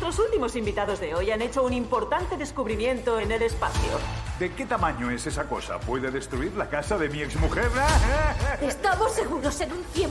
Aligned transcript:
Nuestros 0.00 0.26
últimos 0.26 0.56
invitados 0.56 0.98
de 0.98 1.14
hoy 1.14 1.30
han 1.30 1.42
hecho 1.42 1.62
un 1.62 1.74
importante 1.74 2.38
descubrimiento 2.38 3.20
en 3.20 3.30
el 3.32 3.42
espacio. 3.42 3.98
¿De 4.38 4.50
qué 4.54 4.64
tamaño 4.64 5.10
es 5.10 5.26
esa 5.26 5.46
cosa? 5.46 5.78
¿Puede 5.78 6.10
destruir 6.10 6.56
la 6.56 6.70
casa 6.70 6.96
de 6.96 7.10
mi 7.10 7.20
exmujer? 7.20 7.70
Estamos 8.62 9.12
seguros 9.12 9.60
en 9.60 9.72
un 9.72 9.84
100% 9.84 10.08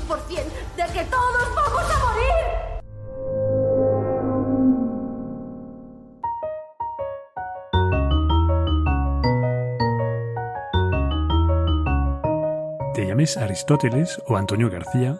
de 0.77 0.83
que 0.93 1.05
todos 1.05 1.55
vamos 1.55 1.91
a 1.91 1.97
morir. 2.05 2.35
Te 12.93 13.07
llames 13.07 13.37
Aristóteles 13.37 14.21
o 14.27 14.37
Antonio 14.37 14.69
García, 14.69 15.19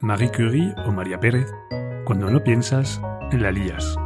Marie 0.00 0.30
Curie 0.30 0.74
o 0.86 0.92
María 0.92 1.18
Pérez, 1.18 1.50
cuando 2.04 2.28
no 2.28 2.44
piensas, 2.44 3.00
la 3.38 3.50
lías. 3.50 3.96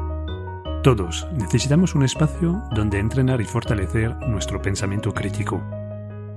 Todos 0.82 1.26
necesitamos 1.32 1.94
un 1.94 2.04
espacio 2.04 2.62
donde 2.74 2.98
entrenar 2.98 3.40
y 3.40 3.44
fortalecer 3.44 4.14
nuestro 4.28 4.62
pensamiento 4.62 5.12
crítico. 5.12 5.62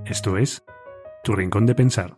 Esto 0.04 0.36
es, 0.36 0.64
tu 1.22 1.36
rincón 1.36 1.66
de 1.66 1.74
pensar. 1.74 2.16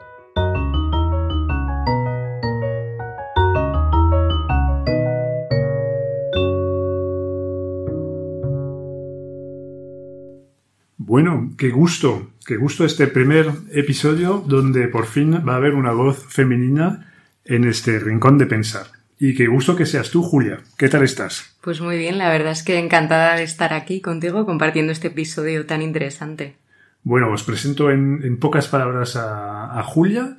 Bueno, 10.96 11.52
qué 11.58 11.68
gusto, 11.68 12.30
qué 12.46 12.56
gusto 12.56 12.86
este 12.86 13.08
primer 13.08 13.50
episodio 13.72 14.42
donde 14.46 14.88
por 14.88 15.04
fin 15.04 15.46
va 15.46 15.54
a 15.54 15.56
haber 15.56 15.74
una 15.74 15.92
voz 15.92 16.24
femenina 16.26 17.12
en 17.44 17.64
este 17.64 17.98
rincón 17.98 18.38
de 18.38 18.46
pensar. 18.46 19.01
Y 19.24 19.36
qué 19.36 19.46
gusto 19.46 19.76
que 19.76 19.86
seas 19.86 20.10
tú, 20.10 20.20
Julia. 20.20 20.58
¿Qué 20.76 20.88
tal 20.88 21.04
estás? 21.04 21.56
Pues 21.60 21.80
muy 21.80 21.96
bien, 21.96 22.18
la 22.18 22.28
verdad 22.28 22.50
es 22.50 22.64
que 22.64 22.80
encantada 22.80 23.36
de 23.36 23.44
estar 23.44 23.72
aquí 23.72 24.00
contigo 24.00 24.44
compartiendo 24.44 24.90
este 24.90 25.06
episodio 25.06 25.64
tan 25.64 25.80
interesante. 25.80 26.56
Bueno, 27.04 27.30
os 27.30 27.44
presento 27.44 27.92
en, 27.92 28.36
pocas 28.38 28.66
palabras 28.66 29.14
a, 29.14 29.80
Julia. 29.84 30.38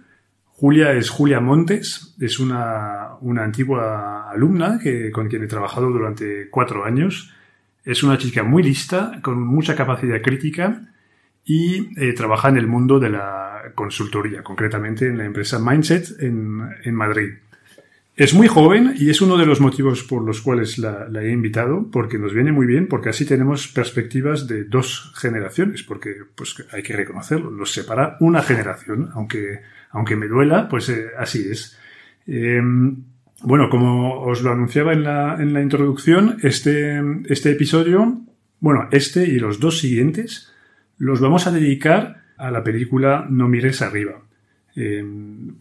Julia 0.49 0.91
es 0.91 1.09
Julia 1.09 1.39
Montes, 1.39 2.13
es 2.19 2.41
una, 2.41 3.11
antigua 3.41 4.29
alumna 4.29 4.77
que, 4.83 5.11
con 5.11 5.29
quien 5.29 5.45
he 5.45 5.47
trabajado 5.47 5.89
durante 5.89 6.49
cuatro 6.49 6.83
años. 6.83 7.33
Es 7.85 8.03
una 8.03 8.17
chica 8.17 8.43
muy 8.43 8.63
lista, 8.63 9.21
con 9.21 9.41
mucha 9.41 9.77
capacidad 9.77 10.21
crítica 10.21 10.81
y 11.45 11.97
eh, 11.97 12.11
trabaja 12.11 12.49
en 12.49 12.57
el 12.57 12.67
mundo 12.67 12.99
de 12.99 13.11
la 13.11 13.71
consultoría, 13.75 14.43
concretamente 14.43 15.07
en 15.07 15.19
la 15.19 15.23
empresa 15.23 15.57
Mindset 15.57 16.21
en, 16.21 16.69
en, 16.83 16.95
Madrid. 16.95 17.29
Es 18.15 18.35
muy 18.35 18.47
joven 18.47 18.93
y 18.95 19.09
es 19.09 19.21
uno 19.21 19.37
de 19.37 19.47
los 19.47 19.59
motivos 19.59 20.03
por 20.03 20.23
los 20.23 20.41
cuales 20.41 20.77
la, 20.77 21.07
he 21.19 21.31
invitado, 21.31 21.89
porque 21.91 22.19
nos 22.19 22.31
viene 22.31 22.51
muy 22.51 22.67
bien, 22.67 22.87
porque 22.87 23.09
así 23.09 23.25
tenemos 23.25 23.67
perspectivas 23.67 24.47
de 24.47 24.65
dos 24.65 25.11
generaciones, 25.15 25.81
porque 25.81 26.17
pues 26.35 26.55
hay 26.71 26.83
que 26.83 26.95
reconocerlo, 26.95 27.49
los 27.49 27.71
separa 27.71 28.17
una 28.19 28.43
generación, 28.43 29.09
aunque, 29.13 29.61
aunque 29.89 30.15
me 30.15 30.27
duela, 30.27 30.69
pues 30.69 30.89
eh, 30.89 31.07
así 31.17 31.49
es. 31.49 31.75
Eh, 32.27 32.61
bueno, 33.41 33.69
como 33.69 34.21
os 34.21 34.43
lo 34.43 34.51
anunciaba 34.51 34.93
en 34.93 35.03
la, 35.03 35.35
en 35.41 35.51
la 35.51 35.63
introducción, 35.63 36.37
este, 36.43 37.01
este 37.29 37.51
episodio, 37.51 38.21
bueno, 38.59 38.89
este 38.91 39.27
y 39.27 39.39
los 39.39 39.59
dos 39.59 39.79
siguientes, 39.79 40.53
los 40.99 41.19
vamos 41.19 41.47
a 41.47 41.51
dedicar 41.51 42.21
a 42.37 42.51
la 42.51 42.63
película 42.63 43.25
No 43.27 43.47
mires 43.47 43.81
arriba. 43.81 44.21
Eh, 44.75 45.03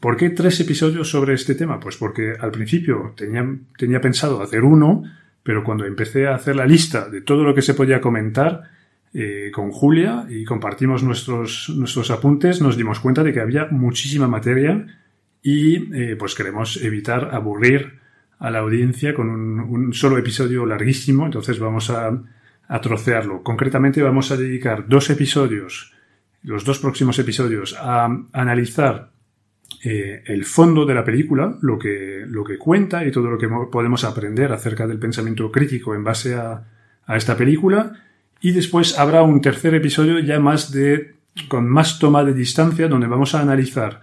¿Por 0.01 0.17
qué 0.17 0.31
tres 0.31 0.59
episodios 0.61 1.11
sobre 1.11 1.35
este 1.35 1.55
tema? 1.55 1.79
Pues 1.79 1.97
porque 1.97 2.35
al 2.39 2.51
principio 2.51 3.15
tenía, 3.17 4.01
pensado 4.01 4.43
hacer 4.43 4.65
uno, 4.65 5.05
pero 5.43 5.63
cuando 5.63 5.85
empecé 5.85 6.27
a 6.27 6.35
hacer 6.35 6.57
la 6.57 6.67
lista 6.67 7.09
de 7.09 7.21
todo 7.21 7.45
lo 7.45 7.55
que 7.55 7.63
se 7.63 7.75
podía 7.75 8.01
comentar 8.01 8.63
eh, 9.13 9.51
con 9.53 9.71
Julia 9.71 10.27
y 10.29 10.45
compartimos 10.45 11.03
nuestros, 11.03 11.71
nuestros 11.77 12.11
apuntes, 12.11 12.61
nos 12.63 12.77
dimos 12.77 13.01
cuenta 13.01 13.23
de 13.23 13.33
que 13.33 13.41
había 13.41 13.67
muchísima 13.71 14.29
materia 14.29 14.87
y 15.43 15.93
eh, 15.95 16.17
pues 16.17 16.35
queremos 16.35 16.83
evitar 16.83 17.35
aburrir 17.35 18.01
a 18.39 18.51
la 18.51 18.61
audiencia 18.61 19.15
con 19.15 19.29
un, 19.29 19.93
solo 19.93 20.19
episodio 20.19 20.67
larguísimo, 20.67 21.27
entonces 21.27 21.59
vamos 21.59 21.91
a, 21.91 22.23
trocearlo. 22.81 23.43
Concretamente 23.43 24.03
vamos 24.03 24.31
a 24.31 24.37
dedicar 24.37 24.89
dos 24.89 25.11
episodios, 25.11 25.93
los 26.43 26.65
dos 26.65 26.79
próximos 26.79 27.19
episodios, 27.19 27.77
a 27.79 28.09
analizar 28.33 29.13
eh, 29.85 30.23
el 30.27 30.45
fondo 30.45 30.87
de 30.87 30.95
la 30.95 31.05
película, 31.05 31.57
lo 31.61 31.79
que, 31.79 32.25
lo 32.27 32.45
que 32.45 32.59
cuenta 32.59 33.05
y 33.05 33.11
todo 33.11 33.31
lo 33.31 33.39
que 33.39 33.49
podemos 33.71 34.05
aprender 34.05 34.53
acerca 34.53 34.87
del 34.87 34.99
pensamiento 34.99 35.51
crítico 35.51 35.95
en 35.95 36.05
base 36.05 36.35
a, 36.35 36.69
esta 37.09 37.37
película. 37.37 37.93
Y 38.41 38.53
después 38.53 38.99
habrá 38.99 39.23
un 39.23 39.41
tercer 39.41 39.75
episodio 39.75 40.19
ya 40.21 40.39
más 40.41 40.73
de, 40.73 41.17
con 41.49 41.69
más 41.69 41.99
toma 41.99 42.25
de 42.25 42.33
distancia, 42.33 42.89
donde 42.89 43.07
vamos 43.07 43.35
a 43.35 43.41
analizar 43.41 44.01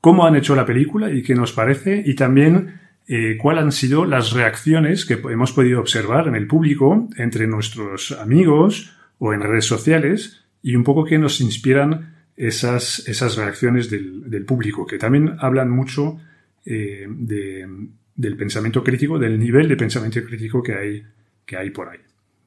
cómo 0.00 0.24
han 0.26 0.36
hecho 0.36 0.54
la 0.54 0.64
película 0.64 1.10
y 1.10 1.22
qué 1.22 1.34
nos 1.34 1.52
parece, 1.52 2.02
y 2.06 2.14
también 2.14 2.80
eh, 3.08 3.36
cuáles 3.36 3.64
han 3.64 3.72
sido 3.72 4.06
las 4.06 4.32
reacciones 4.32 5.04
que 5.04 5.14
hemos 5.14 5.52
podido 5.52 5.80
observar 5.80 6.28
en 6.28 6.36
el 6.36 6.46
público, 6.46 7.08
entre 7.16 7.46
nuestros 7.46 8.12
amigos 8.12 8.96
o 9.18 9.34
en 9.34 9.42
redes 9.42 9.66
sociales, 9.66 10.39
y 10.62 10.76
un 10.76 10.84
poco 10.84 11.04
qué 11.04 11.18
nos 11.18 11.40
inspiran 11.40 12.14
esas, 12.36 13.06
esas 13.08 13.36
reacciones 13.36 13.90
del, 13.90 14.44
público, 14.46 14.86
que 14.86 14.98
también 14.98 15.36
hablan 15.38 15.70
mucho 15.70 16.18
eh, 16.64 17.06
del 17.08 18.36
pensamiento 18.36 18.82
crítico, 18.82 19.18
del 19.18 19.38
nivel 19.38 19.68
de 19.68 19.76
pensamiento 19.76 20.22
crítico 20.24 20.62
que 20.62 20.74
hay, 20.74 21.02
que 21.44 21.56
hay 21.56 21.70
por 21.70 21.88
ahí. 21.88 21.98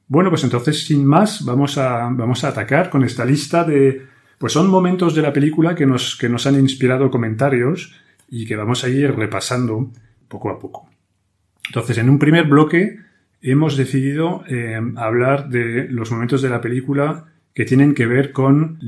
Bueno, 0.06 0.30
pues 0.30 0.44
entonces, 0.44 0.84
sin 0.84 1.04
más, 1.04 1.44
vamos 1.44 1.78
a, 1.78 2.08
vamos 2.10 2.44
a 2.44 2.48
atacar 2.48 2.90
con 2.90 3.04
esta 3.04 3.24
lista 3.24 3.64
de 3.64 4.14
pues 4.38 4.52
son 4.52 4.68
momentos 4.68 5.14
de 5.14 5.22
la 5.22 5.32
película 5.32 5.74
que 5.74 5.86
nos, 5.86 6.16
que 6.16 6.28
nos 6.28 6.46
han 6.46 6.56
inspirado 6.56 7.10
comentarios 7.10 7.94
y 8.28 8.46
que 8.46 8.56
vamos 8.56 8.84
a 8.84 8.88
ir 8.88 9.14
repasando 9.14 9.90
poco 10.28 10.50
a 10.50 10.58
poco. 10.58 10.90
Entonces, 11.68 11.98
en 11.98 12.10
un 12.10 12.18
primer 12.18 12.46
bloque 12.46 12.98
hemos 13.40 13.76
decidido 13.76 14.42
eh, 14.48 14.80
hablar 14.96 15.48
de 15.48 15.88
los 15.88 16.10
momentos 16.10 16.42
de 16.42 16.50
la 16.50 16.60
película 16.60 17.26
que 17.54 17.64
tienen 17.64 17.94
que 17.94 18.06
ver 18.06 18.32
con 18.32 18.78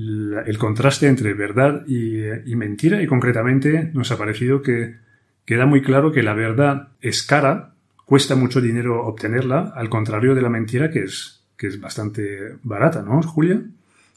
el 0.45 0.59
contraste 0.59 1.07
entre 1.07 1.35
verdad 1.35 1.85
y, 1.87 2.21
y, 2.51 2.57
mentira 2.57 3.01
y 3.01 3.07
concretamente 3.07 3.91
nos 3.95 4.11
ha 4.11 4.19
parecido 4.19 4.61
que 4.61 4.97
queda 5.45 5.67
muy 5.67 5.83
claro 5.83 6.11
que 6.13 6.25
la 6.25 6.35
verdad 6.35 6.89
es 7.01 7.23
cara, 7.23 7.75
cuesta 8.05 8.35
mucho 8.35 8.61
dinero 8.61 9.07
obtenerla, 9.07 9.73
al 9.77 9.89
contrario 9.89 10.35
de 10.35 10.43
la 10.43 10.49
mentira 10.49 10.91
que 10.91 11.05
es, 11.05 11.41
que 11.57 11.69
es 11.69 11.81
bastante 11.81 12.57
barata, 12.65 13.03
¿no, 13.03 13.23
Julia? 13.23 13.63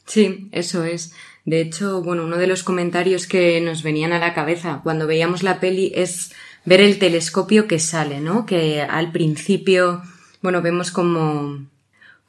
Sí, 0.06 0.48
eso 0.50 0.84
es. 0.84 1.14
De 1.44 1.60
hecho, 1.60 2.02
bueno, 2.02 2.24
uno 2.24 2.36
de 2.36 2.48
los 2.48 2.64
comentarios 2.64 3.28
que 3.28 3.60
nos 3.60 3.84
venían 3.84 4.12
a 4.12 4.18
la 4.18 4.34
cabeza 4.34 4.80
cuando 4.82 5.06
veíamos 5.06 5.44
la 5.44 5.60
peli 5.60 5.92
es 5.94 6.34
ver 6.64 6.80
el 6.80 6.98
telescopio 6.98 7.68
que 7.68 7.78
sale, 7.78 8.20
¿no? 8.20 8.44
Que 8.44 8.82
al 8.82 9.12
principio, 9.12 10.02
bueno, 10.42 10.60
vemos 10.62 10.90
como, 10.90 11.66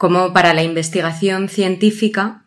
como 0.01 0.33
para 0.33 0.55
la 0.55 0.63
investigación 0.63 1.47
científica 1.47 2.43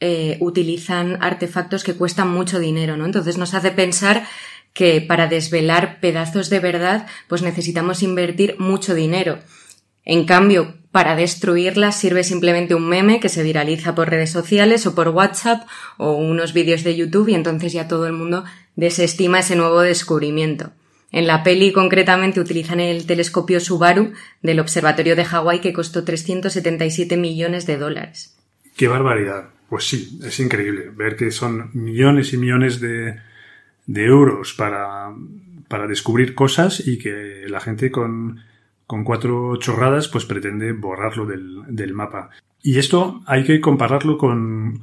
eh, 0.00 0.38
utilizan 0.40 1.22
artefactos 1.22 1.84
que 1.84 1.92
cuestan 1.92 2.30
mucho 2.30 2.58
dinero, 2.58 2.96
¿no? 2.96 3.04
Entonces 3.04 3.36
nos 3.36 3.52
hace 3.52 3.72
pensar 3.72 4.26
que 4.72 5.02
para 5.02 5.26
desvelar 5.26 6.00
pedazos 6.00 6.48
de 6.48 6.60
verdad, 6.60 7.06
pues 7.28 7.42
necesitamos 7.42 8.02
invertir 8.02 8.56
mucho 8.58 8.94
dinero. 8.94 9.38
En 10.06 10.24
cambio, 10.24 10.78
para 10.92 11.14
destruirla 11.14 11.92
sirve 11.92 12.24
simplemente 12.24 12.74
un 12.74 12.88
meme 12.88 13.20
que 13.20 13.28
se 13.28 13.42
viraliza 13.42 13.94
por 13.94 14.08
redes 14.08 14.30
sociales 14.30 14.86
o 14.86 14.94
por 14.94 15.08
WhatsApp 15.08 15.68
o 15.98 16.12
unos 16.12 16.54
vídeos 16.54 16.84
de 16.84 16.96
YouTube 16.96 17.28
y 17.28 17.34
entonces 17.34 17.74
ya 17.74 17.86
todo 17.86 18.06
el 18.06 18.14
mundo 18.14 18.44
desestima 18.76 19.40
ese 19.40 19.56
nuevo 19.56 19.82
descubrimiento. 19.82 20.70
En 21.14 21.26
la 21.26 21.42
peli 21.42 21.72
concretamente 21.72 22.40
utilizan 22.40 22.80
el 22.80 23.06
telescopio 23.06 23.60
Subaru 23.60 24.12
del 24.42 24.60
Observatorio 24.60 25.16
de 25.16 25.24
Hawái 25.24 25.60
que 25.60 25.72
costó 25.72 26.04
377 26.04 27.16
millones 27.16 27.66
de 27.66 27.78
dólares. 27.78 28.36
¡Qué 28.76 28.88
barbaridad! 28.88 29.50
Pues 29.68 29.84
sí, 29.84 30.18
es 30.22 30.40
increíble 30.40 30.90
ver 30.94 31.16
que 31.16 31.30
son 31.30 31.70
millones 31.72 32.32
y 32.32 32.36
millones 32.36 32.80
de, 32.80 33.16
de 33.86 34.04
euros 34.04 34.52
para, 34.54 35.14
para 35.68 35.86
descubrir 35.86 36.34
cosas 36.34 36.86
y 36.86 36.98
que 36.98 37.44
la 37.48 37.60
gente 37.60 37.90
con 37.90 38.40
con 38.86 39.04
cuatro 39.04 39.56
chorradas, 39.56 40.08
pues 40.08 40.24
pretende 40.24 40.72
borrarlo 40.72 41.26
del, 41.26 41.94
mapa. 41.94 42.30
Y 42.62 42.78
esto 42.78 43.22
hay 43.26 43.44
que 43.44 43.60
compararlo 43.60 44.18
con, 44.18 44.78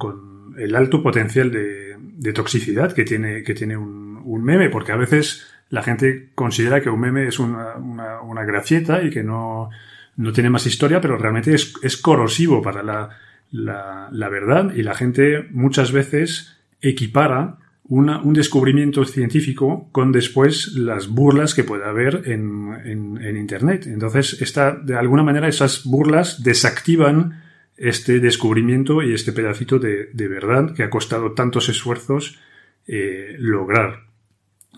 el 0.58 0.76
alto 0.76 1.02
potencial 1.02 1.50
de, 1.50 2.32
toxicidad 2.32 2.92
que 2.92 3.04
tiene, 3.04 3.42
que 3.42 3.54
tiene 3.54 3.76
un, 3.76 4.42
meme, 4.42 4.70
porque 4.70 4.92
a 4.92 4.96
veces 4.96 5.51
la 5.72 5.82
gente 5.82 6.28
considera 6.34 6.82
que 6.82 6.90
un 6.90 7.00
meme 7.00 7.26
es 7.26 7.38
una, 7.38 7.76
una, 7.76 8.44
gracieta 8.44 9.02
y 9.02 9.08
que 9.08 9.22
no, 9.22 9.70
no, 10.18 10.32
tiene 10.32 10.50
más 10.50 10.66
historia, 10.66 11.00
pero 11.00 11.16
realmente 11.16 11.54
es, 11.54 11.72
es 11.82 11.96
corrosivo 11.96 12.60
para 12.60 12.82
la, 12.82 13.08
la, 13.50 14.28
verdad 14.28 14.74
y 14.74 14.82
la 14.82 14.94
gente 14.94 15.48
muchas 15.50 15.90
veces 15.90 16.58
equipara 16.82 17.56
una- 17.88 18.20
un 18.20 18.34
descubrimiento 18.34 19.02
científico 19.06 19.88
con 19.92 20.12
después 20.12 20.74
las 20.74 21.08
burlas 21.08 21.54
que 21.54 21.64
puede 21.64 21.84
haber 21.86 22.22
en, 22.26 22.74
en- 22.84 23.18
en 23.24 23.36
Internet. 23.38 23.86
Entonces, 23.86 24.42
esta, 24.42 24.72
de 24.72 24.94
alguna 24.96 25.22
manera, 25.22 25.48
esas 25.48 25.84
burlas 25.84 26.42
desactivan 26.42 27.42
este 27.78 28.20
descubrimiento 28.20 29.02
y 29.02 29.14
este 29.14 29.32
pedacito 29.32 29.78
de, 29.78 30.10
de 30.12 30.28
verdad 30.28 30.74
que 30.74 30.82
ha 30.82 30.90
costado 30.90 31.32
tantos 31.32 31.70
esfuerzos 31.70 32.38
eh, 32.86 33.36
lograr. 33.38 34.11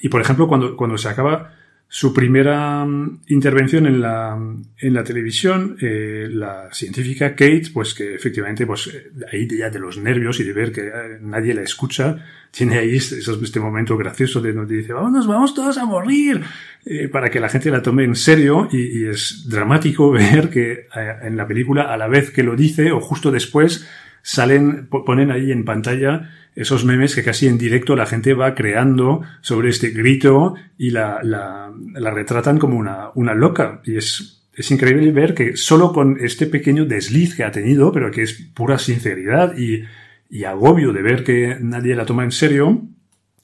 Y 0.00 0.08
por 0.08 0.20
ejemplo, 0.20 0.48
cuando, 0.48 0.76
cuando 0.76 0.98
se 0.98 1.08
acaba 1.08 1.54
su 1.88 2.12
primera 2.12 2.84
mm, 2.84 3.20
intervención 3.28 3.86
en 3.86 4.00
la, 4.00 4.36
en 4.78 4.94
la 4.94 5.04
televisión, 5.04 5.76
eh, 5.80 6.28
la 6.30 6.68
científica 6.72 7.30
Kate, 7.30 7.68
pues 7.72 7.94
que 7.94 8.14
efectivamente, 8.14 8.66
pues 8.66 8.88
eh, 8.88 9.12
ahí 9.32 9.46
ya 9.46 9.70
de 9.70 9.78
los 9.78 9.98
nervios 9.98 10.40
y 10.40 10.44
de 10.44 10.52
ver 10.52 10.72
que 10.72 10.88
eh, 10.88 11.18
nadie 11.20 11.54
la 11.54 11.62
escucha, 11.62 12.16
tiene 12.50 12.78
ahí 12.78 12.96
este, 12.96 13.18
este 13.18 13.60
momento 13.60 13.96
gracioso 13.96 14.40
de 14.40 14.52
donde 14.52 14.76
dice, 14.76 14.92
vamos, 14.92 15.26
vamos 15.26 15.54
todos 15.54 15.76
a 15.78 15.84
morir, 15.84 16.42
eh, 16.86 17.08
para 17.08 17.30
que 17.30 17.40
la 17.40 17.48
gente 17.48 17.70
la 17.70 17.82
tome 17.82 18.04
en 18.04 18.14
serio 18.14 18.68
y, 18.70 19.00
y 19.00 19.06
es 19.06 19.48
dramático 19.48 20.10
ver 20.12 20.50
que 20.50 20.72
eh, 20.72 21.16
en 21.22 21.36
la 21.36 21.46
película, 21.46 21.92
a 21.92 21.96
la 21.96 22.08
vez 22.08 22.30
que 22.30 22.42
lo 22.42 22.54
dice 22.56 22.92
o 22.92 23.00
justo 23.00 23.30
después, 23.30 23.88
salen, 24.24 24.86
po- 24.88 25.04
ponen 25.04 25.30
ahí 25.30 25.52
en 25.52 25.64
pantalla 25.66 26.30
esos 26.56 26.84
memes 26.84 27.14
que 27.14 27.22
casi 27.22 27.46
en 27.46 27.58
directo 27.58 27.94
la 27.94 28.06
gente 28.06 28.32
va 28.32 28.54
creando 28.54 29.20
sobre 29.42 29.68
este 29.68 29.90
grito 29.90 30.54
y 30.78 30.90
la, 30.90 31.20
la, 31.22 31.70
la 31.94 32.10
retratan 32.10 32.58
como 32.58 32.78
una, 32.78 33.10
una 33.14 33.34
loca. 33.34 33.82
Y 33.84 33.96
es, 33.96 34.46
es 34.54 34.70
increíble 34.70 35.12
ver 35.12 35.34
que 35.34 35.56
solo 35.56 35.92
con 35.92 36.16
este 36.20 36.46
pequeño 36.46 36.86
desliz 36.86 37.34
que 37.34 37.44
ha 37.44 37.50
tenido, 37.50 37.92
pero 37.92 38.10
que 38.10 38.22
es 38.22 38.32
pura 38.54 38.78
sinceridad 38.78 39.58
y, 39.58 39.82
y 40.30 40.44
agobio 40.44 40.92
de 40.92 41.02
ver 41.02 41.22
que 41.24 41.58
nadie 41.60 41.96
la 41.96 42.06
toma 42.06 42.24
en 42.24 42.30
serio, 42.32 42.82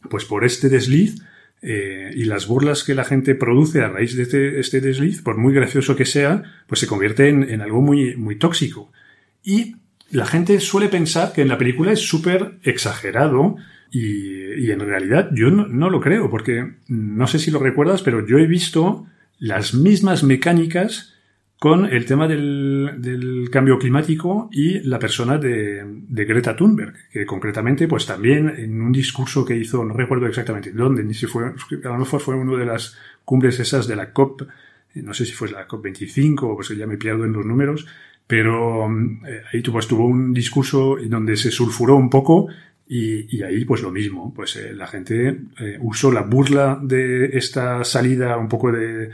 pues 0.09 0.25
por 0.25 0.45
este 0.45 0.69
desliz 0.69 1.21
eh, 1.63 2.13
y 2.15 2.25
las 2.25 2.47
burlas 2.47 2.85
que 2.85 2.95
la 2.95 3.05
gente 3.05 3.35
produce 3.35 3.83
a 3.83 3.89
raíz 3.89 4.17
de 4.17 4.23
este, 4.23 4.61
este 4.61 4.81
desliz, 4.81 5.21
por 5.21 5.37
muy 5.37 5.53
gracioso 5.53 5.95
que 5.95 6.07
sea, 6.07 6.45
pues 6.69 6.81
se 6.81 6.87
convierte 6.87 7.29
en, 7.29 7.43
en 7.43 7.61
algo 7.61 7.83
muy, 7.83 8.17
muy 8.17 8.37
tóxico. 8.37 8.93
Y 9.43 9.77
la 10.11 10.27
gente 10.27 10.59
suele 10.61 10.89
pensar 10.89 11.33
que 11.33 11.43
en 11.43 11.49
la 11.49 11.59
película 11.59 11.93
es 11.93 12.01
súper 12.01 12.59
exagerado 12.63 13.57
y, 13.91 14.71
en 14.71 14.81
realidad 14.81 15.31
yo 15.33 15.51
no, 15.51 15.91
lo 15.91 16.01
creo, 16.01 16.31
porque 16.31 16.75
no 16.89 17.27
sé 17.27 17.39
si 17.39 17.51
lo 17.51 17.59
recuerdas, 17.59 18.03
pero 18.03 18.27
yo 18.27 18.39
he 18.39 18.47
visto 18.47 19.07
las 19.39 19.75
mismas 19.75 20.23
mecánicas 20.23 21.15
con 21.59 21.85
el 21.85 22.07
tema 22.07 22.27
del, 22.27 22.97
del 22.99 23.51
cambio 23.51 23.79
climático 23.79 24.49
y 24.51 24.81
la 24.81 24.99
persona 24.99 25.39
de, 25.39 25.85
de 25.85 26.25
Greta 26.25 26.57
Thunberg, 26.57 26.95
que 27.13 27.27
concretamente, 27.27 27.87
pues 27.87 28.07
también 28.07 28.49
en 28.57 28.81
un 28.81 28.93
discurso 28.93 29.45
que 29.45 29.57
hizo, 29.57 29.85
no 29.85 29.93
recuerdo 29.95 30.27
exactamente 30.27 30.73
dónde, 30.73 31.05
ni 31.05 31.13
si 31.13 31.27
fue, 31.27 31.47
a 31.47 31.89
lo 31.89 31.99
mejor 31.99 32.21
fue 32.21 32.35
una 32.35 32.57
de 32.57 32.65
las 32.65 32.97
cumbres 33.25 33.61
esas 33.61 33.87
de 33.87 33.97
la 33.97 34.13
COP, 34.13 34.43
no 34.95 35.15
sé 35.15 35.27
si 35.27 35.33
fue 35.33 35.51
la 35.51 35.69
COP25 35.69 36.43
o 36.43 36.57
pues 36.57 36.69
ya 36.71 36.87
me 36.87 36.97
pierdo 36.97 37.25
en 37.25 37.33
los 37.33 37.45
números, 37.45 37.87
pero 38.31 38.89
eh, 39.27 39.43
ahí 39.53 39.61
pues, 39.61 39.89
tuvo 39.89 40.07
un 40.07 40.33
discurso 40.33 40.97
donde 41.05 41.37
se 41.37 41.51
sulfuró 41.51 41.97
un 41.97 42.09
poco 42.09 42.47
y, 42.87 43.43
ahí 43.43 43.65
pues 43.65 43.83
lo 43.83 43.91
mismo, 43.91 44.33
pues 44.33 44.55
eh, 44.55 44.73
la 44.73 44.87
gente 44.87 45.37
eh, 45.59 45.79
usó 45.81 46.13
la 46.13 46.23
burla 46.23 46.79
de 46.81 47.37
esta 47.37 47.83
salida 47.83 48.37
un 48.37 48.49
poco 48.49 48.71
de, 48.71 49.11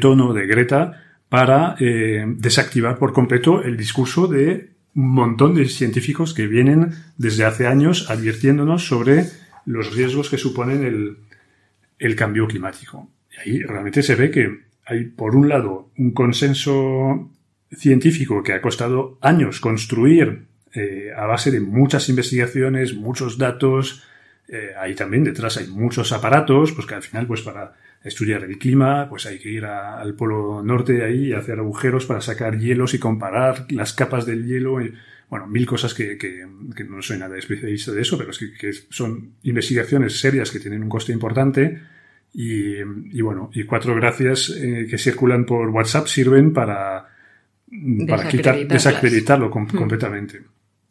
tono 0.00 0.32
de 0.32 0.46
Greta 0.48 1.00
para 1.28 1.76
desactivar 1.78 2.98
por 2.98 3.12
completo 3.12 3.62
el 3.62 3.76
discurso 3.76 4.26
de 4.26 4.70
un 4.94 5.12
montón 5.12 5.54
de 5.54 5.68
científicos 5.68 6.34
que 6.34 6.46
vienen 6.48 6.90
desde 7.18 7.44
hace 7.44 7.66
años 7.68 8.10
advirtiéndonos 8.10 8.86
sobre 8.86 9.26
los 9.64 9.94
riesgos 9.94 10.28
que 10.28 10.38
suponen 10.38 10.84
el, 10.84 11.18
el 11.98 12.16
cambio 12.16 12.48
climático. 12.48 13.08
Y 13.30 13.48
ahí 13.48 13.62
realmente 13.62 14.02
se 14.02 14.14
ve 14.16 14.30
que 14.30 14.60
hay, 14.84 15.04
por 15.04 15.36
un 15.36 15.48
lado, 15.48 15.90
un 15.98 16.12
consenso 16.12 17.30
científico 17.72 18.42
que 18.42 18.52
ha 18.52 18.62
costado 18.62 19.18
años 19.20 19.60
construir 19.60 20.46
eh, 20.72 21.10
a 21.16 21.24
base 21.26 21.50
de 21.50 21.60
muchas 21.60 22.08
investigaciones, 22.08 22.94
muchos 22.94 23.38
datos. 23.38 24.02
Eh, 24.48 24.72
ahí 24.78 24.94
también 24.94 25.24
detrás 25.24 25.56
hay 25.56 25.68
muchos 25.68 26.12
aparatos, 26.12 26.72
pues 26.72 26.86
que 26.86 26.94
al 26.94 27.02
final, 27.02 27.26
pues 27.26 27.40
para 27.42 27.74
estudiar 28.04 28.44
el 28.44 28.58
clima, 28.58 29.08
pues 29.08 29.26
hay 29.26 29.38
que 29.38 29.48
ir 29.48 29.64
al 29.64 30.14
polo 30.14 30.62
norte 30.62 31.04
ahí 31.04 31.28
y 31.28 31.32
hacer 31.32 31.58
agujeros 31.58 32.06
para 32.06 32.20
sacar 32.20 32.58
hielos 32.58 32.94
y 32.94 32.98
comparar 32.98 33.66
las 33.70 33.94
capas 33.94 34.26
del 34.26 34.46
hielo. 34.46 34.78
Bueno, 35.28 35.46
mil 35.48 35.66
cosas 35.66 35.92
que, 35.92 36.16
que, 36.16 36.46
no 36.84 37.02
soy 37.02 37.18
nada 37.18 37.36
especialista 37.36 37.90
de 37.92 38.02
eso, 38.02 38.16
pero 38.16 38.30
es 38.30 38.38
que, 38.38 38.72
son 38.90 39.32
investigaciones 39.42 40.20
serias 40.20 40.50
que 40.50 40.60
tienen 40.60 40.82
un 40.82 40.88
coste 40.88 41.12
importante. 41.12 41.80
Y, 42.32 42.76
y 42.80 43.20
bueno, 43.22 43.50
y 43.54 43.64
cuatro 43.64 43.94
gracias 43.96 44.50
eh, 44.50 44.86
que 44.88 44.98
circulan 44.98 45.46
por 45.46 45.70
WhatsApp 45.70 46.06
sirven 46.06 46.52
para, 46.52 47.15
para 48.06 48.28
quitar, 48.28 48.66
desacreditarlo 48.66 49.50
com 49.50 49.64
hmm. 49.64 49.76
completamente. 49.76 50.42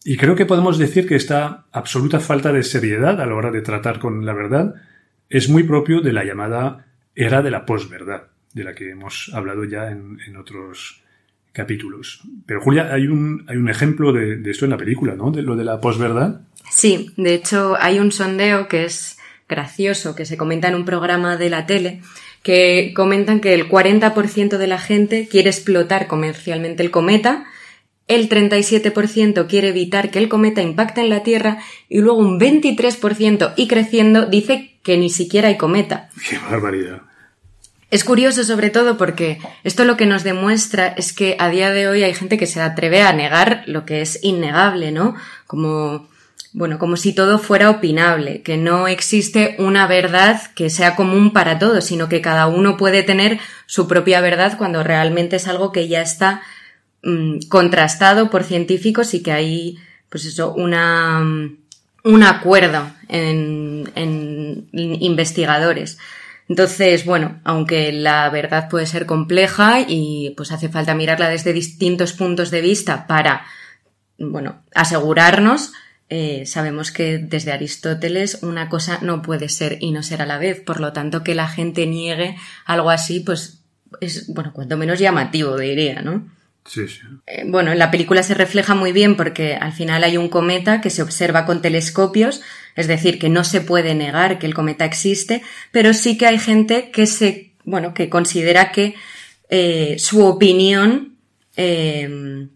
Y 0.03 0.17
creo 0.17 0.35
que 0.35 0.45
podemos 0.45 0.77
decir 0.77 1.07
que 1.07 1.15
esta 1.15 1.65
absoluta 1.71 2.19
falta 2.19 2.53
de 2.53 2.61
seriedad 2.61 3.19
a 3.19 3.25
la 3.25 3.33
hora 3.33 3.51
de 3.51 3.61
tratar 3.61 3.99
con 3.99 4.25
la 4.25 4.33
verdad 4.33 4.75
es 5.29 5.49
muy 5.49 5.63
propio 5.63 6.01
de 6.01 6.13
la 6.13 6.23
llamada 6.23 6.85
era 7.15 7.41
de 7.41 7.49
la 7.49 7.65
posverdad, 7.65 8.23
de 8.53 8.63
la 8.63 8.75
que 8.75 8.91
hemos 8.91 9.31
hablado 9.33 9.63
ya 9.63 9.89
en, 9.89 10.19
en, 10.27 10.37
otros 10.37 11.01
capítulos. 11.53 12.21
Pero 12.45 12.61
Julia, 12.61 12.93
hay 12.93 13.07
un, 13.07 13.45
hay 13.47 13.57
un 13.57 13.69
ejemplo 13.69 14.13
de, 14.13 14.37
de, 14.37 14.51
esto 14.51 14.65
en 14.65 14.71
la 14.71 14.77
película, 14.77 15.15
¿no? 15.15 15.31
De 15.31 15.41
lo 15.41 15.55
de 15.55 15.63
la 15.63 15.81
posverdad. 15.81 16.41
Sí, 16.69 17.11
de 17.17 17.33
hecho 17.33 17.75
hay 17.79 17.99
un 17.99 18.11
sondeo 18.11 18.67
que 18.67 18.83
es 18.85 19.17
gracioso, 19.47 20.15
que 20.15 20.25
se 20.25 20.37
comenta 20.37 20.67
en 20.67 20.75
un 20.75 20.85
programa 20.85 21.37
de 21.37 21.49
la 21.49 21.65
tele, 21.65 22.01
que 22.45 22.93
comentan 22.95 23.39
que 23.39 23.55
el 23.55 23.67
40% 23.67 24.57
de 24.59 24.67
la 24.67 24.77
gente 24.77 25.27
quiere 25.27 25.49
explotar 25.49 26.05
comercialmente 26.05 26.83
el 26.83 26.91
cometa, 26.91 27.43
el 28.07 28.29
37% 28.29 29.47
quiere 29.47 29.69
evitar 29.69 30.11
que 30.11 30.19
el 30.19 30.29
cometa 30.29 30.61
impacte 30.61 31.01
en 31.01 31.09
la 31.09 31.23
Tierra 31.23 31.57
y 31.89 32.01
luego 32.01 32.19
un 32.19 32.39
23% 32.39 33.53
y 33.55 33.67
creciendo 33.67 34.27
dice 34.27 34.77
que 34.83 34.95
ni 34.95 35.09
siquiera 35.09 35.47
hay 35.47 35.57
cometa. 35.57 36.09
¡Qué 36.29 36.37
barbaridad! 36.37 37.01
Es 37.89 38.03
curioso 38.03 38.43
sobre 38.43 38.69
todo 38.69 38.95
porque 38.95 39.39
esto 39.63 39.83
lo 39.83 39.97
que 39.97 40.05
nos 40.05 40.23
demuestra 40.23 40.89
es 40.89 41.13
que 41.13 41.37
a 41.39 41.49
día 41.49 41.71
de 41.71 41.87
hoy 41.87 42.03
hay 42.03 42.13
gente 42.13 42.37
que 42.37 42.45
se 42.45 42.61
atreve 42.61 43.01
a 43.01 43.11
negar 43.11 43.63
lo 43.65 43.85
que 43.85 44.01
es 44.01 44.19
innegable, 44.21 44.91
¿no? 44.91 45.15
Como, 45.47 46.07
bueno, 46.55 46.79
como 46.79 46.95
si 46.95 47.11
todo 47.11 47.37
fuera 47.37 47.69
opinable, 47.69 48.41
que 48.41 48.55
no 48.55 48.87
existe 48.87 49.57
una 49.59 49.87
verdad 49.87 50.41
que 50.55 50.69
sea 50.69 50.95
común 50.95 51.33
para 51.33 51.59
todos, 51.59 51.83
sino 51.83 52.07
que 52.07 52.21
cada 52.21 52.47
uno 52.47 52.77
puede 52.77 53.03
tener 53.03 53.39
su 53.65 53.89
propia 53.89 54.21
verdad 54.21 54.57
cuando 54.57 54.81
realmente 54.81 55.35
es 55.35 55.49
algo 55.49 55.73
que 55.73 55.89
ya 55.89 56.01
está 56.01 56.43
mmm, 57.03 57.39
contrastado 57.49 58.29
por 58.29 58.45
científicos 58.45 59.13
y 59.13 59.21
que 59.21 59.33
hay, 59.33 59.77
pues 60.09 60.23
eso, 60.23 60.53
una, 60.53 61.19
un 61.19 62.23
acuerdo 62.23 62.89
en, 63.09 63.91
en 63.93 64.69
investigadores. 64.71 65.97
Entonces, 66.47 67.03
bueno, 67.03 67.41
aunque 67.43 67.91
la 67.91 68.29
verdad 68.29 68.69
puede 68.69 68.85
ser 68.85 69.05
compleja 69.05 69.81
y 69.85 70.33
pues 70.37 70.53
hace 70.53 70.69
falta 70.69 70.95
mirarla 70.95 71.27
desde 71.27 71.51
distintos 71.51 72.13
puntos 72.13 72.49
de 72.49 72.61
vista 72.61 73.07
para, 73.07 73.45
bueno, 74.17 74.63
asegurarnos, 74.73 75.73
eh, 76.09 76.45
sabemos 76.45 76.91
que 76.91 77.17
desde 77.17 77.51
Aristóteles 77.51 78.39
una 78.43 78.69
cosa 78.69 78.99
no 79.01 79.21
puede 79.21 79.49
ser 79.49 79.77
y 79.81 79.91
no 79.91 80.03
ser 80.03 80.21
a 80.21 80.25
la 80.25 80.37
vez. 80.37 80.61
Por 80.61 80.79
lo 80.79 80.93
tanto, 80.93 81.23
que 81.23 81.35
la 81.35 81.47
gente 81.47 81.87
niegue 81.87 82.37
algo 82.65 82.89
así, 82.89 83.21
pues 83.21 83.63
es, 84.01 84.27
bueno, 84.27 84.53
cuanto 84.53 84.77
menos 84.77 84.99
llamativo, 84.99 85.57
diría, 85.57 86.01
¿no? 86.01 86.29
Sí, 86.65 86.87
sí. 86.87 87.01
Eh, 87.27 87.43
bueno, 87.45 87.71
en 87.71 87.79
la 87.79 87.91
película 87.91 88.23
se 88.23 88.33
refleja 88.33 88.73
muy 88.73 88.91
bien 88.91 89.15
porque 89.15 89.55
al 89.55 89.71
final 89.71 90.03
hay 90.03 90.17
un 90.17 90.29
cometa 90.29 90.81
que 90.81 90.89
se 90.89 91.03
observa 91.03 91.45
con 91.45 91.61
telescopios, 91.61 92.41
es 92.75 92.87
decir, 92.87 93.19
que 93.19 93.29
no 93.29 93.43
se 93.43 93.61
puede 93.61 93.93
negar 93.93 94.39
que 94.39 94.47
el 94.47 94.55
cometa 94.55 94.85
existe, 94.85 95.43
pero 95.71 95.93
sí 95.93 96.17
que 96.17 96.25
hay 96.25 96.39
gente 96.39 96.89
que 96.91 97.05
se, 97.05 97.53
bueno, 97.63 97.93
que 97.93 98.09
considera 98.09 98.71
que 98.71 98.95
eh, 99.49 99.97
su 99.99 100.25
opinión 100.25 101.17
eh, 101.55 102.47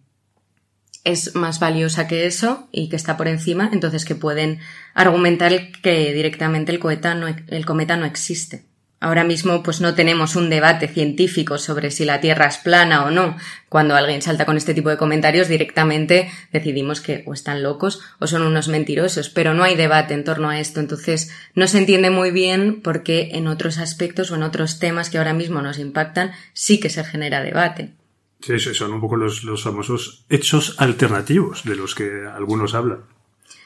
es 1.04 1.36
más 1.36 1.60
valiosa 1.60 2.08
que 2.08 2.26
eso 2.26 2.68
y 2.72 2.90
que 2.90 2.96
está 2.96 3.18
por 3.18 3.28
encima, 3.28 3.70
entonces 3.72 4.06
que 4.06 4.16
pueden 4.16 4.60
argumentar 4.94 5.72
que 5.82 6.14
directamente 6.14 6.72
el 6.72 6.80
cometa 6.80 7.16
no, 7.16 7.28
el 7.28 7.66
cometa 7.66 7.98
no 7.98 8.06
existe. 8.06 8.70
Ahora 9.02 9.24
mismo 9.24 9.64
pues 9.64 9.80
no 9.80 9.96
tenemos 9.96 10.36
un 10.36 10.50
debate 10.50 10.90
científico 10.90 11.58
sobre 11.58 11.90
si 11.90 12.04
la 12.04 12.20
Tierra 12.20 12.48
es 12.48 12.58
plana 12.58 13.06
o 13.06 13.12
no. 13.12 13.38
Cuando 13.70 13.96
alguien 13.96 14.22
salta 14.22 14.46
con 14.46 14.58
este 14.58 14.74
tipo 14.74 14.90
de 14.90 14.98
comentarios 14.98 15.48
directamente 15.48 16.30
decidimos 16.52 17.00
que 17.00 17.24
o 17.26 17.34
están 17.34 17.64
locos 17.64 18.02
o 18.20 18.28
son 18.28 18.42
unos 18.42 18.68
mentirosos, 18.68 19.30
pero 19.30 19.54
no 19.54 19.64
hay 19.64 19.78
debate 19.78 20.14
en 20.14 20.26
torno 20.26 20.50
a 20.50 20.60
esto. 20.60 20.82
Entonces 20.82 21.32
no 21.56 21.68
se 21.68 21.78
entiende 21.78 22.10
muy 22.10 22.32
bien 22.32 22.82
por 22.82 23.04
qué 23.04 23.30
en 23.34 23.48
otros 23.48 23.78
aspectos 23.78 24.32
o 24.32 24.36
en 24.36 24.44
otros 24.44 24.80
temas 24.80 25.10
que 25.10 25.18
ahora 25.18 25.34
mismo 25.34 25.62
nos 25.62 25.80
impactan 25.80 26.32
sí 26.52 26.82
que 26.82 26.90
se 26.90 27.06
genera 27.06 27.42
debate. 27.42 27.99
Sí, 28.42 28.58
son 28.60 28.94
un 28.94 29.02
poco 29.02 29.18
los, 29.18 29.44
los 29.44 29.64
famosos 29.64 30.26
hechos 30.30 30.76
alternativos 30.78 31.64
de 31.66 31.76
los 31.76 31.94
que 31.94 32.26
algunos 32.26 32.74
hablan. 32.74 33.04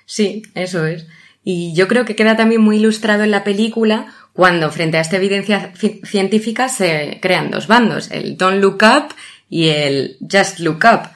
Sí, 0.06 0.44
eso 0.56 0.86
es. 0.86 1.08
Y 1.44 1.74
yo 1.74 1.88
creo 1.88 2.06
que 2.06 2.15
queda 2.15 2.36
también 2.36 2.62
muy 2.62 2.77
ilustrado 2.77 3.24
en 3.24 3.32
la 3.32 3.44
película 3.44 4.13
cuando 4.34 4.72
frente 4.72 4.98
a 4.98 5.01
esta 5.01 5.18
evidencia 5.18 5.74
científica 6.03 6.70
se 6.70 7.20
crean 7.22 7.51
dos 7.51 7.68
bandos, 7.68 8.10
el 8.12 8.38
Don't 8.38 8.62
Look 8.62 8.82
Up 8.84 9.13
y 9.50 9.68
el 9.68 10.18
Just 10.22 10.60
Look 10.60 10.84
Up. 10.86 11.10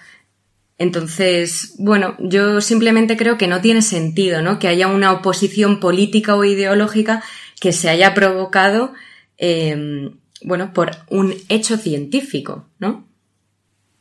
Entonces, 0.77 1.73
bueno, 1.79 2.15
yo 2.19 2.61
simplemente 2.61 3.17
creo 3.17 3.37
que 3.37 3.47
no 3.47 3.61
tiene 3.61 3.81
sentido, 3.81 4.43
¿no? 4.43 4.59
Que 4.59 4.67
haya 4.67 4.87
una 4.87 5.11
oposición 5.11 5.79
política 5.79 6.35
o 6.35 6.43
ideológica 6.43 7.23
que 7.59 7.71
se 7.71 7.89
haya 7.89 8.13
provocado, 8.13 8.93
em, 9.37 10.19
bueno, 10.43 10.73
por 10.73 10.91
un 11.09 11.33
hecho 11.49 11.77
científico, 11.77 12.67
¿no? 12.77 13.06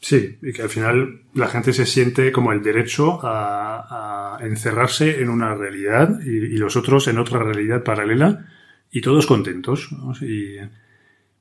Sí, 0.08 0.38
y 0.40 0.52
que 0.52 0.62
al 0.62 0.68
final 0.68 1.22
la 1.34 1.48
gente 1.48 1.72
se 1.72 1.84
siente 1.84 2.30
como 2.30 2.52
el 2.52 2.62
derecho 2.62 3.18
a, 3.24 4.38
encerrarse 4.40 5.20
en 5.20 5.28
una 5.28 5.56
realidad 5.56 6.20
y, 6.24 6.56
los 6.58 6.76
otros 6.76 7.08
en 7.08 7.18
otra 7.18 7.42
realidad 7.42 7.82
paralela 7.82 8.46
y 8.92 9.00
todos 9.00 9.26
contentos. 9.26 9.88
Y 10.20 10.58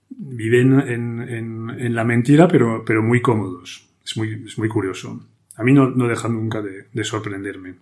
viven 0.09 0.79
en, 0.79 1.93
la 1.93 2.03
mentira, 2.05 2.47
pero, 2.47 2.83
pero 2.83 3.03
muy 3.03 3.21
cómodos. 3.21 3.87
Es 4.03 4.17
muy, 4.17 4.45
es 4.47 4.57
muy 4.57 4.67
curioso. 4.67 5.29
A 5.57 5.63
mí 5.63 5.71
no, 5.71 5.91
no 5.91 6.07
deja 6.07 6.27
nunca 6.27 6.63
de, 6.63 7.03
sorprenderme. 7.03 7.75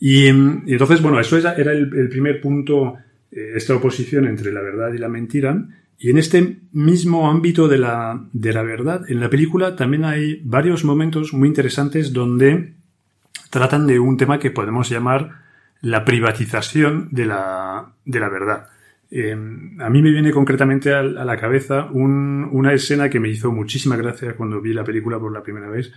Y, 0.00 0.24
entonces, 0.24 1.02
bueno, 1.02 1.20
eso 1.20 1.36
era, 1.36 1.52
el, 1.52 2.08
primer 2.08 2.40
punto, 2.40 2.94
eh, 3.30 3.52
esta 3.56 3.76
oposición 3.76 4.26
entre 4.26 4.52
la 4.52 4.62
verdad 4.62 4.94
y 4.94 4.98
la 4.98 5.10
mentira. 5.10 5.83
Y 5.98 6.10
en 6.10 6.18
este 6.18 6.60
mismo 6.72 7.30
ámbito 7.30 7.68
de 7.68 7.78
la, 7.78 8.26
de 8.32 8.52
la 8.52 8.62
verdad, 8.62 9.02
en 9.08 9.20
la 9.20 9.30
película 9.30 9.76
también 9.76 10.04
hay 10.04 10.40
varios 10.44 10.84
momentos 10.84 11.32
muy 11.32 11.48
interesantes 11.48 12.12
donde 12.12 12.74
tratan 13.50 13.86
de 13.86 13.98
un 13.98 14.16
tema 14.16 14.38
que 14.38 14.50
podemos 14.50 14.90
llamar 14.90 15.42
la 15.80 16.04
privatización 16.04 17.08
de 17.10 17.26
la, 17.26 17.92
de 18.04 18.20
la 18.20 18.28
verdad. 18.28 18.68
Em, 19.10 19.80
a 19.80 19.88
mí 19.90 20.02
me 20.02 20.10
viene 20.10 20.32
concretamente 20.32 20.92
a, 20.92 21.02
la 21.02 21.36
cabeza 21.36 21.88
una 21.92 22.72
escena 22.72 23.08
que 23.08 23.20
me 23.20 23.28
hizo 23.28 23.52
muchísima 23.52 23.96
gracia 23.96 24.34
cuando 24.34 24.60
vi 24.60 24.72
la 24.72 24.82
película 24.82 25.18
por 25.18 25.32
la 25.32 25.42
primera 25.42 25.68
vez. 25.68 25.92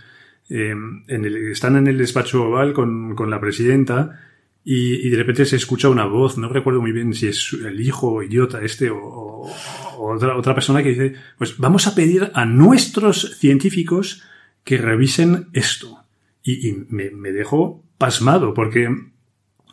Em, 0.48 1.04
en 1.08 1.24
el, 1.24 1.36
están 1.50 1.76
en 1.76 1.88
el 1.88 1.98
despacho 1.98 2.44
oval 2.44 2.72
con, 2.72 3.14
con 3.14 3.28
la 3.30 3.40
presidenta 3.40 4.20
y, 4.70 5.08
de 5.08 5.16
repente 5.16 5.46
se 5.46 5.56
escucha 5.56 5.88
una 5.88 6.04
voz, 6.04 6.36
no 6.36 6.50
recuerdo 6.50 6.82
muy 6.82 6.92
bien 6.92 7.14
si 7.14 7.28
es 7.28 7.54
el 7.54 7.80
hijo 7.80 8.22
idiota 8.22 8.60
este 8.62 8.90
o, 8.90 9.50
otra, 9.98 10.36
otra 10.36 10.54
persona 10.54 10.82
que 10.82 10.90
dice, 10.90 11.14
pues 11.36 11.58
vamos 11.58 11.86
a 11.86 11.94
pedir 11.94 12.30
a 12.34 12.44
nuestros 12.44 13.38
científicos 13.38 14.22
que 14.64 14.78
revisen 14.78 15.48
esto. 15.52 16.04
Y, 16.42 16.72
me, 16.88 17.10
me, 17.10 17.32
dejó 17.32 17.84
pasmado 17.98 18.54
porque 18.54 18.88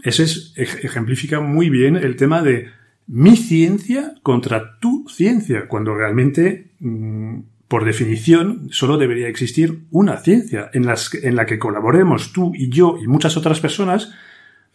eso 0.03 0.23
es, 0.23 0.53
ejemplifica 0.57 1.39
muy 1.39 1.69
bien 1.69 1.95
el 1.95 2.17
tema 2.17 2.41
de 2.41 2.69
mi 3.07 3.37
ciencia 3.37 4.15
contra 4.23 4.79
tu 4.79 5.07
ciencia, 5.07 5.67
cuando 5.67 5.95
realmente, 5.95 6.71
mm, 6.79 7.39
por 7.67 7.85
definición, 7.85 8.67
solo 8.71 8.97
debería 8.97 9.29
existir 9.29 9.85
una 9.91 10.17
ciencia 10.17 10.69
en, 10.73 10.85
las, 10.85 11.13
en 11.13 11.35
la 11.35 11.45
que 11.45 11.59
colaboremos 11.59 12.33
tú 12.33 12.51
y 12.53 12.69
yo 12.69 12.97
y 13.01 13.07
muchas 13.07 13.37
otras 13.37 13.59
personas 13.59 14.11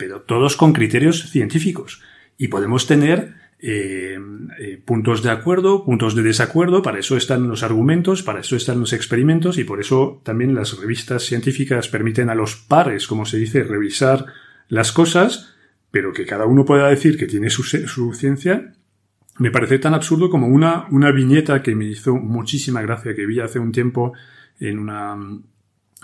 pero 0.00 0.22
todos 0.22 0.56
con 0.56 0.72
criterios 0.72 1.28
científicos. 1.30 2.00
Y 2.38 2.48
podemos 2.48 2.86
tener 2.86 3.34
eh, 3.62 4.18
eh, 4.58 4.82
puntos 4.84 5.22
de 5.22 5.30
acuerdo, 5.30 5.84
puntos 5.84 6.14
de 6.14 6.22
desacuerdo, 6.22 6.82
para 6.82 6.98
eso 6.98 7.16
están 7.16 7.48
los 7.48 7.62
argumentos, 7.62 8.22
para 8.22 8.40
eso 8.40 8.56
están 8.56 8.80
los 8.80 8.92
experimentos 8.92 9.58
y 9.58 9.64
por 9.64 9.80
eso 9.80 10.20
también 10.24 10.54
las 10.54 10.78
revistas 10.78 11.24
científicas 11.24 11.88
permiten 11.88 12.30
a 12.30 12.34
los 12.34 12.56
pares, 12.56 13.06
como 13.06 13.26
se 13.26 13.36
dice, 13.36 13.62
revisar 13.62 14.26
las 14.68 14.92
cosas, 14.92 15.54
pero 15.90 16.12
que 16.12 16.26
cada 16.26 16.46
uno 16.46 16.64
pueda 16.64 16.88
decir 16.88 17.18
que 17.18 17.26
tiene 17.26 17.50
su, 17.50 17.62
su 17.62 18.12
ciencia, 18.14 18.72
me 19.38 19.50
parece 19.50 19.78
tan 19.78 19.94
absurdo 19.94 20.30
como 20.30 20.46
una, 20.46 20.86
una 20.90 21.10
viñeta 21.10 21.62
que 21.62 21.74
me 21.74 21.86
hizo 21.86 22.14
muchísima 22.14 22.82
gracia, 22.82 23.14
que 23.14 23.26
vi 23.26 23.40
hace 23.40 23.58
un 23.58 23.72
tiempo 23.72 24.12
en 24.58 24.78
una, 24.78 25.16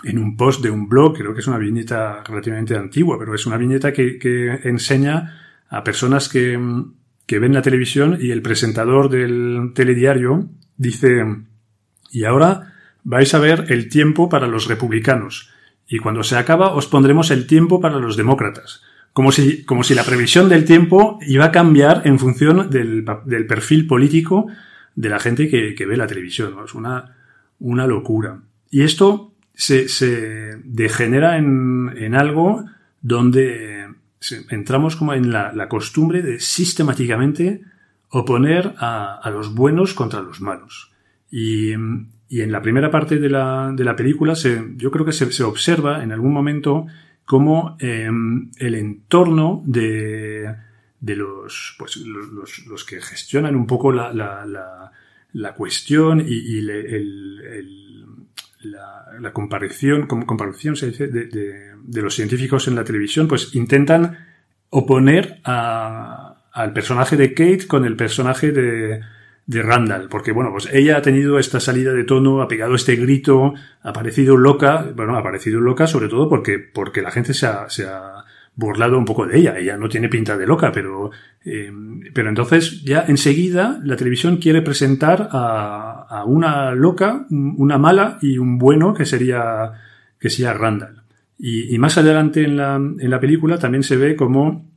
en 0.03 0.17
un 0.17 0.37
post 0.37 0.63
de 0.63 0.69
un 0.69 0.87
blog, 0.87 1.17
creo 1.17 1.33
que 1.33 1.41
es 1.41 1.47
una 1.47 1.57
viñeta 1.57 2.23
relativamente 2.23 2.75
antigua, 2.75 3.17
pero 3.17 3.33
es 3.35 3.45
una 3.45 3.57
viñeta 3.57 3.93
que, 3.93 4.59
enseña 4.63 5.39
a 5.69 5.83
personas 5.83 6.29
que, 6.29 6.57
que, 7.27 7.39
ven 7.39 7.53
la 7.53 7.61
televisión 7.61 8.17
y 8.19 8.31
el 8.31 8.41
presentador 8.41 9.09
del 9.09 9.73
telediario 9.75 10.47
dice, 10.77 11.23
y 12.11 12.23
ahora 12.23 12.73
vais 13.03 13.33
a 13.33 13.39
ver 13.39 13.65
el 13.69 13.89
tiempo 13.89 14.29
para 14.29 14.47
los 14.47 14.67
republicanos, 14.67 15.51
y 15.87 15.99
cuando 15.99 16.23
se 16.23 16.37
acaba 16.37 16.73
os 16.73 16.87
pondremos 16.87 17.29
el 17.31 17.45
tiempo 17.45 17.79
para 17.79 17.99
los 17.99 18.17
demócratas. 18.17 18.81
Como 19.13 19.31
si, 19.31 19.63
como 19.63 19.83
si 19.83 19.95
la 19.95 20.03
previsión 20.03 20.47
del 20.47 20.65
tiempo 20.65 21.17
iba 21.21 21.45
a 21.45 21.51
cambiar 21.51 22.03
en 22.05 22.19
función 22.19 22.69
del, 22.69 23.03
del 23.25 23.47
perfil 23.47 23.87
político 23.87 24.47
de 24.95 25.09
la 25.09 25.19
gente 25.19 25.49
que, 25.49 25.73
que 25.73 25.85
ve 25.85 25.97
la 25.97 26.05
televisión. 26.05 26.55
Es 26.63 26.75
una, 26.75 27.15
una 27.59 27.87
locura. 27.87 28.41
Y 28.69 28.83
esto 28.83 29.33
se, 29.57 30.57
degenera 30.63 31.37
en, 31.37 32.15
algo 32.15 32.65
donde 33.01 33.87
entramos 34.49 34.95
como 34.95 35.13
en 35.13 35.31
la, 35.31 35.67
costumbre 35.69 36.21
de 36.21 36.39
sistemáticamente 36.39 37.61
oponer 38.09 38.73
a, 38.77 39.29
los 39.31 39.53
buenos 39.53 39.93
contra 39.93 40.21
los 40.21 40.41
malos. 40.41 40.91
Y, 41.31 41.71
en 41.71 42.51
la 42.51 42.61
primera 42.61 42.91
parte 42.91 43.19
de 43.19 43.29
la, 43.29 43.71
de 43.73 43.85
la 43.85 43.95
película 43.95 44.35
se, 44.35 44.73
yo 44.75 44.91
creo 44.91 45.05
que 45.05 45.13
se, 45.13 45.43
observa 45.43 46.03
en 46.03 46.11
algún 46.11 46.33
momento 46.33 46.85
cómo 47.23 47.77
em, 47.79 48.51
el 48.57 48.75
entorno 48.75 49.63
de, 49.65 50.53
de 50.99 51.15
los, 51.15 51.75
pues, 51.77 51.97
los, 51.97 52.83
que 52.85 53.01
gestionan 53.01 53.55
un 53.55 53.65
poco 53.65 53.91
la, 53.91 54.11
la, 54.13 55.53
cuestión 55.53 56.23
y, 56.25 56.57
el 56.57 57.97
la, 58.61 59.31
comparación, 59.33 60.07
comparación 60.07 60.75
se 60.75 60.87
dice, 60.87 61.07
de, 61.07 61.75
los 61.93 62.15
científicos 62.15 62.67
en 62.67 62.75
la 62.75 62.83
televisión, 62.83 63.27
pues 63.27 63.55
intentan 63.55 64.17
oponer 64.69 65.39
al 65.43 66.73
personaje 66.73 67.17
de 67.17 67.33
Kate 67.33 67.67
con 67.67 67.85
el 67.85 67.95
personaje 67.95 68.51
de, 68.51 69.01
de 69.47 69.61
Randall, 69.61 70.09
porque 70.09 70.33
bueno, 70.33 70.51
pues 70.51 70.69
ella 70.71 70.97
ha 70.97 71.01
tenido 71.01 71.39
esta 71.39 71.59
salida 71.59 71.93
de 71.93 72.03
tono, 72.03 72.41
ha 72.41 72.47
pegado 72.49 72.75
este 72.75 72.97
grito, 72.97 73.53
ha 73.81 73.93
parecido 73.93 74.35
loca, 74.35 74.85
bueno, 74.95 75.17
ha 75.17 75.23
parecido 75.23 75.61
loca 75.61 75.87
sobre 75.87 76.09
todo 76.09 76.27
porque, 76.29 76.59
porque 76.59 77.01
la 77.01 77.11
gente 77.11 77.33
se 77.33 77.47
ha, 77.47 77.69
se 77.69 77.85
ha 77.85 78.25
burlado 78.57 78.97
un 78.97 79.05
poco 79.05 79.25
de 79.25 79.37
ella. 79.37 79.57
Ella 79.57 79.77
no 79.77 79.87
tiene 79.87 80.09
pinta 80.09 80.35
de 80.35 80.45
loca, 80.45 80.71
pero, 80.73 81.11
eh, 81.45 81.71
pero 82.13 82.27
entonces 82.27 82.83
ya 82.83 83.05
enseguida 83.07 83.79
la 83.83 83.95
televisión 83.95 84.37
quiere 84.37 84.61
presentar 84.61 85.29
a, 85.31 86.05
a, 86.09 86.25
una 86.25 86.71
loca, 86.71 87.25
una 87.29 87.77
mala 87.77 88.17
y 88.21 88.37
un 88.39 88.57
bueno 88.57 88.93
que 88.93 89.05
sería, 89.05 89.71
que 90.19 90.29
sería 90.29 90.53
Randall. 90.53 91.03
Y, 91.39 91.77
más 91.77 91.97
adelante 91.97 92.43
en 92.43 92.57
la, 92.57 92.75
en 92.75 93.09
la 93.09 93.19
película 93.19 93.59
también 93.59 93.83
se 93.83 93.95
ve 93.95 94.15
como 94.15 94.67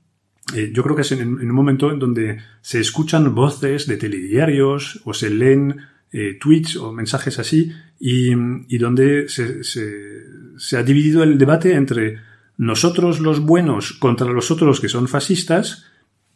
eh, 0.55 0.71
yo 0.75 0.83
creo 0.83 0.97
que 0.97 1.02
es 1.02 1.12
en, 1.12 1.38
un 1.38 1.55
momento 1.55 1.90
en 1.90 1.99
donde 1.99 2.38
se 2.61 2.81
escuchan 2.81 3.35
voces 3.35 3.87
de 3.87 3.97
telediarios 3.97 5.00
o 5.05 5.14
se 5.14 5.31
leen 5.31 5.76
eh, 6.12 6.38
tweets 6.40 6.76
o 6.76 6.93
mensajes 6.93 7.38
así 7.38 7.73
y, 7.99 8.33
y 8.33 8.79
donde 8.79 9.29
se, 9.29 9.62
se, 9.62 10.76
ha 10.76 10.83
dividido 10.83 11.23
el 11.23 11.38
debate 11.38 11.75
entre 11.75 12.19
nosotros 12.57 13.21
los 13.21 13.40
buenos 13.40 13.93
contra 13.93 14.26
los 14.31 14.50
otros 14.50 14.81
que 14.81 14.88
son 14.88 15.09
fascistas 15.09 15.87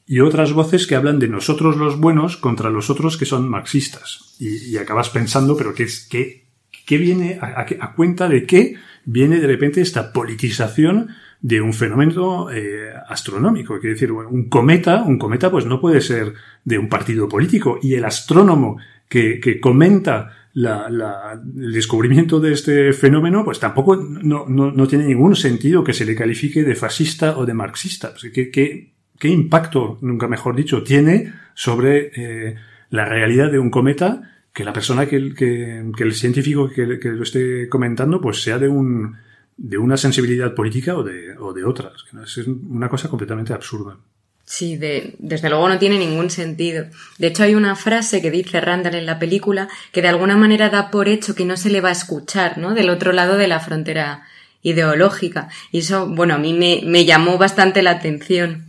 y 0.07 0.21
otras 0.21 0.53
voces 0.53 0.87
que 0.87 0.95
hablan 0.95 1.19
de 1.19 1.29
nosotros 1.29 1.77
los 1.77 1.99
buenos 1.99 2.37
contra 2.37 2.71
los 2.71 2.91
otros 2.91 3.17
que 3.17 3.25
son 3.25 3.49
marxistas. 3.49 4.37
Y, 4.39 4.77
acabas 4.77 5.11
pensando, 5.11 5.57
pero 5.57 5.75
¿qué, 5.75 5.85
es, 5.85 6.07
qué, 6.09 6.47
qué 6.87 6.99
viene 6.99 7.39
a, 7.41 7.67
a, 7.81 7.95
cuenta 7.95 8.29
de 8.29 8.45
qué 8.47 8.77
viene 9.05 9.41
de 9.41 9.47
repente 9.47 9.81
esta 9.81 10.13
politización 10.13 11.09
de 11.41 11.61
un 11.61 11.73
fenómeno 11.73 12.51
eh, 12.51 12.91
astronómico? 13.09 13.79
Quiere 13.79 13.95
decir, 13.95 14.13
un 14.13 14.49
cometa, 14.49 15.03
un 15.03 15.19
cometa 15.19 15.51
pues 15.51 15.67
no 15.67 15.81
puede 15.81 16.01
ser 16.01 16.35
de 16.65 16.79
un 16.79 16.89
partido 16.89 17.29
político 17.29 17.79
y 17.83 17.95
el 17.95 18.05
astrónomo 18.05 18.79
que, 19.09 19.61
comenta 19.61 20.33
la, 20.55 21.39
el 21.57 21.73
descubrimiento 21.73 22.41
de 22.41 22.53
este 22.53 22.93
fenómeno, 22.93 23.45
pues 23.45 23.61
tampoco 23.61 23.97
no, 23.97 24.47
no, 24.49 24.87
tiene 24.89 25.07
ningún 25.07 25.37
sentido 25.37 25.85
que 25.85 25.93
se 25.93 26.05
le 26.05 26.15
califique 26.15 26.63
de 26.63 26.75
fascista 26.75 27.37
o 27.37 27.47
de 27.47 27.55
marxista. 27.55 28.11
Pues, 28.13 28.33
¿Qué, 28.33 28.51
qué, 28.51 28.93
qué 29.19 29.29
impacto, 29.29 29.99
nunca 30.01 30.29
mejor 30.29 30.57
dicho, 30.57 30.83
tiene 30.83 31.33
sobre 31.55 32.11
eh, 32.17 32.57
la 32.91 33.05
realidad 33.05 33.51
de 33.51 33.59
un 33.59 33.71
cometa 33.71 34.34
que 34.55 34.65
la 34.65 34.73
persona 34.73 35.05
que, 35.07 35.35
que, 35.35 35.91
que 35.97 36.05
el 36.05 36.15
científico 36.15 36.71
que, 36.71 36.87
lo 36.87 37.23
esté 37.25 37.69
comentando, 37.69 38.21
pues 38.21 38.41
sea 38.41 38.59
de 38.59 38.69
un 38.69 39.17
de 39.57 39.79
una 39.79 39.97
sensibilidad 39.97 40.55
política 40.55 40.97
o 40.97 41.05
de, 41.05 41.37
o 41.39 41.53
de 41.53 41.65
otras. 41.65 41.93
Es 42.25 42.47
una 42.49 42.89
cosa 42.89 43.09
completamente 43.09 43.53
absurda. 43.53 43.97
Sí, 44.45 44.77
de, 44.77 45.15
desde 45.19 45.49
luego 45.49 45.69
no 45.69 45.79
tiene 45.79 45.99
ningún 45.99 46.29
sentido. 46.29 46.87
De 47.19 47.29
hecho, 47.29 47.45
hay 47.45 47.55
una 47.55 47.77
frase 47.77 48.21
que 48.21 48.31
dice 48.31 48.61
Randall 48.61 48.97
en 48.97 49.07
la 49.07 49.19
película 49.19 49.69
que 49.93 50.03
de 50.03 50.09
alguna 50.09 50.37
manera 50.37 50.71
da 50.71 50.91
por 50.91 51.09
hecho 51.09 51.35
que 51.35 51.45
no 51.45 51.57
se 51.57 51.71
le 51.71 51.81
va 51.81 51.91
a 51.91 51.93
escuchar, 51.93 52.59
¿no? 52.59 52.75
Del 52.75 52.91
otro 52.91 53.13
lado 53.13 53.37
de 53.37 53.49
la 53.49 53.61
frontera 53.61 54.25
ideológica. 54.63 55.49
Y 55.73 55.79
eso, 55.79 56.09
bueno, 56.09 56.35
a 56.35 56.39
mí 56.39 56.53
me, 56.53 56.81
me 56.85 57.05
llamó 57.05 57.39
bastante 57.39 57.83
la 57.83 57.93
atención. 57.93 58.67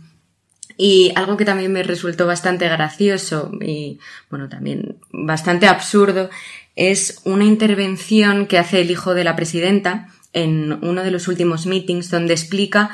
Y 0.78 1.12
algo 1.16 1.36
que 1.36 1.46
también 1.46 1.72
me 1.72 1.82
resultó 1.82 2.26
bastante 2.26 2.68
gracioso 2.68 3.50
y, 3.60 3.98
bueno, 4.30 4.48
también 4.48 4.98
bastante 5.16 5.66
absurdo 5.66 6.30
es 6.74 7.20
una 7.24 7.44
intervención 7.44 8.46
que 8.46 8.58
hace 8.58 8.82
el 8.82 8.90
hijo 8.90 9.14
de 9.14 9.24
la 9.24 9.34
presidenta 9.34 10.08
en 10.32 10.84
uno 10.84 11.02
de 11.02 11.10
los 11.10 11.26
últimos 11.26 11.66
meetings 11.66 12.10
donde 12.10 12.34
explica 12.34 12.90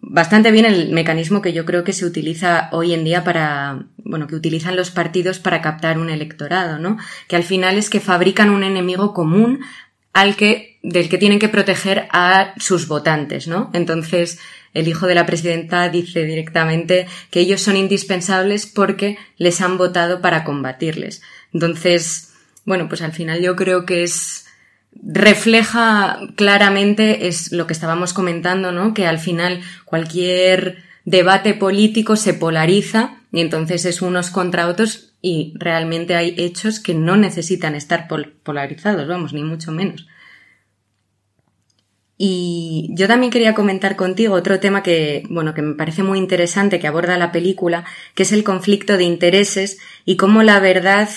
bastante 0.00 0.50
bien 0.50 0.64
el 0.64 0.90
mecanismo 0.90 1.42
que 1.42 1.52
yo 1.52 1.66
creo 1.66 1.84
que 1.84 1.92
se 1.92 2.06
utiliza 2.06 2.68
hoy 2.72 2.94
en 2.94 3.04
día 3.04 3.24
para, 3.24 3.86
bueno, 3.98 4.26
que 4.26 4.36
utilizan 4.36 4.76
los 4.76 4.90
partidos 4.90 5.38
para 5.38 5.60
captar 5.60 5.98
un 5.98 6.08
electorado, 6.08 6.78
¿no? 6.78 6.98
Que 7.26 7.36
al 7.36 7.42
final 7.42 7.76
es 7.76 7.90
que 7.90 8.00
fabrican 8.00 8.50
un 8.50 8.64
enemigo 8.64 9.12
común 9.12 9.60
al 10.12 10.36
que, 10.36 10.78
del 10.82 11.08
que 11.08 11.18
tienen 11.18 11.38
que 11.38 11.48
proteger 11.48 12.08
a 12.10 12.54
sus 12.58 12.88
votantes, 12.88 13.48
¿no? 13.48 13.70
Entonces, 13.74 14.38
el 14.72 14.88
hijo 14.88 15.06
de 15.06 15.14
la 15.14 15.26
presidenta 15.26 15.88
dice 15.88 16.24
directamente 16.24 17.06
que 17.30 17.40
ellos 17.40 17.60
son 17.60 17.76
indispensables 17.76 18.66
porque 18.66 19.18
les 19.36 19.60
han 19.60 19.76
votado 19.76 20.20
para 20.20 20.44
combatirles. 20.44 21.22
Entonces, 21.52 22.34
bueno, 22.64 22.88
pues 22.88 23.02
al 23.02 23.12
final 23.12 23.40
yo 23.40 23.56
creo 23.56 23.86
que 23.86 24.02
es, 24.02 24.46
refleja 24.92 26.20
claramente 26.36 27.28
es 27.28 27.52
lo 27.52 27.66
que 27.66 27.72
estábamos 27.72 28.12
comentando, 28.12 28.72
¿no? 28.72 28.94
Que 28.94 29.06
al 29.06 29.18
final 29.18 29.60
cualquier 29.84 30.78
debate 31.04 31.54
político 31.54 32.16
se 32.16 32.34
polariza 32.34 33.18
y 33.32 33.40
entonces 33.40 33.84
es 33.84 34.02
unos 34.02 34.30
contra 34.30 34.68
otros 34.68 35.14
y 35.20 35.54
realmente 35.56 36.14
hay 36.14 36.34
hechos 36.36 36.80
que 36.80 36.94
no 36.94 37.16
necesitan 37.16 37.74
estar 37.74 38.08
polarizados, 38.42 39.08
vamos, 39.08 39.32
ni 39.32 39.42
mucho 39.42 39.72
menos. 39.72 40.06
Y 42.20 42.90
yo 42.90 43.06
también 43.06 43.30
quería 43.30 43.54
comentar 43.54 43.94
contigo 43.94 44.34
otro 44.34 44.58
tema 44.58 44.82
que, 44.82 45.22
bueno, 45.30 45.54
que 45.54 45.62
me 45.62 45.76
parece 45.76 46.02
muy 46.02 46.18
interesante 46.18 46.80
que 46.80 46.88
aborda 46.88 47.16
la 47.16 47.30
película, 47.30 47.84
que 48.14 48.24
es 48.24 48.32
el 48.32 48.42
conflicto 48.42 48.96
de 48.96 49.04
intereses 49.04 49.78
y 50.04 50.16
cómo 50.16 50.42
la 50.42 50.58
verdad 50.58 51.08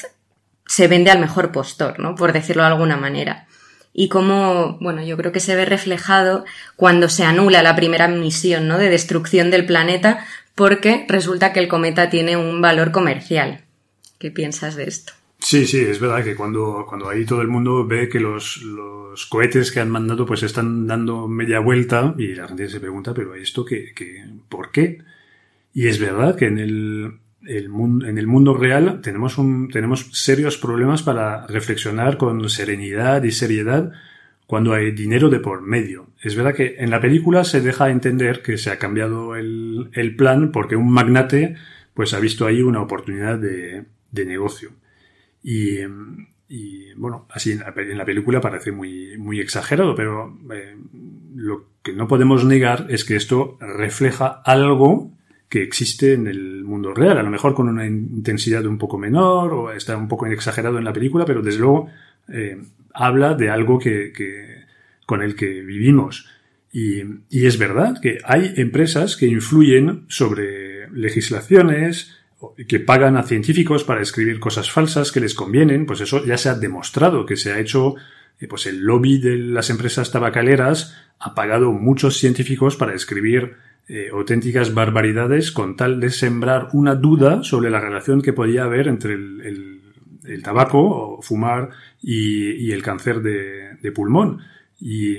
se 0.71 0.87
vende 0.87 1.11
al 1.11 1.19
mejor 1.19 1.51
postor, 1.51 1.99
¿no? 1.99 2.15
Por 2.15 2.31
decirlo 2.31 2.63
de 2.63 2.69
alguna 2.69 2.95
manera 2.95 3.45
y 3.93 4.07
cómo, 4.07 4.77
bueno, 4.79 5.03
yo 5.03 5.17
creo 5.17 5.33
que 5.33 5.41
se 5.41 5.53
ve 5.53 5.65
reflejado 5.65 6.45
cuando 6.77 7.09
se 7.09 7.25
anula 7.25 7.61
la 7.61 7.75
primera 7.75 8.07
misión, 8.07 8.69
¿no? 8.69 8.77
De 8.77 8.89
destrucción 8.89 9.51
del 9.51 9.65
planeta 9.65 10.25
porque 10.55 11.05
resulta 11.09 11.51
que 11.51 11.59
el 11.59 11.67
cometa 11.67 12.09
tiene 12.09 12.37
un 12.37 12.61
valor 12.61 12.93
comercial. 12.93 13.65
¿Qué 14.17 14.31
piensas 14.31 14.77
de 14.77 14.85
esto? 14.85 15.11
Sí, 15.39 15.67
sí, 15.67 15.79
es 15.79 15.99
verdad 15.99 16.23
que 16.23 16.35
cuando, 16.35 16.85
cuando 16.87 17.09
ahí 17.09 17.25
todo 17.25 17.41
el 17.41 17.49
mundo 17.49 17.85
ve 17.85 18.07
que 18.07 18.21
los, 18.21 18.61
los 18.61 19.25
cohetes 19.25 19.73
que 19.73 19.81
han 19.81 19.89
mandado 19.89 20.25
pues 20.25 20.43
están 20.43 20.87
dando 20.87 21.27
media 21.27 21.59
vuelta 21.59 22.15
y 22.17 22.33
la 22.33 22.47
gente 22.47 22.69
se 22.69 22.79
pregunta, 22.79 23.13
pero 23.13 23.35
¿esto 23.35 23.65
qué, 23.65 23.91
qué, 23.93 24.23
por 24.47 24.71
qué? 24.71 24.99
Y 25.73 25.89
es 25.89 25.99
verdad 25.99 26.37
que 26.37 26.45
en 26.45 26.59
el, 26.59 27.19
en 27.47 28.17
el 28.17 28.27
mundo 28.27 28.53
real 28.53 29.01
tenemos, 29.01 29.37
un, 29.37 29.69
tenemos 29.69 30.09
serios 30.11 30.57
problemas 30.57 31.03
para 31.03 31.47
reflexionar 31.47 32.17
con 32.17 32.49
serenidad 32.49 33.23
y 33.23 33.31
seriedad 33.31 33.91
cuando 34.45 34.73
hay 34.73 34.91
dinero 34.91 35.29
de 35.29 35.39
por 35.39 35.61
medio. 35.61 36.07
Es 36.21 36.35
verdad 36.35 36.53
que 36.53 36.75
en 36.77 36.89
la 36.89 36.99
película 36.99 37.43
se 37.43 37.61
deja 37.61 37.89
entender 37.89 38.41
que 38.41 38.57
se 38.57 38.69
ha 38.69 38.77
cambiado 38.77 39.35
el, 39.35 39.89
el 39.93 40.15
plan 40.15 40.51
porque 40.51 40.75
un 40.75 40.91
magnate 40.91 41.55
pues 41.93 42.13
ha 42.13 42.19
visto 42.19 42.45
ahí 42.45 42.61
una 42.61 42.81
oportunidad 42.81 43.39
de, 43.39 43.85
de 44.11 44.25
negocio. 44.25 44.71
Y, 45.43 45.79
y, 46.49 46.93
bueno, 46.95 47.25
así 47.29 47.53
en 47.53 47.59
la, 47.59 47.73
en 47.75 47.97
la, 47.97 48.05
película 48.05 48.41
parece 48.41 48.71
muy, 48.71 49.17
muy 49.17 49.39
exagerado, 49.39 49.95
pero 49.95 50.37
eh, 50.53 50.75
lo 51.33 51.67
que 51.81 51.93
no 51.93 52.07
podemos 52.07 52.45
negar 52.45 52.87
es 52.89 53.05
que 53.05 53.15
esto 53.15 53.57
refleja 53.59 54.41
algo 54.45 55.11
que 55.51 55.61
existe 55.61 56.13
en 56.13 56.27
el 56.27 56.63
mundo 56.63 56.93
real, 56.93 57.17
a 57.17 57.23
lo 57.23 57.29
mejor 57.29 57.53
con 57.53 57.67
una 57.67 57.85
intensidad 57.85 58.65
un 58.65 58.77
poco 58.77 58.97
menor 58.97 59.51
o 59.51 59.71
está 59.73 59.97
un 59.97 60.07
poco 60.07 60.25
exagerado 60.27 60.77
en 60.77 60.85
la 60.85 60.93
película, 60.93 61.25
pero 61.25 61.41
desde 61.41 61.59
luego 61.59 61.89
eh, 62.29 62.57
habla 62.93 63.33
de 63.33 63.49
algo 63.49 63.77
que, 63.77 64.13
que, 64.13 64.63
con 65.05 65.21
el 65.21 65.35
que 65.35 65.61
vivimos. 65.61 66.29
Y, 66.71 67.01
y, 67.29 67.47
es 67.47 67.57
verdad 67.57 67.99
que 68.01 68.19
hay 68.23 68.53
empresas 68.55 69.17
que 69.17 69.25
influyen 69.25 70.05
sobre 70.07 70.89
legislaciones, 70.91 72.17
que 72.69 72.79
pagan 72.79 73.17
a 73.17 73.23
científicos 73.23 73.83
para 73.83 74.01
escribir 74.01 74.39
cosas 74.39 74.71
falsas 74.71 75.11
que 75.11 75.19
les 75.19 75.35
convienen, 75.35 75.85
pues 75.85 75.99
eso 75.99 76.23
ya 76.25 76.37
se 76.37 76.47
ha 76.47 76.55
demostrado 76.55 77.25
que 77.25 77.35
se 77.35 77.51
ha 77.51 77.59
hecho, 77.59 77.95
eh, 78.39 78.47
pues 78.47 78.67
el 78.67 78.85
lobby 78.85 79.17
de 79.17 79.37
las 79.37 79.69
empresas 79.69 80.13
tabacaleras 80.13 80.95
ha 81.19 81.35
pagado 81.35 81.73
muchos 81.73 82.15
científicos 82.19 82.77
para 82.77 82.95
escribir 82.95 83.57
eh, 83.93 84.07
auténticas 84.09 84.73
barbaridades 84.73 85.51
con 85.51 85.75
tal 85.75 85.99
de 85.99 86.11
sembrar 86.11 86.69
una 86.71 86.95
duda 86.95 87.43
sobre 87.43 87.69
la 87.69 87.81
relación 87.81 88.21
que 88.21 88.31
podía 88.31 88.63
haber 88.63 88.87
entre 88.87 89.15
el, 89.15 89.81
el, 90.23 90.43
tabaco 90.43 90.79
o 90.79 91.21
fumar 91.21 91.71
y, 92.01 92.71
el 92.71 92.83
cáncer 92.83 93.21
de, 93.21 93.91
pulmón. 93.91 94.39
Y, 94.79 95.17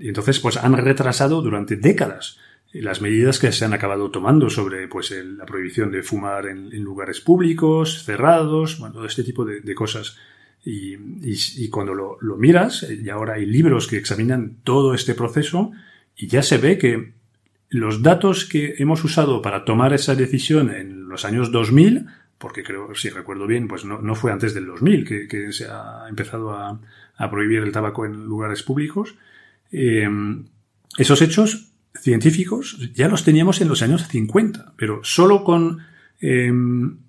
entonces 0.00 0.38
pues 0.38 0.58
han 0.58 0.76
retrasado 0.76 1.40
durante 1.40 1.76
décadas 1.76 2.36
las 2.74 3.00
medidas 3.00 3.38
que 3.38 3.52
se 3.52 3.64
han 3.64 3.72
acabado 3.72 4.10
tomando 4.10 4.50
sobre 4.50 4.86
pues 4.86 5.12
la 5.12 5.46
prohibición 5.46 5.90
de 5.90 6.02
fumar 6.02 6.44
en, 6.44 6.68
lugares 6.82 7.22
públicos, 7.22 8.04
cerrados, 8.04 8.78
bueno, 8.80 8.96
todo 8.96 9.06
este 9.06 9.24
tipo 9.24 9.46
de, 9.46 9.74
cosas. 9.74 10.18
Y, 10.62 11.70
cuando 11.70 11.94
lo, 11.94 12.18
lo, 12.20 12.36
miras, 12.36 12.82
y 12.82 13.08
ahora 13.08 13.36
hay 13.36 13.46
libros 13.46 13.88
que 13.88 13.96
examinan 13.96 14.58
todo 14.62 14.92
este 14.92 15.14
proceso, 15.14 15.72
y 16.14 16.26
ya 16.26 16.42
se 16.42 16.58
ve 16.58 16.76
que 16.76 17.18
los 17.70 18.02
datos 18.02 18.44
que 18.44 18.74
hemos 18.78 19.02
usado 19.04 19.40
para 19.40 19.64
tomar 19.64 19.94
esa 19.94 20.16
decisión 20.16 20.70
en 20.70 21.08
los 21.08 21.24
años 21.24 21.52
2000, 21.52 22.06
porque 22.36 22.64
creo, 22.64 22.94
si 22.94 23.10
recuerdo 23.10 23.46
bien, 23.46 23.68
pues 23.68 23.84
no, 23.84 24.02
no 24.02 24.14
fue 24.14 24.32
antes 24.32 24.54
del 24.54 24.66
2000 24.66 25.28
que, 25.28 25.52
se 25.52 25.66
ha 25.66 26.06
empezado 26.08 26.52
a, 26.52 26.80
prohibir 27.30 27.62
el 27.62 27.70
tabaco 27.70 28.06
en 28.06 28.24
lugares 28.24 28.62
públicos, 28.62 29.14
eh, 29.72 30.08
esos 30.96 31.22
hechos 31.22 31.70
científicos 31.94 32.92
ya 32.94 33.08
los 33.08 33.24
teníamos 33.24 33.60
en 33.60 33.68
los 33.68 33.82
años 33.82 34.08
50, 34.08 34.72
pero 34.76 35.00
solo 35.04 35.44
con 35.44 35.80
eh, 36.20 36.50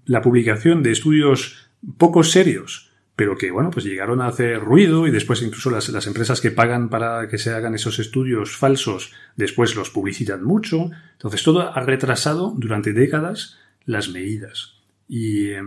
la 0.05 0.21
publicación 0.21 0.83
de 0.83 0.91
estudios 0.91 1.69
poco 1.97 2.23
serios 2.23 2.90
pero 3.21 3.37
que, 3.37 3.51
bueno, 3.51 3.69
pues 3.69 3.85
llegaron 3.85 4.19
a 4.19 4.25
hacer 4.25 4.59
ruido 4.59 5.05
y 5.05 5.11
después 5.11 5.43
incluso 5.43 5.69
las, 5.69 5.89
las, 5.89 6.07
empresas 6.07 6.41
que 6.41 6.49
pagan 6.49 6.89
para 6.89 7.27
que 7.27 7.37
se 7.37 7.51
hagan 7.51 7.75
esos 7.75 7.99
estudios 7.99 8.57
falsos, 8.57 9.13
después 9.35 9.75
los 9.75 9.91
publicitan 9.91 10.43
mucho. 10.43 10.89
Entonces 11.11 11.43
todo 11.43 11.71
ha 11.71 11.79
retrasado 11.81 12.51
durante 12.57 12.93
décadas 12.93 13.59
las 13.85 14.09
medidas. 14.09 14.73
Y 15.07 15.49
eh, 15.49 15.61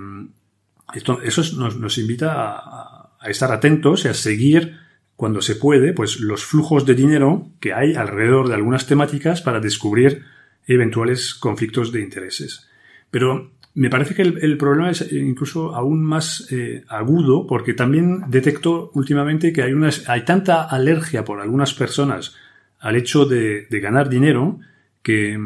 esto, 0.94 1.22
eso 1.22 1.42
nos, 1.56 1.78
nos 1.78 1.96
invita 1.96 2.32
a, 2.32 3.12
a, 3.20 3.30
estar 3.30 3.52
atentos 3.52 4.04
y 4.04 4.08
a 4.08 4.14
seguir 4.14 4.76
cuando 5.14 5.40
se 5.40 5.54
puede, 5.54 5.92
pues 5.92 6.18
los 6.18 6.44
flujos 6.44 6.84
de 6.86 6.96
dinero 6.96 7.52
que 7.60 7.72
hay 7.72 7.94
alrededor 7.94 8.48
de 8.48 8.54
algunas 8.54 8.88
temáticas 8.88 9.42
para 9.42 9.60
descubrir 9.60 10.24
eventuales 10.66 11.36
conflictos 11.36 11.92
de 11.92 12.00
intereses. 12.00 12.68
Pero 13.12 13.52
me 13.74 13.90
parece 13.90 14.14
que 14.14 14.22
el, 14.22 14.38
el, 14.40 14.56
problema 14.56 14.90
es 14.90 15.12
incluso 15.12 15.74
aún 15.74 16.04
más 16.04 16.46
eh, 16.52 16.84
agudo 16.88 17.46
porque 17.46 17.74
también 17.74 18.22
detecto 18.28 18.92
últimamente 18.94 19.52
que 19.52 19.62
hay, 19.62 19.72
una, 19.72 19.90
hay 20.06 20.24
tanta 20.24 20.62
alergia 20.62 21.24
por 21.24 21.40
algunas 21.40 21.74
personas 21.74 22.36
al 22.78 22.94
hecho 22.96 23.24
de, 23.24 23.66
de 23.68 23.80
ganar 23.80 24.08
dinero 24.08 24.60
que, 25.02 25.36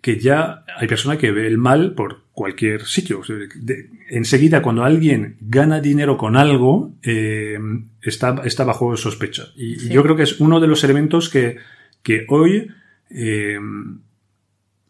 que, 0.00 0.18
ya 0.18 0.64
hay 0.76 0.88
personas 0.88 1.18
que 1.18 1.30
ve 1.30 1.46
el 1.46 1.58
mal 1.58 1.92
por 1.92 2.22
cualquier 2.32 2.86
sitio. 2.86 3.20
De, 3.54 3.90
enseguida, 4.08 4.62
cuando 4.62 4.84
alguien 4.84 5.36
gana 5.40 5.80
dinero 5.80 6.16
con 6.16 6.36
algo, 6.36 6.92
eh, 7.02 7.58
está, 8.00 8.42
está 8.44 8.64
bajo 8.64 8.96
sospecha. 8.96 9.48
Y, 9.56 9.76
sí. 9.76 9.88
yo 9.90 10.02
creo 10.02 10.16
que 10.16 10.22
es 10.22 10.40
uno 10.40 10.58
de 10.60 10.68
los 10.68 10.84
elementos 10.84 11.28
que, 11.28 11.58
que 12.02 12.24
hoy 12.28 12.68
eh, 13.10 13.58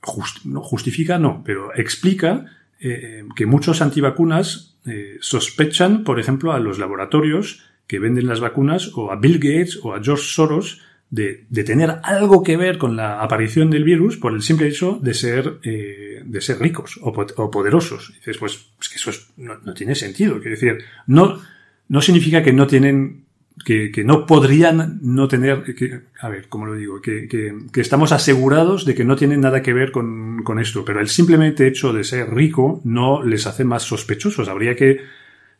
just, 0.00 0.44
no, 0.44 0.60
justifica, 0.60 1.18
no, 1.18 1.42
pero 1.44 1.74
explica 1.74 2.46
eh, 2.80 3.24
que 3.34 3.46
muchos 3.46 3.82
antivacunas 3.82 4.78
eh, 4.86 5.16
sospechan, 5.20 6.04
por 6.04 6.20
ejemplo, 6.20 6.52
a 6.52 6.60
los 6.60 6.78
laboratorios 6.78 7.64
que 7.86 7.98
venden 7.98 8.26
las 8.26 8.40
vacunas 8.40 8.92
o 8.94 9.10
a 9.10 9.16
Bill 9.16 9.38
Gates 9.38 9.80
o 9.82 9.94
a 9.94 10.02
George 10.02 10.24
Soros 10.24 10.82
de, 11.10 11.46
tener 11.64 12.00
algo 12.02 12.42
que 12.42 12.56
ver 12.56 12.78
con 12.78 12.96
la 12.96 13.22
aparición 13.22 13.70
del 13.70 13.84
virus 13.84 14.16
por 14.16 14.34
el 14.34 14.42
simple 14.42 14.68
hecho 14.68 14.98
de 15.02 15.14
ser, 15.14 15.58
eh, 15.62 16.22
de 16.24 16.40
ser 16.40 16.60
ricos 16.60 17.00
o, 17.02 17.50
poderosos. 17.50 18.12
Dices, 18.14 18.36
pues, 18.38 18.66
es 18.80 18.88
que 18.88 18.96
eso 18.96 19.10
es, 19.10 19.28
no, 19.36 19.58
no, 19.64 19.74
tiene 19.74 19.94
sentido. 19.94 20.34
Quiero 20.34 20.50
decir, 20.50 20.78
no, 21.06 21.40
no 21.88 22.02
significa 22.02 22.42
que 22.42 22.52
no 22.52 22.66
tienen 22.66 23.24
que, 23.64 23.90
que, 23.90 24.04
no 24.04 24.26
podrían 24.26 24.98
no 25.02 25.28
tener, 25.28 25.62
que, 25.74 26.00
a 26.20 26.28
ver, 26.28 26.48
¿cómo 26.48 26.66
lo 26.66 26.74
digo? 26.74 27.00
Que, 27.00 27.28
que, 27.28 27.80
estamos 27.80 28.12
asegurados 28.12 28.84
de 28.84 28.94
que 28.94 29.04
no 29.04 29.16
tienen 29.16 29.40
nada 29.40 29.62
que 29.62 29.72
ver 29.72 29.90
con, 29.92 30.42
con, 30.44 30.58
esto, 30.58 30.84
pero 30.84 31.00
el 31.00 31.08
simplemente 31.08 31.66
hecho 31.66 31.92
de 31.92 32.04
ser 32.04 32.32
rico 32.32 32.80
no 32.84 33.22
les 33.22 33.46
hace 33.46 33.64
más 33.64 33.82
sospechosos. 33.82 34.48
Habría 34.48 34.76
que 34.76 35.00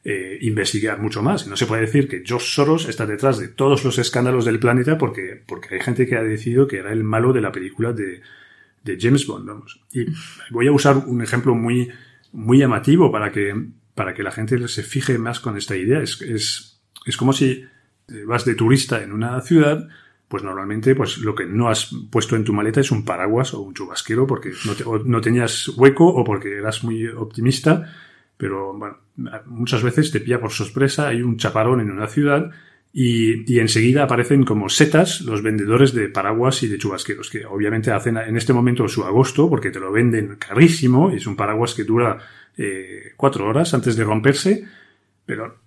eh, 0.04 0.38
investigar 0.42 1.00
mucho 1.00 1.22
más. 1.22 1.46
No 1.46 1.56
se 1.56 1.66
puede 1.66 1.82
decir 1.82 2.08
que 2.08 2.22
George 2.24 2.46
Soros 2.46 2.88
está 2.88 3.04
detrás 3.04 3.38
de 3.38 3.48
todos 3.48 3.84
los 3.84 3.98
escándalos 3.98 4.44
del 4.44 4.58
planeta 4.58 4.96
porque, 4.96 5.42
porque 5.44 5.74
hay 5.74 5.80
gente 5.80 6.06
que 6.06 6.16
ha 6.16 6.22
decidido 6.22 6.68
que 6.68 6.78
era 6.78 6.92
el 6.92 7.04
malo 7.04 7.32
de 7.32 7.40
la 7.40 7.52
película 7.52 7.92
de, 7.92 8.22
de 8.84 8.98
James 8.98 9.26
Bond. 9.26 9.46
Vamos. 9.46 9.80
Y 9.92 10.06
voy 10.50 10.66
a 10.68 10.72
usar 10.72 10.96
un 10.96 11.20
ejemplo 11.20 11.54
muy, 11.54 11.90
muy 12.32 12.58
llamativo 12.58 13.10
para 13.10 13.32
que, 13.32 13.54
para 13.94 14.14
que 14.14 14.22
la 14.22 14.30
gente 14.30 14.66
se 14.68 14.82
fije 14.82 15.18
más 15.18 15.40
con 15.40 15.56
esta 15.56 15.76
idea. 15.76 16.00
Es, 16.00 16.22
es, 16.22 16.80
es 17.04 17.16
como 17.16 17.32
si 17.32 17.64
vas 18.26 18.44
de 18.44 18.54
turista 18.54 19.02
en 19.02 19.12
una 19.12 19.40
ciudad 19.40 19.88
pues 20.28 20.42
normalmente 20.42 20.94
pues 20.94 21.18
lo 21.18 21.34
que 21.34 21.46
no 21.46 21.68
has 21.68 21.90
puesto 22.10 22.36
en 22.36 22.44
tu 22.44 22.52
maleta 22.52 22.80
es 22.80 22.90
un 22.90 23.04
paraguas 23.04 23.54
o 23.54 23.60
un 23.60 23.74
chubasquero 23.74 24.26
porque 24.26 24.52
no, 24.66 24.74
te, 24.74 24.84
no 25.04 25.20
tenías 25.20 25.68
hueco 25.68 26.06
o 26.06 26.22
porque 26.22 26.58
eras 26.58 26.84
muy 26.84 27.06
optimista, 27.08 27.90
pero 28.36 28.74
bueno, 28.74 28.98
muchas 29.46 29.82
veces 29.82 30.10
te 30.10 30.20
pilla 30.20 30.38
por 30.38 30.52
sorpresa, 30.52 31.08
hay 31.08 31.22
un 31.22 31.38
chaparón 31.38 31.80
en 31.80 31.90
una 31.90 32.06
ciudad 32.06 32.50
y, 32.92 33.50
y, 33.52 33.58
enseguida 33.58 34.04
aparecen 34.04 34.44
como 34.44 34.68
setas 34.68 35.20
los 35.20 35.42
vendedores 35.42 35.92
de 35.92 36.08
paraguas 36.08 36.62
y 36.62 36.68
de 36.68 36.78
chubasqueros, 36.78 37.30
que 37.30 37.44
obviamente 37.44 37.90
hacen 37.90 38.16
en 38.16 38.36
este 38.36 38.52
momento 38.52 38.88
su 38.88 39.04
agosto 39.04 39.48
porque 39.48 39.70
te 39.70 39.78
lo 39.78 39.92
venden 39.92 40.36
carísimo, 40.36 41.12
y 41.12 41.16
es 41.16 41.26
un 41.26 41.36
paraguas 41.36 41.74
que 41.74 41.84
dura 41.84 42.18
eh, 42.56 43.12
cuatro 43.16 43.46
horas 43.46 43.74
antes 43.74 43.94
de 43.94 44.04
romperse, 44.04 44.64
pero 45.26 45.58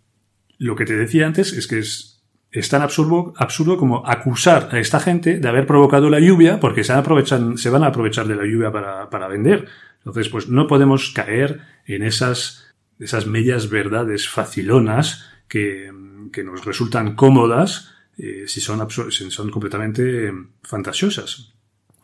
lo 0.58 0.76
que 0.76 0.86
te 0.86 0.98
decía 0.98 1.28
antes 1.28 1.54
es 1.54 1.68
que 1.68 1.80
es 1.80 2.11
es 2.52 2.68
tan 2.70 2.82
absurdo, 2.82 3.34
absurdo 3.38 3.78
como 3.78 4.06
acusar 4.06 4.70
a 4.72 4.80
esta 4.80 5.00
gente 5.00 5.40
de 5.40 5.48
haber 5.48 5.66
provocado 5.66 6.10
la 6.10 6.20
lluvia 6.20 6.60
porque 6.60 6.84
se, 6.84 6.94
se 6.94 7.70
van 7.70 7.84
a 7.84 7.88
aprovechar 7.88 8.28
de 8.28 8.36
la 8.36 8.44
lluvia 8.44 8.72
para, 8.72 9.10
para, 9.10 9.28
vender. 9.28 9.68
Entonces, 10.00 10.28
pues 10.30 10.50
no 10.50 10.68
podemos 10.68 11.12
caer 11.12 11.62
en 11.86 12.04
esas, 12.04 12.74
esas 13.00 13.26
medias 13.26 13.70
verdades 13.70 14.28
facilonas 14.28 15.30
que, 15.48 15.92
que 16.34 16.44
nos 16.44 16.66
resultan 16.66 17.16
cómodas 17.16 17.94
eh, 18.18 18.44
si, 18.48 18.60
son 18.60 18.86
si 19.12 19.32
son 19.32 19.50
completamente 19.50 20.28
eh, 20.28 20.34
fantasiosas. 20.64 21.54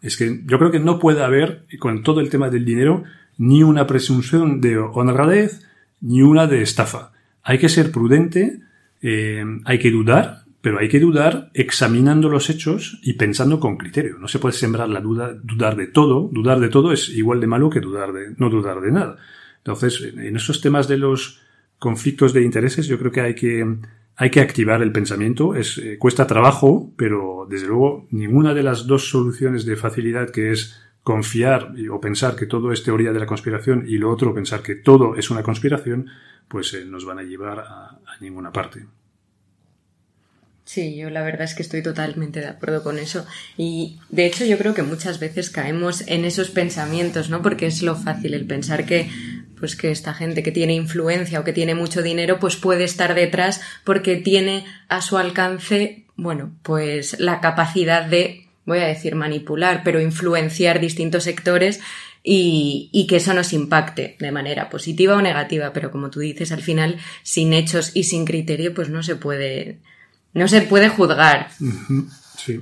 Es 0.01 0.15
que 0.15 0.41
yo 0.45 0.57
creo 0.59 0.71
que 0.71 0.79
no 0.79 0.99
puede 0.99 1.23
haber, 1.23 1.65
con 1.79 2.03
todo 2.03 2.21
el 2.21 2.29
tema 2.29 2.49
del 2.49 2.65
dinero, 2.65 3.03
ni 3.37 3.63
una 3.63 3.85
presunción 3.85 4.61
de 4.61 4.77
honradez, 4.77 5.61
ni 6.01 6.21
una 6.21 6.47
de 6.47 6.61
estafa. 6.61 7.11
Hay 7.43 7.57
que 7.57 7.69
ser 7.69 7.91
prudente, 7.91 8.61
eh, 9.01 9.43
hay 9.65 9.79
que 9.79 9.91
dudar, 9.91 10.43
pero 10.61 10.79
hay 10.79 10.89
que 10.89 10.99
dudar 10.99 11.49
examinando 11.53 12.29
los 12.29 12.49
hechos 12.49 12.99
y 13.03 13.13
pensando 13.13 13.59
con 13.59 13.77
criterio. 13.77 14.17
No 14.17 14.27
se 14.27 14.39
puede 14.39 14.53
sembrar 14.53 14.89
la 14.89 15.01
duda, 15.01 15.33
dudar 15.41 15.75
de 15.75 15.87
todo. 15.87 16.29
Dudar 16.31 16.59
de 16.59 16.69
todo 16.69 16.91
es 16.91 17.09
igual 17.09 17.39
de 17.39 17.47
malo 17.47 17.69
que 17.69 17.79
dudar 17.79 18.11
de, 18.11 18.33
no 18.37 18.49
dudar 18.49 18.81
de 18.81 18.91
nada. 18.91 19.17
Entonces, 19.59 20.13
en 20.15 20.35
esos 20.35 20.61
temas 20.61 20.87
de 20.87 20.97
los 20.97 21.41
conflictos 21.79 22.33
de 22.33 22.41
intereses, 22.43 22.87
yo 22.87 22.97
creo 22.97 23.11
que 23.11 23.21
hay 23.21 23.35
que, 23.35 23.65
hay 24.15 24.29
que 24.29 24.41
activar 24.41 24.81
el 24.81 24.91
pensamiento. 24.91 25.55
Es, 25.55 25.77
eh, 25.77 25.97
cuesta 25.97 26.27
trabajo, 26.27 26.91
pero 26.97 27.47
desde 27.49 27.67
luego 27.67 28.07
ninguna 28.11 28.53
de 28.53 28.63
las 28.63 28.87
dos 28.87 29.09
soluciones 29.09 29.65
de 29.65 29.75
facilidad 29.75 30.31
que 30.31 30.51
es 30.51 30.81
confiar 31.07 31.73
o 31.89 32.01
pensar 32.01 32.35
que 32.35 32.47
todo 32.47 32.73
es 32.73 32.83
teoría 32.83 33.13
de 33.13 33.19
la 33.21 33.25
conspiración 33.25 33.85
y 33.87 33.97
lo 33.97 34.11
otro 34.11 34.33
pensar 34.33 34.61
que 34.61 34.75
todo 34.75 35.15
es 35.15 35.29
una 35.29 35.41
conspiración, 35.41 36.07
pues 36.47 36.73
eh, 36.73 36.85
nos 36.85 37.05
van 37.05 37.19
a 37.19 37.23
llevar 37.23 37.59
a, 37.59 37.85
a 37.89 38.17
ninguna 38.19 38.51
parte. 38.51 38.85
Sí, 40.67 40.97
yo 40.97 41.09
la 41.09 41.23
verdad 41.23 41.43
es 41.43 41.55
que 41.55 41.61
estoy 41.61 41.81
totalmente 41.81 42.41
de 42.41 42.47
acuerdo 42.47 42.83
con 42.83 42.99
eso. 42.99 43.25
Y 43.55 43.99
de 44.09 44.25
hecho 44.25 44.43
yo 44.43 44.57
creo 44.57 44.73
que 44.73 44.83
muchas 44.83 45.17
veces 45.17 45.49
caemos 45.49 46.05
en 46.07 46.25
esos 46.25 46.49
pensamientos, 46.49 47.29
¿no? 47.29 47.41
Porque 47.41 47.67
es 47.67 47.81
lo 47.81 47.95
fácil 47.95 48.33
el 48.33 48.45
pensar 48.45 48.85
que 48.85 49.09
pues 49.57 49.75
que 49.75 49.91
esta 49.91 50.13
gente 50.13 50.43
que 50.43 50.51
tiene 50.51 50.73
influencia 50.73 51.39
o 51.39 51.43
que 51.43 51.53
tiene 51.53 51.73
mucho 51.73 52.01
dinero 52.01 52.39
pues 52.39 52.57
puede 52.57 52.83
estar 52.83 53.15
detrás 53.15 53.61
porque 53.83 54.17
tiene 54.17 54.65
a 54.89 55.01
su 55.01 55.17
alcance, 55.17 56.05
bueno, 56.15 56.51
pues 56.63 57.19
la 57.19 57.39
capacidad 57.39 58.05
de, 58.05 58.47
voy 58.65 58.79
a 58.79 58.87
decir 58.87 59.15
manipular, 59.15 59.81
pero 59.83 60.01
influenciar 60.01 60.79
distintos 60.79 61.23
sectores 61.23 61.79
y, 62.29 62.89
y, 62.91 63.07
que 63.07 63.15
eso 63.15 63.33
nos 63.33 63.53
impacte 63.53 64.17
de 64.19 64.31
manera 64.33 64.69
positiva 64.69 65.15
o 65.15 65.21
negativa, 65.21 65.71
pero 65.71 65.91
como 65.91 66.09
tú 66.09 66.19
dices, 66.19 66.51
al 66.51 66.61
final, 66.61 66.97
sin 67.23 67.53
hechos 67.53 67.91
y 67.93 68.03
sin 68.03 68.25
criterio, 68.25 68.73
pues 68.73 68.89
no 68.89 69.01
se 69.01 69.15
puede, 69.15 69.77
no 70.33 70.49
se 70.49 70.59
puede 70.63 70.89
juzgar. 70.89 71.51
Sí. 72.37 72.59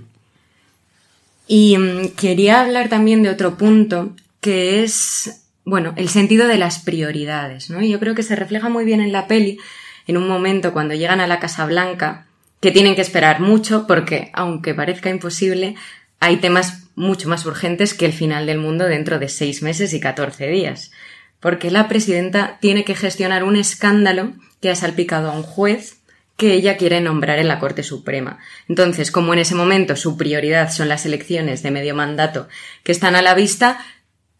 Y 1.47 1.77
um, 1.77 2.09
quería 2.09 2.61
hablar 2.61 2.89
también 2.89 3.23
de 3.23 3.29
otro 3.29 3.57
punto, 3.57 4.15
que 4.39 4.83
es, 4.83 5.41
bueno, 5.63 5.95
el 5.97 6.09
sentido 6.09 6.47
de 6.47 6.59
las 6.59 6.77
prioridades, 6.77 7.71
¿no? 7.71 7.81
Y 7.81 7.89
yo 7.89 7.99
creo 7.99 8.13
que 8.13 8.21
se 8.21 8.35
refleja 8.35 8.69
muy 8.69 8.85
bien 8.85 9.01
en 9.01 9.11
la 9.11 9.25
peli, 9.25 9.57
en 10.05 10.17
un 10.17 10.27
momento 10.27 10.73
cuando 10.73 10.93
llegan 10.93 11.21
a 11.21 11.27
la 11.27 11.39
Casa 11.39 11.65
Blanca, 11.65 12.27
que 12.59 12.69
tienen 12.69 12.93
que 12.93 13.01
esperar 13.01 13.39
mucho, 13.39 13.87
porque, 13.87 14.29
aunque 14.33 14.75
parezca 14.75 15.09
imposible, 15.09 15.75
hay 16.19 16.37
temas 16.37 16.84
mucho 16.95 17.29
más 17.29 17.45
urgentes 17.45 17.93
que 17.93 18.05
el 18.05 18.13
final 18.13 18.45
del 18.45 18.57
mundo 18.57 18.85
dentro 18.85 19.19
de 19.19 19.29
seis 19.29 19.61
meses 19.61 19.93
y 19.93 19.99
catorce 19.99 20.47
días. 20.47 20.91
Porque 21.39 21.69
la 21.69 21.87
presidenta 21.87 22.57
tiene 22.61 22.85
que 22.85 22.95
gestionar 22.95 23.43
un 23.43 23.55
escándalo 23.55 24.33
que 24.61 24.69
ha 24.69 24.75
salpicado 24.75 25.29
a 25.29 25.35
un 25.35 25.43
juez 25.43 25.97
que 26.37 26.53
ella 26.53 26.77
quiere 26.77 26.99
nombrar 27.01 27.39
en 27.39 27.47
la 27.47 27.59
Corte 27.59 27.83
Suprema. 27.83 28.39
Entonces, 28.67 29.11
como 29.11 29.33
en 29.33 29.39
ese 29.39 29.55
momento 29.55 29.95
su 29.95 30.17
prioridad 30.17 30.71
son 30.71 30.89
las 30.89 31.05
elecciones 31.05 31.63
de 31.63 31.71
medio 31.71 31.95
mandato 31.95 32.47
que 32.83 32.91
están 32.91 33.15
a 33.15 33.21
la 33.21 33.35
vista, 33.35 33.79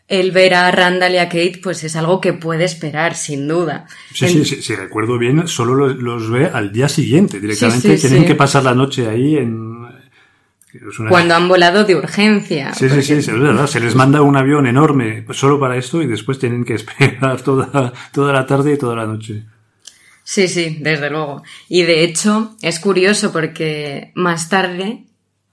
el 0.07 0.31
ver 0.31 0.53
a 0.53 0.69
Randall 0.71 1.13
y 1.13 1.17
a 1.17 1.29
Kate, 1.29 1.59
pues 1.63 1.83
es 1.83 1.95
algo 1.95 2.19
que 2.19 2.33
puede 2.33 2.65
esperar, 2.65 3.15
sin 3.15 3.47
duda. 3.47 3.87
Sí, 4.13 4.25
en... 4.25 4.45
sí, 4.45 4.61
si 4.61 4.75
recuerdo 4.75 5.17
bien, 5.17 5.47
solo 5.47 5.73
los, 5.73 5.95
los, 5.95 6.29
ve 6.29 6.49
al 6.51 6.71
día 6.71 6.89
siguiente, 6.89 7.39
directamente. 7.39 7.97
Sí, 7.97 7.97
sí, 7.97 8.07
Tienen 8.09 8.27
que 8.27 8.35
pasar 8.35 8.63
la 8.63 8.75
noche 8.75 9.07
ahí 9.07 9.37
en, 9.37 9.87
una... 10.99 11.09
Cuando 11.09 11.35
han 11.35 11.47
volado 11.47 11.83
de 11.83 11.95
urgencia. 11.95 12.73
Sí, 12.73 12.87
porque... 12.87 13.01
sí, 13.01 13.21
sí, 13.21 13.31
es 13.31 13.39
verdad. 13.39 13.67
Se 13.67 13.79
les 13.79 13.95
manda 13.95 14.21
un 14.21 14.37
avión 14.37 14.67
enorme 14.67 15.25
solo 15.31 15.59
para 15.59 15.77
esto 15.77 16.01
y 16.01 16.07
después 16.07 16.39
tienen 16.39 16.65
que 16.65 16.73
esperar 16.75 17.41
toda, 17.41 17.93
toda 18.11 18.33
la 18.33 18.45
tarde 18.45 18.73
y 18.73 18.77
toda 18.77 18.95
la 18.95 19.05
noche. 19.05 19.43
Sí, 20.23 20.47
sí, 20.47 20.77
desde 20.81 21.09
luego. 21.09 21.43
Y 21.69 21.83
de 21.83 22.03
hecho 22.03 22.55
es 22.61 22.79
curioso 22.79 23.31
porque 23.31 24.11
más 24.15 24.49
tarde 24.49 25.03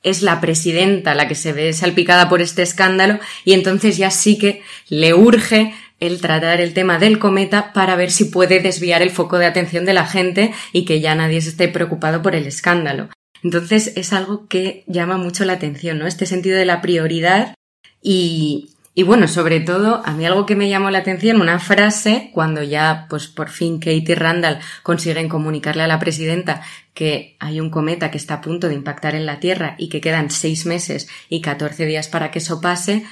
es 0.02 0.22
la 0.22 0.40
presidenta 0.40 1.14
la 1.14 1.28
que 1.28 1.34
se 1.34 1.52
ve 1.52 1.72
salpicada 1.72 2.28
por 2.28 2.42
este 2.42 2.62
escándalo 2.62 3.18
y 3.44 3.52
entonces 3.52 3.96
ya 3.96 4.10
sí 4.10 4.38
que 4.38 4.62
le 4.88 5.14
urge 5.14 5.74
el 6.00 6.20
tratar 6.20 6.60
el 6.60 6.74
tema 6.74 6.98
del 6.98 7.18
cometa 7.18 7.72
para 7.72 7.94
ver 7.94 8.10
si 8.10 8.24
puede 8.24 8.58
desviar 8.58 9.02
el 9.02 9.10
foco 9.10 9.38
de 9.38 9.46
atención 9.46 9.84
de 9.84 9.92
la 9.92 10.06
gente 10.06 10.52
y 10.72 10.84
que 10.84 11.00
ya 11.00 11.14
nadie 11.14 11.40
se 11.40 11.50
esté 11.50 11.68
preocupado 11.68 12.22
por 12.22 12.34
el 12.34 12.46
escándalo. 12.46 13.08
Entonces 13.42 13.92
es 13.96 14.12
algo 14.12 14.46
que 14.46 14.84
llama 14.86 15.16
mucho 15.16 15.44
la 15.44 15.54
atención, 15.54 15.98
¿no? 15.98 16.06
Este 16.06 16.26
sentido 16.26 16.56
de 16.56 16.64
la 16.64 16.80
prioridad 16.80 17.54
y, 18.00 18.72
y 18.94 19.04
bueno, 19.04 19.26
sobre 19.26 19.60
todo, 19.60 20.02
a 20.04 20.12
mí 20.12 20.26
algo 20.26 20.44
que 20.44 20.54
me 20.54 20.68
llamó 20.68 20.90
la 20.90 20.98
atención, 20.98 21.40
una 21.40 21.58
frase, 21.58 22.30
cuando 22.34 22.62
ya, 22.62 23.06
pues 23.08 23.26
por 23.26 23.48
fin 23.48 23.78
Kate 23.78 24.04
y 24.06 24.14
Randall 24.14 24.58
consiguen 24.82 25.30
comunicarle 25.30 25.82
a 25.82 25.86
la 25.86 25.98
presidenta 25.98 26.60
que 26.92 27.36
hay 27.40 27.58
un 27.58 27.70
cometa 27.70 28.10
que 28.10 28.18
está 28.18 28.34
a 28.34 28.40
punto 28.42 28.68
de 28.68 28.74
impactar 28.74 29.14
en 29.14 29.24
la 29.24 29.40
Tierra 29.40 29.76
y 29.78 29.88
que 29.88 30.02
quedan 30.02 30.30
seis 30.30 30.66
meses 30.66 31.08
y 31.30 31.40
catorce 31.40 31.86
días 31.86 32.08
para 32.08 32.30
que 32.30 32.40
eso 32.40 32.60
pase, 32.60 33.06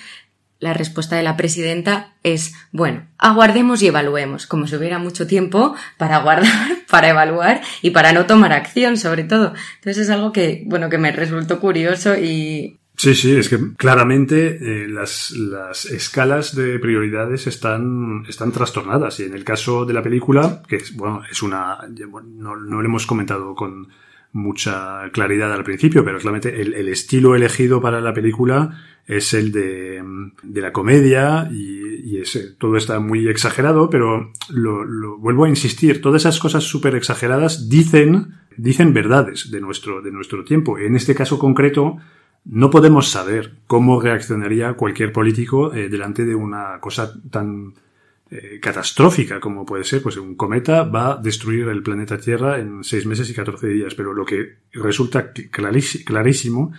la 0.61 0.75
respuesta 0.75 1.17
de 1.17 1.23
la 1.23 1.37
presidenta 1.37 2.15
es, 2.23 2.55
bueno, 2.71 3.07
aguardemos 3.19 3.83
y 3.83 3.89
evaluemos, 3.89 4.47
como 4.47 4.67
si 4.67 4.77
hubiera 4.77 4.99
mucho 4.99 5.27
tiempo 5.27 5.75
para 5.97 6.17
aguardar, 6.17 6.53
para 6.91 7.09
evaluar 7.09 7.63
y 7.83 7.91
para 7.91 8.13
no 8.13 8.27
tomar 8.27 8.53
acción, 8.53 8.97
sobre 8.97 9.25
todo. 9.25 9.55
Entonces 9.77 10.05
es 10.05 10.11
algo 10.11 10.33
que, 10.33 10.63
bueno, 10.67 10.89
que 10.91 10.99
me 10.99 11.13
resultó 11.13 11.59
curioso 11.61 12.17
y... 12.17 12.77
Sí, 12.95 13.15
sí, 13.15 13.35
es 13.35 13.49
que 13.49 13.59
claramente 13.79 14.59
eh, 14.61 14.87
las, 14.87 15.31
las 15.31 15.87
escalas 15.87 16.55
de 16.55 16.79
prioridades 16.79 17.47
están, 17.47 18.27
están 18.29 18.53
trastornadas. 18.53 19.19
Y 19.21 19.25
en 19.25 19.33
el 19.33 19.43
caso 19.43 19.87
de 19.87 19.95
la 19.95 20.03
película, 20.03 20.63
que 20.69 20.77
es, 20.77 20.95
bueno, 20.95 21.23
es 21.31 21.43
una, 21.43 21.79
no, 21.89 22.57
no 22.57 22.83
lo 22.83 22.85
hemos 22.85 23.07
comentado 23.07 23.55
con 23.55 23.89
mucha 24.33 25.11
claridad 25.13 25.53
al 25.53 25.65
principio, 25.65 26.05
pero 26.05 26.19
claramente 26.19 26.61
el, 26.61 26.75
el 26.75 26.89
estilo 26.89 27.35
elegido 27.35 27.81
para 27.81 28.01
la 28.01 28.15
película 28.15 28.79
es 29.07 29.35
el 29.35 29.51
de, 29.51 30.03
de 30.43 30.61
la 30.61 30.73
comedia 30.73 31.49
y, 31.51 32.19
ese, 32.19 32.53
todo 32.53 32.77
está 32.77 33.01
muy 33.01 33.29
exagerado, 33.29 33.89
pero 33.89 34.33
lo, 34.51 35.19
vuelvo 35.19 35.45
a 35.45 35.49
insistir, 35.49 36.01
todas 36.01 36.23
esas 36.23 36.39
cosas 36.39 36.65
súper 36.65 36.95
exageradas 36.95 37.69
dicen, 37.69 38.35
dicen 38.57 38.93
verdades 38.93 39.51
de 39.51 39.61
nuestro, 39.61 40.03
de 40.03 40.13
nuestro 40.13 40.45
tiempo. 40.45 40.79
En 40.79 40.97
este 40.97 41.15
caso 41.15 41.39
concreto, 41.39 41.97
no 42.45 42.71
podemos 42.71 43.09
saber 43.09 43.55
cómo 43.67 44.01
reaccionaría 44.01 44.75
cualquier 44.75 45.13
político 45.13 45.73
eh, 45.73 45.89
delante 45.89 46.25
de 46.25 46.35
una 46.35 46.79
cosa 46.81 47.15
tan 47.31 47.75
eh, 48.31 48.61
catastrófica 48.61 49.41
como 49.41 49.67
puede 49.67 49.85
ser, 49.85 50.03
pues 50.03 50.17
un 50.17 50.37
cometa 50.37 50.85
va 50.85 51.13
a 51.13 51.17
destruir 51.17 51.67
el 51.69 51.83
planeta 51.83 52.19
Tierra 52.19 52.59
en 52.59 52.85
seis 52.85 53.05
meses 53.05 53.29
y 53.29 53.35
catorce 53.35 53.67
días, 53.67 53.95
pero 53.95 54.15
lo 54.15 54.25
que 54.25 54.59
resulta 54.73 55.33
clarísimo 55.33 56.73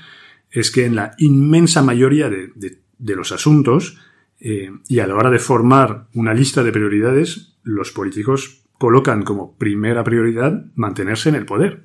es 0.50 0.72
que 0.72 0.86
en 0.86 0.96
la 0.96 1.14
inmensa 1.18 1.82
mayoría 1.82 2.30
de, 2.30 2.52
de, 2.56 2.78
de 2.98 3.16
los 3.16 3.32
asuntos 3.32 3.98
eh, 4.40 4.72
y 4.88 5.00
a 5.00 5.08
la 5.08 5.16
hora 5.16 5.30
de 5.30 5.40
formar 5.40 6.08
una 6.14 6.34
lista 6.34 6.64
de 6.64 6.72
prioridades, 6.72 7.54
los 7.64 7.92
políticos 7.92 8.64
colocan 8.78 9.24
como 9.24 9.56
primera 9.58 10.04
prioridad 10.04 10.66
mantenerse 10.76 11.30
en 11.30 11.36
el 11.36 11.46
poder, 11.46 11.84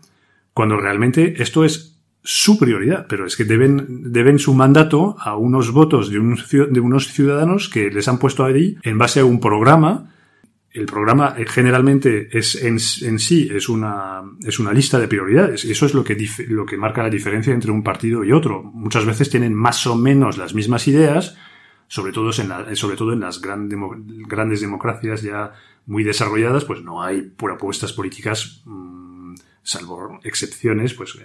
cuando 0.54 0.78
realmente 0.78 1.42
esto 1.42 1.64
es 1.64 1.95
su 2.28 2.58
prioridad, 2.58 3.06
pero 3.08 3.24
es 3.24 3.36
que 3.36 3.44
deben, 3.44 4.12
deben 4.12 4.38
su 4.38 4.52
mandato 4.52 5.16
a 5.20 5.36
unos 5.36 5.72
votos 5.72 6.10
de, 6.10 6.18
de 6.18 6.80
unos 6.80 7.08
ciudadanos 7.08 7.68
que 7.68 7.90
les 7.90 8.08
han 8.08 8.18
puesto 8.18 8.44
ahí 8.44 8.76
en 8.82 8.98
base 8.98 9.20
a 9.20 9.24
un 9.24 9.40
programa 9.40 10.10
el 10.76 10.84
programa 10.84 11.34
eh, 11.38 11.46
generalmente 11.46 12.28
es 12.36 12.62
en, 12.62 12.78
sí 12.78 13.48
es 13.50 13.68
una, 13.68 14.22
es 14.44 14.58
una 14.58 14.72
lista 14.72 14.98
de 14.98 15.08
prioridades. 15.08 15.64
Eso 15.64 15.86
es 15.86 15.94
lo 15.94 16.04
que, 16.04 16.16
lo 16.48 16.66
que 16.66 16.76
marca 16.76 17.02
la 17.02 17.08
diferencia 17.08 17.54
entre 17.54 17.70
un 17.70 17.82
partido 17.82 18.22
y 18.22 18.32
otro. 18.32 18.62
Muchas 18.62 19.06
veces 19.06 19.30
tienen 19.30 19.54
más 19.54 19.86
o 19.86 19.96
menos 19.96 20.36
las 20.36 20.54
mismas 20.54 20.86
ideas, 20.86 21.36
sobre 21.88 22.12
todo 22.12 22.30
en, 22.30 22.76
sobre 22.76 22.96
todo 22.96 23.14
en 23.14 23.20
las 23.20 23.40
grandes 23.40 24.60
democracias 24.60 25.22
ya 25.22 25.52
muy 25.86 26.04
desarrolladas, 26.04 26.66
pues 26.66 26.82
no 26.82 27.02
hay 27.02 27.22
propuestas 27.22 27.94
políticas, 27.94 28.62
mm, 28.66 29.34
salvo 29.62 30.20
excepciones, 30.24 30.92
pues 30.92 31.18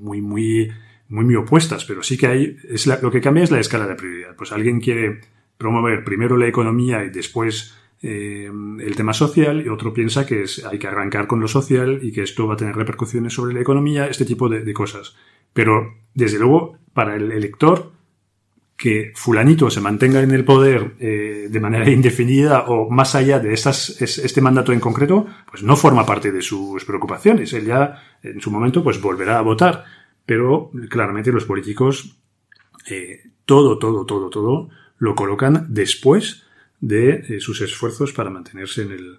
muy, 0.00 0.20
muy, 0.20 0.72
muy, 1.08 1.24
muy 1.24 1.34
opuestas. 1.34 1.84
Pero 1.84 2.02
sí 2.02 2.16
que 2.16 2.26
hay, 2.26 2.56
es 2.68 2.86
lo 2.86 3.10
que 3.10 3.20
cambia 3.20 3.44
es 3.44 3.50
la 3.50 3.60
escala 3.60 3.86
de 3.86 3.94
prioridad. 3.94 4.36
Pues 4.36 4.52
alguien 4.52 4.80
quiere 4.80 5.20
promover 5.58 6.04
primero 6.04 6.36
la 6.36 6.46
economía 6.46 7.04
y 7.04 7.10
después 7.10 7.74
eh, 8.02 8.50
el 8.80 8.94
tema 8.94 9.14
social 9.14 9.64
y 9.64 9.68
otro 9.68 9.92
piensa 9.92 10.26
que 10.26 10.42
es, 10.42 10.64
hay 10.64 10.78
que 10.78 10.86
arrancar 10.86 11.26
con 11.26 11.40
lo 11.40 11.48
social 11.48 12.00
y 12.02 12.12
que 12.12 12.22
esto 12.22 12.46
va 12.46 12.54
a 12.54 12.56
tener 12.56 12.76
repercusiones 12.76 13.32
sobre 13.32 13.54
la 13.54 13.60
economía, 13.60 14.06
este 14.06 14.24
tipo 14.24 14.48
de, 14.48 14.72
cosas. 14.74 15.16
Pero, 15.52 15.94
desde 16.14 16.38
luego, 16.38 16.78
para 16.92 17.16
el 17.16 17.32
elector, 17.32 17.92
que 18.76 19.12
fulanito 19.14 19.70
se 19.70 19.80
mantenga 19.80 20.20
en 20.20 20.30
el 20.32 20.44
poder 20.44 20.96
eh, 21.00 21.48
de 21.50 21.60
manera 21.60 21.90
indefinida 21.98 22.66
o 22.68 22.90
más 22.90 23.14
allá 23.14 23.38
de 23.38 23.54
estas, 23.54 24.00
este 24.00 24.40
mandato 24.40 24.72
en 24.72 24.80
concreto, 24.80 25.26
pues 25.50 25.62
no 25.62 25.76
forma 25.76 26.04
parte 26.04 26.30
de 26.30 26.42
sus 26.42 26.84
preocupaciones. 26.84 27.52
Él 27.52 27.66
ya, 27.66 28.02
en 28.22 28.40
su 28.40 28.50
momento, 28.50 28.82
pues 28.84 29.00
volverá 29.00 29.38
a 29.38 29.42
votar. 29.42 29.84
Pero, 30.26 30.70
claramente, 30.90 31.32
los 31.32 31.44
políticos, 31.44 32.18
eh, 32.90 33.20
todo, 33.44 33.78
todo, 33.78 34.04
todo, 34.04 34.28
todo, 34.28 34.68
lo 34.98 35.14
colocan 35.14 35.66
después 35.68 36.44
de 36.80 37.10
eh, 37.28 37.40
sus 37.40 37.60
esfuerzos 37.60 38.12
para 38.12 38.30
mantenerse 38.30 38.82
en 38.82 38.92
el, 38.92 39.18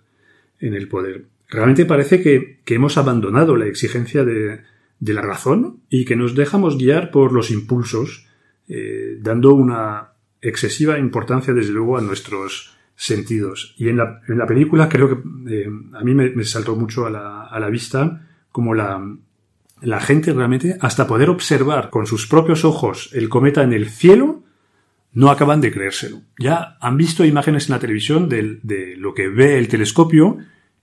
en 0.60 0.74
el 0.74 0.88
poder. 0.88 1.26
Realmente 1.50 1.86
parece 1.86 2.22
que, 2.22 2.60
hemos 2.66 2.98
abandonado 2.98 3.56
la 3.56 3.68
exigencia 3.68 4.24
de, 4.26 4.62
de, 5.00 5.14
la 5.14 5.22
razón 5.22 5.80
y 5.90 6.04
que 6.06 6.18
nos 6.18 6.36
dejamos 6.36 6.78
guiar 6.78 7.10
por 7.10 7.32
los 7.32 7.52
impulsos, 7.52 8.27
eh, 8.68 9.18
dando 9.20 9.54
una 9.54 10.10
excesiva 10.42 11.00
importancia, 11.00 11.54
desde 11.54 11.72
luego, 11.72 11.98
a 11.98 12.02
nuestros 12.02 12.76
sentidos. 12.96 13.76
Y 13.78 13.90
en 13.90 13.98
la, 13.98 14.22
en 14.28 14.38
la 14.38 14.46
película 14.46 14.90
creo 14.90 15.10
que 15.10 15.54
eh, 15.54 15.70
a 15.94 16.04
mí 16.04 16.14
me, 16.14 16.44
saltó 16.44 16.76
mucho 16.76 17.06
a 17.06 17.10
la, 17.10 17.44
a 17.44 17.60
la 17.60 17.70
vista 17.70 18.28
como 18.52 18.74
la, 18.74 19.02
la 19.82 20.00
gente 20.00 20.34
realmente, 20.34 20.78
hasta 20.82 21.08
poder 21.08 21.30
observar 21.30 21.90
con 21.90 22.08
sus 22.08 22.28
propios 22.28 22.66
ojos 22.66 23.10
el 23.14 23.30
cometa 23.30 23.64
en 23.64 23.74
el 23.74 23.90
cielo, 23.90 24.44
no 25.14 25.30
acaban 25.30 25.62
de 25.62 25.72
creérselo. 25.72 26.22
Ya 26.40 26.78
han 26.80 26.98
visto 26.98 27.26
imágenes 27.26 27.68
en 27.68 27.74
la 27.74 27.80
televisión 27.80 28.30
de, 28.30 28.96
lo 28.98 29.14
que 29.14 29.30
ve 29.30 29.58
el 29.58 29.68
telescopio 29.68 30.38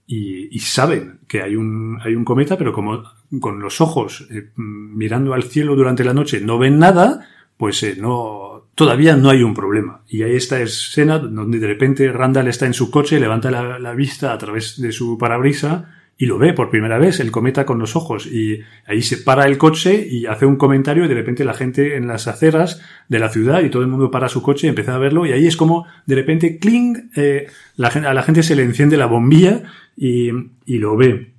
y, 0.07 0.59
saben 0.59 1.19
que 1.27 1.41
hay 1.41 1.55
un, 1.55 1.99
hay 2.03 2.15
un 2.15 2.25
cometa, 2.25 2.57
pero 2.57 2.73
como 2.73 3.03
con 3.39 3.59
los 3.59 3.81
ojos 3.81 4.27
eh, 4.31 4.51
mirando 4.55 5.33
al 5.33 5.43
cielo 5.43 5.75
durante 5.75 6.03
la 6.03 6.13
noche 6.13 6.41
no 6.41 6.57
ven 6.57 6.79
nada, 6.79 7.27
pues 7.57 7.81
eh, 7.83 7.95
no, 7.97 8.67
todavía 8.75 9.15
no 9.15 9.29
hay 9.29 9.43
un 9.43 9.53
problema. 9.53 10.01
Y 10.07 10.23
hay 10.23 10.35
esta 10.35 10.59
escena 10.61 11.19
donde 11.19 11.59
de 11.59 11.67
repente 11.67 12.11
Randall 12.11 12.47
está 12.47 12.65
en 12.65 12.73
su 12.73 12.91
coche, 12.91 13.19
levanta 13.19 13.49
la, 13.49 13.93
vista 13.93 14.33
a 14.33 14.37
través 14.37 14.79
de 14.79 14.91
su 14.91 15.17
parabrisa 15.17 15.91
y 16.17 16.25
lo 16.27 16.37
ve 16.37 16.53
por 16.53 16.69
primera 16.69 16.97
vez, 16.97 17.19
el 17.19 17.31
cometa 17.31 17.65
con 17.65 17.77
los 17.77 17.97
ojos, 17.97 18.25
y 18.25 18.61
ahí 18.87 19.01
se 19.01 19.17
para 19.17 19.47
el 19.47 19.57
coche 19.57 20.07
y 20.09 20.27
hace 20.27 20.45
un 20.45 20.55
comentario 20.55 21.03
y 21.03 21.09
de 21.09 21.13
repente 21.13 21.43
la 21.43 21.53
gente 21.53 21.97
en 21.97 22.07
las 22.07 22.27
aceras 22.27 22.81
de 23.09 23.19
la 23.19 23.27
ciudad 23.27 23.61
y 23.61 23.69
todo 23.69 23.81
el 23.81 23.89
mundo 23.89 24.11
para 24.11 24.29
su 24.29 24.41
coche 24.41 24.67
y 24.67 24.69
empieza 24.69 24.95
a 24.95 24.97
verlo 24.97 25.25
y 25.25 25.33
ahí 25.33 25.45
es 25.45 25.57
como 25.57 25.85
de 26.05 26.15
repente 26.15 26.57
cling, 26.57 27.11
eh, 27.17 27.47
a 27.77 28.13
la 28.13 28.23
gente 28.23 28.43
se 28.43 28.55
le 28.55 28.63
enciende 28.63 28.95
la 28.95 29.07
bombilla 29.07 29.63
y, 29.97 30.29
y 30.65 30.77
lo 30.77 30.95
ve. 30.95 31.33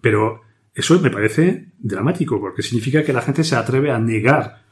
Pero 0.00 0.42
eso 0.72 1.00
me 1.00 1.10
parece 1.10 1.66
dramático 1.78 2.40
porque 2.40 2.62
significa 2.62 3.02
que 3.02 3.12
la 3.12 3.22
gente 3.22 3.42
se 3.42 3.56
atreve 3.56 3.90
a 3.90 3.98
negar 3.98 4.65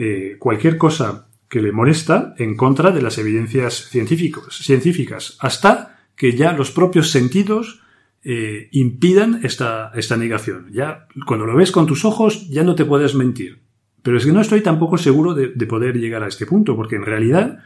eh, 0.00 0.36
cualquier 0.38 0.78
cosa 0.78 1.26
que 1.48 1.60
le 1.60 1.72
molesta 1.72 2.32
en 2.38 2.56
contra 2.56 2.92
de 2.92 3.02
las 3.02 3.18
evidencias 3.18 3.88
científicas, 3.90 5.36
hasta 5.40 5.98
que 6.14 6.36
ya 6.36 6.52
los 6.52 6.70
propios 6.70 7.10
sentidos 7.10 7.80
eh, 8.22 8.68
impidan 8.70 9.40
esta, 9.42 9.90
esta 9.96 10.16
negación. 10.16 10.68
Ya, 10.70 11.08
cuando 11.26 11.46
lo 11.46 11.56
ves 11.56 11.72
con 11.72 11.86
tus 11.86 12.04
ojos, 12.04 12.48
ya 12.48 12.62
no 12.62 12.76
te 12.76 12.84
puedes 12.84 13.16
mentir. 13.16 13.58
Pero 14.02 14.18
es 14.18 14.24
que 14.24 14.30
no 14.30 14.40
estoy 14.40 14.60
tampoco 14.60 14.98
seguro 14.98 15.34
de, 15.34 15.48
poder 15.66 15.98
llegar 15.98 16.22
a 16.22 16.28
este 16.28 16.46
punto, 16.46 16.76
porque 16.76 16.94
en 16.94 17.04
realidad, 17.04 17.58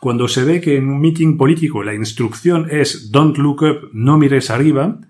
cuando 0.00 0.28
se 0.28 0.44
ve 0.44 0.60
que 0.60 0.76
en 0.76 0.90
un 0.90 1.00
meeting 1.00 1.38
político 1.38 1.82
la 1.82 1.94
instrucción 1.94 2.68
es 2.70 3.10
don't 3.10 3.38
look 3.38 3.62
up, 3.62 3.88
no 3.94 4.18
mires 4.18 4.50
arriba, 4.50 5.00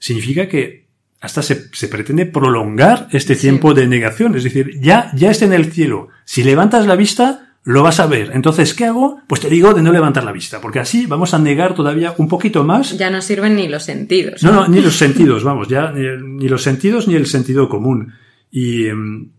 significa 0.00 0.48
que 0.48 0.87
hasta 1.20 1.42
se, 1.42 1.88
pretende 1.88 2.26
prolongar 2.26 3.08
este 3.10 3.34
tiempo 3.34 3.74
de 3.74 3.86
negación. 3.86 4.36
Es 4.36 4.44
decir, 4.44 4.80
ya, 4.80 5.10
ya 5.14 5.30
está 5.30 5.46
en 5.46 5.52
el 5.52 5.72
cielo. 5.72 6.08
Si 6.24 6.44
levantas 6.44 6.86
la 6.86 6.96
vista, 6.96 7.54
lo 7.64 7.82
vas 7.82 7.98
a 8.00 8.06
ver. 8.06 8.30
Entonces, 8.34 8.72
¿qué 8.72 8.84
hago? 8.84 9.20
Pues 9.26 9.40
te 9.40 9.50
digo 9.50 9.74
de 9.74 9.82
no 9.82 9.92
levantar 9.92 10.24
la 10.24 10.32
vista, 10.32 10.60
porque 10.60 10.78
así 10.78 11.06
vamos 11.06 11.34
a 11.34 11.38
negar 11.38 11.74
todavía 11.74 12.14
un 12.18 12.28
poquito 12.28 12.64
más. 12.64 12.96
Ya 12.96 13.10
no 13.10 13.20
sirven 13.20 13.56
ni 13.56 13.68
los 13.68 13.82
sentidos. 13.82 14.42
No, 14.42 14.52
no, 14.52 14.68
ni 14.68 14.80
los 14.80 14.96
sentidos, 14.96 15.42
vamos, 15.42 15.68
ya 15.68 15.92
ni, 15.92 16.48
los 16.48 16.62
sentidos 16.62 17.08
ni 17.08 17.14
el 17.14 17.26
sentido 17.26 17.68
común. 17.68 18.14
Y, 18.50 18.86
em, 18.86 19.30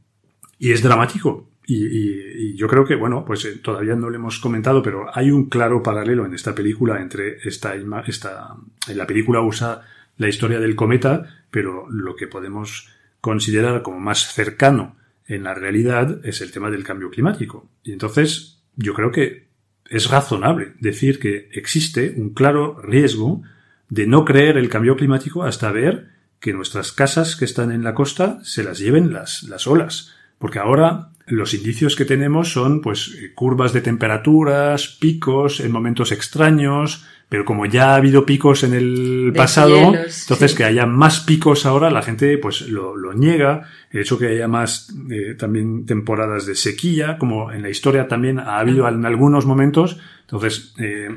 y 0.59 0.71
es 0.71 0.83
dramático. 0.83 1.49
Y, 1.65 2.55
yo 2.55 2.67
creo 2.67 2.83
que, 2.83 2.95
bueno, 2.95 3.23
pues 3.23 3.45
eh, 3.45 3.59
todavía 3.61 3.95
no 3.95 4.09
lo 4.09 4.15
hemos 4.15 4.39
comentado, 4.39 4.81
pero 4.81 5.05
hay 5.13 5.31
un 5.31 5.49
claro 5.49 5.83
paralelo 5.83 6.25
en 6.25 6.33
esta 6.33 6.53
película 6.53 6.99
entre 6.99 7.37
esta, 7.43 7.73
esta, 8.07 8.55
en 8.87 8.97
la 8.97 9.05
película 9.05 9.41
usa 9.41 9.81
la 10.17 10.27
historia 10.27 10.59
del 10.59 10.75
cometa, 10.75 11.38
pero 11.51 11.89
lo 11.89 12.15
que 12.15 12.27
podemos 12.27 12.89
considerar 13.21 13.81
como 13.81 13.99
más 13.99 14.33
cercano 14.33 14.95
en 15.27 15.43
la 15.43 15.53
realidad 15.53 16.25
es 16.25 16.41
el 16.41 16.51
tema 16.51 16.71
del 16.71 16.83
cambio 16.83 17.09
climático. 17.09 17.69
Y 17.83 17.91
entonces 17.91 18.61
yo 18.75 18.93
creo 18.93 19.11
que 19.11 19.47
es 19.89 20.09
razonable 20.09 20.73
decir 20.79 21.19
que 21.19 21.49
existe 21.53 22.13
un 22.15 22.33
claro 22.33 22.79
riesgo 22.81 23.41
de 23.89 24.07
no 24.07 24.25
creer 24.25 24.57
el 24.57 24.69
cambio 24.69 24.95
climático 24.95 25.43
hasta 25.43 25.71
ver 25.71 26.09
que 26.39 26.53
nuestras 26.53 26.91
casas 26.91 27.35
que 27.35 27.45
están 27.45 27.71
en 27.71 27.83
la 27.83 27.93
costa 27.93 28.39
se 28.43 28.63
las 28.63 28.79
lleven 28.79 29.11
las, 29.11 29.43
las 29.43 29.67
olas. 29.67 30.15
Porque 30.37 30.59
ahora 30.59 31.09
los 31.27 31.53
indicios 31.53 31.95
que 31.95 32.05
tenemos 32.05 32.51
son 32.51 32.81
pues 32.81 33.15
curvas 33.35 33.73
de 33.73 33.81
temperaturas, 33.81 34.97
picos 34.99 35.59
en 35.59 35.71
momentos 35.71 36.11
extraños, 36.11 37.05
pero 37.29 37.45
como 37.45 37.67
ya 37.67 37.91
ha 37.91 37.95
habido 37.95 38.25
picos 38.25 38.63
en 38.63 38.73
el 38.73 39.31
pasado, 39.35 39.93
entonces 39.93 40.55
que 40.55 40.63
haya 40.63 40.87
más 40.87 41.19
picos 41.19 41.67
ahora, 41.67 41.91
la 41.91 42.01
gente 42.01 42.39
pues 42.39 42.61
lo, 42.61 42.97
lo 42.97 43.13
niega. 43.13 43.69
El 43.91 44.01
hecho 44.01 44.17
que 44.17 44.27
haya 44.27 44.47
más 44.47 44.91
eh, 45.11 45.35
también 45.35 45.85
temporadas 45.85 46.47
de 46.47 46.55
sequía, 46.55 47.17
como 47.19 47.51
en 47.51 47.61
la 47.61 47.69
historia 47.69 48.07
también 48.07 48.39
ha 48.39 48.57
habido 48.57 48.87
en 48.87 49.05
algunos 49.05 49.45
momentos. 49.45 49.99
Entonces, 50.21 50.73
eh, 50.79 51.09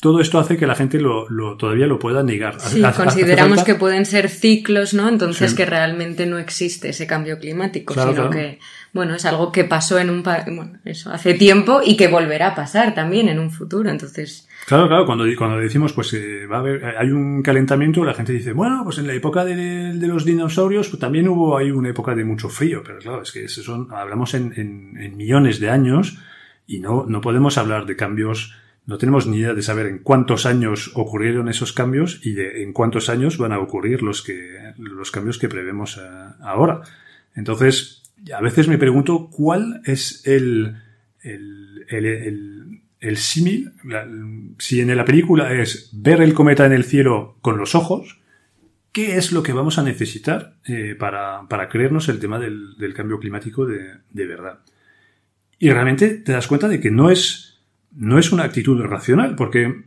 todo 0.00 0.20
esto 0.20 0.38
hace 0.38 0.56
que 0.56 0.66
la 0.66 0.74
gente 0.74 1.00
lo, 1.00 1.28
lo 1.28 1.56
todavía 1.58 1.86
lo 1.86 1.98
pueda 1.98 2.22
negar. 2.22 2.60
Sí, 2.60 2.82
consideramos 2.96 3.62
que 3.62 3.74
pueden 3.74 4.06
ser 4.06 4.30
ciclos, 4.30 4.94
¿no? 4.94 5.08
Entonces 5.08 5.52
que 5.52 5.66
realmente 5.66 6.24
no 6.24 6.38
existe 6.38 6.90
ese 6.90 7.06
cambio 7.06 7.38
climático, 7.38 7.92
sino 7.92 8.30
que, 8.30 8.58
bueno, 8.94 9.14
es 9.14 9.24
algo 9.26 9.52
que 9.52 9.64
pasó 9.64 9.98
en 9.98 10.08
un, 10.08 10.22
bueno, 10.22 10.78
eso, 10.86 11.10
hace 11.10 11.34
tiempo 11.34 11.80
y 11.84 11.96
que 11.96 12.08
volverá 12.08 12.48
a 12.48 12.54
pasar 12.54 12.94
también 12.94 13.28
en 13.28 13.38
un 13.38 13.50
futuro. 13.50 13.90
Entonces, 13.90 14.47
Claro, 14.66 14.86
claro, 14.86 15.06
cuando, 15.06 15.24
cuando 15.36 15.56
decimos 15.56 15.94
pues 15.94 16.10
que 16.10 16.46
va 16.46 16.56
a 16.56 16.60
haber, 16.60 16.84
hay 16.84 17.10
un 17.10 17.42
calentamiento, 17.42 18.04
la 18.04 18.12
gente 18.12 18.34
dice, 18.34 18.52
bueno, 18.52 18.82
pues 18.84 18.98
en 18.98 19.06
la 19.06 19.14
época 19.14 19.44
de, 19.44 19.94
los 19.94 20.26
dinosaurios 20.26 20.88
pues 20.88 21.00
también 21.00 21.26
hubo 21.28 21.56
ahí 21.56 21.70
una 21.70 21.88
época 21.88 22.14
de 22.14 22.24
mucho 22.24 22.50
frío, 22.50 22.82
pero 22.84 22.98
claro, 22.98 23.22
es 23.22 23.32
que 23.32 23.48
son, 23.48 23.88
hablamos 23.90 24.34
en, 24.34 24.52
en, 24.56 25.16
millones 25.16 25.58
de 25.58 25.70
años 25.70 26.18
y 26.66 26.80
no, 26.80 27.06
no 27.08 27.22
podemos 27.22 27.56
hablar 27.56 27.86
de 27.86 27.96
cambios, 27.96 28.54
no 28.84 28.98
tenemos 28.98 29.26
ni 29.26 29.38
idea 29.38 29.54
de 29.54 29.62
saber 29.62 29.86
en 29.86 30.00
cuántos 30.00 30.44
años 30.44 30.92
ocurrieron 30.94 31.48
esos 31.48 31.72
cambios 31.72 32.20
y 32.22 32.32
de 32.32 32.62
en 32.62 32.74
cuántos 32.74 33.08
años 33.08 33.38
van 33.38 33.52
a 33.52 33.60
ocurrir 33.60 34.02
los 34.02 34.20
que, 34.20 34.74
los 34.76 35.10
cambios 35.10 35.38
que 35.38 35.48
prevemos 35.48 35.96
eh, 35.96 36.00
ahora. 36.42 36.82
Entonces, 37.34 38.02
a 38.36 38.42
veces 38.42 38.68
me 38.68 38.76
pregunto 38.76 39.30
cuál 39.30 39.80
es 39.86 40.26
el, 40.26 40.76
el, 41.22 41.86
el 41.88 42.06
el 42.06 42.67
símil, 43.16 43.72
si 44.58 44.80
en 44.80 44.96
la 44.96 45.04
película 45.04 45.52
es 45.52 45.90
ver 45.92 46.20
el 46.20 46.34
cometa 46.34 46.66
en 46.66 46.72
el 46.72 46.84
cielo 46.84 47.36
con 47.40 47.56
los 47.56 47.74
ojos, 47.74 48.20
¿qué 48.92 49.16
es 49.16 49.32
lo 49.32 49.42
que 49.42 49.52
vamos 49.52 49.78
a 49.78 49.84
necesitar 49.84 50.56
eh, 50.66 50.96
para, 50.98 51.68
creernos 51.70 52.08
el 52.08 52.18
tema 52.18 52.38
del, 52.38 52.94
cambio 52.96 53.20
climático 53.20 53.66
de, 53.66 54.26
verdad? 54.26 54.60
Y 55.58 55.70
realmente 55.70 56.10
te 56.14 56.32
das 56.32 56.48
cuenta 56.48 56.68
de 56.68 56.80
que 56.80 56.90
no 56.90 57.10
es, 57.10 57.60
no 57.92 58.18
es 58.18 58.32
una 58.32 58.44
actitud 58.44 58.80
racional, 58.82 59.36
porque 59.36 59.84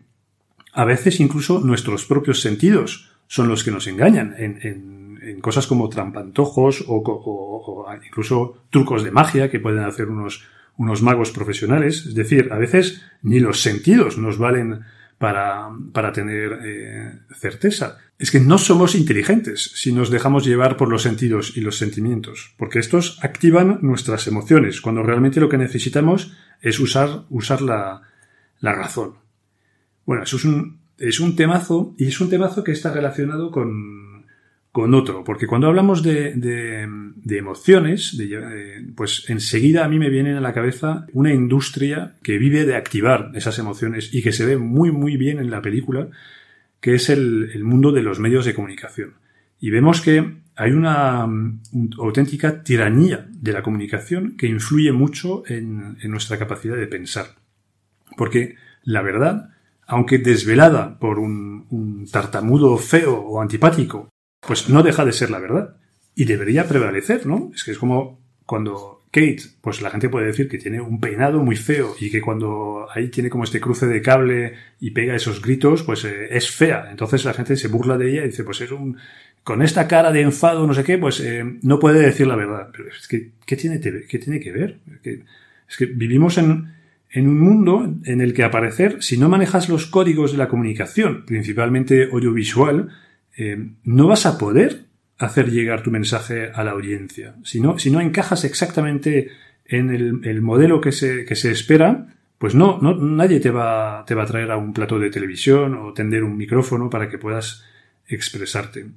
a 0.74 0.86
veces 0.86 1.19
incluso 1.19 1.60
nuestros 1.60 2.06
propios 2.06 2.41
sentidos 2.41 3.12
son 3.28 3.50
los 3.50 3.63
que 3.63 3.71
nos 3.71 3.88
engañan 3.88 4.36
en, 4.38 5.02
cosas 5.41 5.67
como 5.67 5.88
trampantojos 5.88 6.84
o, 6.88 7.04
o, 7.06 7.86
incluso 8.06 8.63
trucos 8.69 9.04
de 9.04 9.12
magia 9.12 9.50
que 9.50 9.60
pueden 9.60 9.84
hacer 9.84 10.10
unos, 10.10 10.45
unos 10.77 11.01
magos 11.01 11.31
profesionales. 11.31 12.05
Es 12.07 12.15
decir, 12.15 12.49
a 12.51 12.57
veces 12.57 13.01
ni 13.21 13.39
los 13.39 13.62
sentidos 13.62 14.17
nos 14.17 14.38
valen 14.38 14.81
para, 15.17 15.69
para 15.93 16.12
tener 16.12 16.60
eh, 16.63 17.19
certeza. 17.36 17.99
Es 18.17 18.31
que 18.31 18.39
no 18.39 18.57
somos 18.57 18.95
inteligentes 18.95 19.71
si 19.75 19.93
nos 19.93 20.10
dejamos 20.10 20.45
llevar 20.45 20.77
por 20.77 20.89
los 20.89 21.03
sentidos 21.03 21.55
y 21.55 21.62
los 21.62 21.77
sentimientos, 21.77 22.53
porque 22.57 22.79
estos 22.79 23.19
activan 23.23 23.79
nuestras 23.81 24.27
emociones, 24.27 24.81
cuando 24.81 25.03
realmente 25.03 25.39
lo 25.39 25.49
que 25.49 25.57
necesitamos 25.57 26.34
es 26.62 26.79
usar, 26.79 27.25
usar 27.29 27.62
la, 27.62 28.01
la 28.60 28.73
razón. 28.73 29.15
Bueno, 30.05 30.23
eso 30.23 30.38
es 30.38 30.45
un, 30.45 30.79
es 30.97 31.19
un 31.19 31.36
temazo, 31.36 31.95
y 31.97 32.07
es 32.07 32.19
un 32.19 32.29
temazo 32.29 32.63
que 32.63 32.71
está 32.71 32.91
relacionado 32.91 33.51
con, 33.51 34.20
con 34.71 34.93
otro, 34.93 35.23
porque 35.25 35.47
cuando 35.47 35.67
hablamos 35.67 36.01
de, 36.01 36.88
emociones, 37.29 38.17
eh, 38.19 38.86
pues 38.95 39.25
enseguida 39.29 39.84
a 39.84 39.89
mí 39.89 39.99
me 39.99 40.10
viene 40.10 40.38
a 40.38 40.41
la 40.41 40.53
cabeza 40.53 41.07
una 41.13 41.34
industria 41.34 42.15
que 42.23 42.38
vive 42.38 42.65
de 42.65 42.75
activar 42.75 43.31
esas 43.36 43.60
emociones 43.60 44.13
y 44.13 44.23
que 44.23 44.31
se 44.31 44.45
ve 44.45 44.57
muy 44.57 44.91
muy 44.91 45.17
bien 45.17 45.39
en 45.39 45.51
la 45.51 45.62
película, 45.62 46.07
que 46.79 46.95
es 46.95 47.10
el, 47.10 47.63
mundo 47.63 47.91
de 47.91 48.01
los 48.01 48.19
medios 48.19 48.45
de 48.45 48.53
comunicación. 48.53 49.13
Y 49.60 49.69
vemos 49.69 50.01
que 50.01 50.41
hay 50.55 50.71
una, 50.71 51.25
una 51.25 51.60
auténtica 51.99 52.63
tiranía 52.63 53.27
de 53.29 53.53
la 53.53 53.63
comunicación 53.63 54.36
que 54.38 54.47
influye 54.47 54.91
mucho 54.91 55.43
en, 55.47 55.97
nuestra 56.03 56.38
capacidad 56.38 56.75
de 56.75 56.88
pensar. 56.88 57.36
Porque 58.17 58.55
la 58.84 59.01
verdad, 59.01 59.49
aunque 59.86 60.17
desvelada 60.17 60.97
por 60.97 61.19
un, 61.19 62.07
tartamudo 62.12 62.77
feo 62.77 63.15
o 63.15 63.41
antipático, 63.41 64.10
pues 64.45 64.69
no 64.69 64.84
deja 64.84 65.06
de 65.06 65.13
ser 65.13 65.32
la 65.32 65.39
verdad. 65.39 65.75
Y 66.13 66.25
debería 66.25 66.67
prevalecer, 66.67 67.25
¿no? 67.25 67.51
Es 67.56 67.63
que 67.63 67.71
es 67.71 67.77
como 67.77 68.19
cuando 68.45 69.01
Kate, 69.12 69.41
pues 69.62 69.82
la 69.82 69.89
gente 69.89 70.10
puede 70.10 70.27
decir 70.27 70.47
que 70.47 70.58
tiene 70.58 70.80
un 70.82 70.99
peinado 70.99 71.43
muy 71.43 71.56
feo 71.56 71.95
y 71.99 72.10
que 72.10 72.21
cuando 72.21 72.88
ahí 72.93 73.10
tiene 73.10 73.30
como 73.30 73.43
este 73.43 73.60
cruce 73.60 73.86
de 73.86 74.01
cable 74.01 74.54
y 74.80 74.91
pega 74.91 75.15
esos 75.15 75.41
gritos, 75.41 75.84
pues 75.84 76.06
eh, 76.06 76.27
es 76.32 76.49
fea. 76.49 76.88
Entonces 76.91 77.25
la 77.25 77.34
gente 77.34 77.56
se 77.56 77.67
burla 77.67 77.97
de 77.97 78.10
ella 78.10 78.23
y 78.23 78.27
dice, 78.27 78.43
pues 78.43 78.62
es 78.62 78.71
un, 78.71 78.97
con 79.43 79.62
esta 79.62 79.88
cara 79.88 80.12
de 80.12 80.21
enfado, 80.21 80.65
no 80.65 80.73
sé 80.73 80.84
qué, 80.84 80.97
pues 80.97 81.19
eh, 81.19 81.43
no 81.62 81.80
puede 81.80 82.01
decir 82.01 82.27
la 82.27 82.36
verdad. 82.36 82.69
Pero 82.71 82.89
es 82.89 83.08
que, 83.08 83.32
¿qué 83.45 83.56
tiene, 83.58 83.80
qué 83.80 84.19
tiene 84.19 84.39
que 84.39 84.51
ver? 84.51 84.80
Es 85.67 85.77
que 85.77 85.86
vivimos 85.88 86.38
en, 86.38 86.73
en 87.10 87.27
un 87.27 87.39
mundo 87.39 87.93
en 88.06 88.21
el 88.21 88.34
que 88.34 88.43
aparecer, 88.43 89.04
si 89.04 89.17
no 89.17 89.27
manejas 89.27 89.67
los 89.67 89.88
códigos 89.88 90.32
de 90.32 90.38
la 90.38 90.47
comunicación, 90.47 91.25
principalmente 91.25 92.10
audiovisual, 92.12 92.89
eh, 93.38 93.58
no 93.84 94.08
vas 94.08 94.26
a 94.26 94.38
poder 94.38 94.86
hacer 95.17 95.52
llegar 95.52 95.84
tu 95.84 95.91
mensaje 95.91 96.52
a 96.54 96.63
la 96.63 96.72
audiencia. 96.72 97.36
Si 97.44 97.62
no, 97.62 97.78
si 97.78 97.91
no 97.91 98.02
encajas 98.02 98.44
exactamente 98.44 99.30
en 99.65 99.89
el, 99.89 100.22
el 100.24 100.41
modelo 100.41 100.82
que 100.82 100.91
se, 100.91 101.26
que 101.26 101.36
se 101.36 101.52
espera, 101.52 102.08
pues 102.38 102.56
no, 102.56 102.80
no, 102.82 102.96
nadie 102.96 103.39
te 103.39 103.52
va, 103.52 104.04
te 104.06 104.15
va 104.15 104.24
a 104.24 104.26
traer 104.26 104.50
a 104.50 104.58
un 104.58 104.74
plato 104.74 104.98
de 104.98 105.12
televisión 105.12 105.76
o 105.76 105.94
tender 105.94 106.24
un 106.24 106.38
micrófono 106.38 106.89
para 106.89 107.08
que 107.08 107.20
puedas 107.20 107.63
expresarte. 108.08 108.88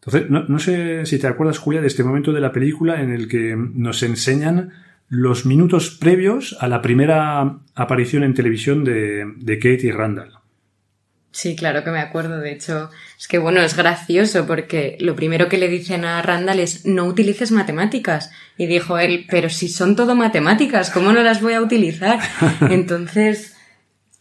Entonces, 0.00 0.28
no, 0.30 0.44
no 0.44 0.58
sé 0.58 1.06
si 1.06 1.18
te 1.18 1.26
acuerdas, 1.26 1.56
Julia, 1.56 1.80
de 1.80 1.86
este 1.86 2.04
momento 2.04 2.32
de 2.32 2.42
la 2.42 2.52
película 2.52 3.00
en 3.00 3.10
el 3.10 3.26
que 3.26 3.56
nos 3.56 4.02
enseñan 4.02 4.72
los 5.08 5.46
minutos 5.46 5.90
previos 5.90 6.56
a 6.60 6.68
la 6.68 6.82
primera 6.82 7.60
aparición 7.74 8.22
en 8.22 8.34
televisión 8.34 8.84
de, 8.84 9.32
de 9.38 9.58
Kate 9.58 9.86
y 9.86 9.90
Randall. 9.90 10.43
Sí, 11.34 11.56
claro 11.56 11.82
que 11.82 11.90
me 11.90 11.98
acuerdo. 11.98 12.38
De 12.38 12.52
hecho, 12.52 12.90
es 13.18 13.26
que 13.26 13.38
bueno, 13.38 13.60
es 13.60 13.76
gracioso 13.76 14.46
porque 14.46 14.96
lo 15.00 15.16
primero 15.16 15.48
que 15.48 15.58
le 15.58 15.66
dicen 15.66 16.04
a 16.04 16.22
Randall 16.22 16.60
es 16.60 16.86
no 16.86 17.06
utilices 17.06 17.50
matemáticas. 17.50 18.30
Y 18.56 18.66
dijo 18.66 18.98
él, 18.98 19.26
pero 19.28 19.50
si 19.50 19.68
son 19.68 19.96
todo 19.96 20.14
matemáticas, 20.14 20.90
¿cómo 20.90 21.12
no 21.12 21.24
las 21.24 21.42
voy 21.42 21.54
a 21.54 21.60
utilizar? 21.60 22.20
Entonces, 22.70 23.56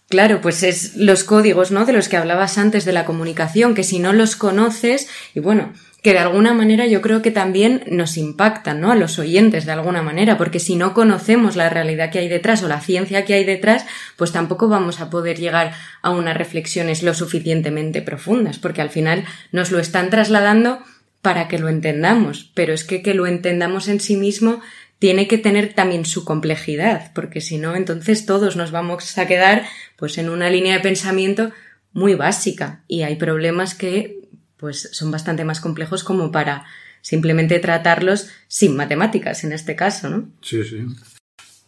claro, 0.09 0.41
pues 0.41 0.63
es 0.63 0.95
los 0.95 1.23
códigos, 1.23 1.69
¿no? 1.69 1.85
De 1.85 1.93
los 1.93 2.09
que 2.09 2.17
hablabas 2.17 2.57
antes 2.57 2.83
de 2.83 2.93
la 2.93 3.05
comunicación, 3.05 3.75
que 3.75 3.83
si 3.83 3.99
no 3.99 4.11
los 4.11 4.35
conoces, 4.35 5.07
y 5.35 5.39
bueno, 5.39 5.71
que 6.03 6.11
de 6.11 6.19
alguna 6.19 6.53
manera 6.53 6.85
yo 6.85 7.01
creo 7.01 7.21
que 7.21 7.31
también 7.31 7.83
nos 7.87 8.17
impactan, 8.17 8.81
¿no? 8.81 8.91
A 8.91 8.95
los 8.95 9.17
oyentes 9.19 9.65
de 9.65 9.71
alguna 9.71 10.01
manera, 10.01 10.37
porque 10.37 10.59
si 10.59 10.75
no 10.75 10.93
conocemos 10.93 11.55
la 11.55 11.69
realidad 11.69 12.11
que 12.11 12.19
hay 12.19 12.27
detrás 12.27 12.61
o 12.61 12.67
la 12.67 12.81
ciencia 12.81 13.23
que 13.23 13.33
hay 13.33 13.45
detrás, 13.45 13.85
pues 14.17 14.33
tampoco 14.33 14.67
vamos 14.67 14.99
a 14.99 15.09
poder 15.09 15.39
llegar 15.39 15.73
a 16.01 16.11
unas 16.11 16.35
reflexiones 16.35 17.03
lo 17.03 17.13
suficientemente 17.13 18.01
profundas, 18.01 18.59
porque 18.59 18.81
al 18.81 18.89
final 18.89 19.23
nos 19.53 19.71
lo 19.71 19.79
están 19.79 20.09
trasladando 20.09 20.79
para 21.21 21.47
que 21.47 21.57
lo 21.57 21.69
entendamos, 21.69 22.51
pero 22.53 22.73
es 22.73 22.83
que 22.83 23.01
que 23.01 23.13
lo 23.13 23.25
entendamos 23.25 23.87
en 23.87 24.01
sí 24.01 24.17
mismo 24.17 24.59
tiene 24.99 25.29
que 25.29 25.37
tener 25.37 25.73
también 25.73 26.05
su 26.05 26.25
complejidad, 26.25 27.13
porque 27.15 27.39
si 27.39 27.57
no, 27.57 27.77
entonces 27.77 28.25
todos 28.25 28.57
nos 28.57 28.71
vamos 28.71 29.17
a 29.17 29.25
quedar 29.25 29.63
pues 29.95 30.17
en 30.17 30.29
una 30.29 30.49
línea 30.49 30.73
de 30.75 30.79
pensamiento 30.81 31.51
muy 31.93 32.15
básica 32.15 32.83
y 32.89 33.03
hay 33.03 33.15
problemas 33.15 33.73
que 33.73 34.22
pues 34.63 34.87
son 34.93 35.11
bastante 35.11 35.43
más 35.43 35.59
complejos 35.59 36.05
como 36.05 36.31
para 36.31 36.63
simplemente 37.01 37.59
tratarlos 37.59 38.29
sin 38.47 38.77
matemáticas 38.77 39.43
en 39.43 39.51
este 39.51 39.75
caso, 39.75 40.09
¿no? 40.09 40.29
Sí, 40.41 40.63
sí. 40.63 40.85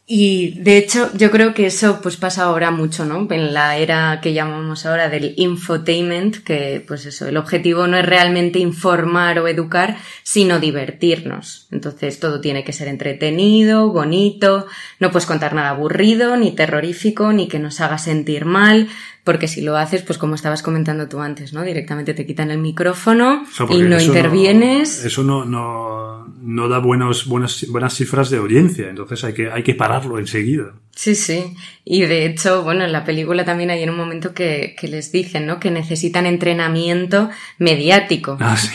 Y 0.08 0.60
de 0.62 0.78
hecho, 0.78 1.10
yo 1.18 1.30
creo 1.30 1.54
que 1.54 1.66
eso 1.66 2.00
pues 2.02 2.16
pasa 2.16 2.44
ahora 2.44 2.72
mucho, 2.72 3.04
¿no? 3.04 3.28
En 3.30 3.54
la 3.54 3.76
era 3.76 4.22
que 4.22 4.32
llamamos 4.32 4.86
ahora 4.86 5.10
del 5.10 5.34
infotainment, 5.36 6.38
que 6.38 6.82
pues 6.88 7.06
eso, 7.06 7.28
el 7.28 7.36
objetivo 7.36 7.86
no 7.88 7.98
es 7.98 8.06
realmente 8.06 8.60
informar 8.60 9.40
o 9.40 9.48
educar, 9.50 9.98
sino 10.24 10.62
divertirnos. 10.62 11.68
Entonces 11.72 12.20
todo 12.22 12.40
tiene 12.40 12.64
que 12.64 12.72
ser 12.72 12.88
entretenido, 12.88 13.92
bonito, 13.92 14.68
no 15.02 15.12
puedes 15.12 15.26
contar 15.26 15.54
nada 15.54 15.72
aburrido, 15.72 16.38
ni 16.38 16.52
terrorífico, 16.52 17.34
ni 17.34 17.50
que 17.50 17.60
nos 17.60 17.82
haga 17.82 17.98
sentir 17.98 18.46
mal, 18.46 18.88
porque 19.26 19.48
si 19.50 19.62
lo 19.62 19.76
haces, 19.76 20.04
pues 20.04 20.18
como 20.18 20.36
estabas 20.36 20.62
comentando 20.62 21.10
tú 21.10 21.20
antes, 21.20 21.52
¿no? 21.52 21.64
Directamente 21.64 22.14
te 22.14 22.26
quitan 22.26 22.52
el 22.52 22.60
micrófono 22.60 23.44
o 23.44 23.52
sea, 23.52 23.66
y 23.70 23.82
no 23.82 24.00
intervienes. 24.00 25.02
No, 25.02 25.08
eso 25.08 25.24
no, 25.24 25.44
no, 25.44 26.34
no 26.40 26.70
da 26.70 26.78
buenos, 26.78 27.26
buenas, 27.26 27.66
buenas 27.68 27.96
cifras 27.96 28.30
de 28.30 28.38
audiencia, 28.38 28.88
entonces 28.88 29.24
hay 29.24 29.34
que, 29.34 29.52
hay 29.52 29.64
que 29.64 29.74
pararlo 29.74 30.20
enseguida. 30.20 30.74
Sí, 30.96 31.16
sí. 31.16 31.56
Y 31.84 32.04
de 32.04 32.28
hecho, 32.28 32.64
bueno, 32.64 32.86
en 32.86 32.92
la 32.92 33.04
película 33.04 33.44
también 33.44 33.72
hay 33.72 33.84
un 33.84 33.98
momento 33.98 34.34
que, 34.34 34.76
que 34.80 34.88
les 34.88 35.12
dicen, 35.12 35.48
¿no? 35.48 35.60
Que 35.60 35.72
necesitan 35.72 36.28
entrenamiento 36.28 37.30
mediático. 37.58 38.38
Ah, 38.40 38.56
sí. 38.56 38.70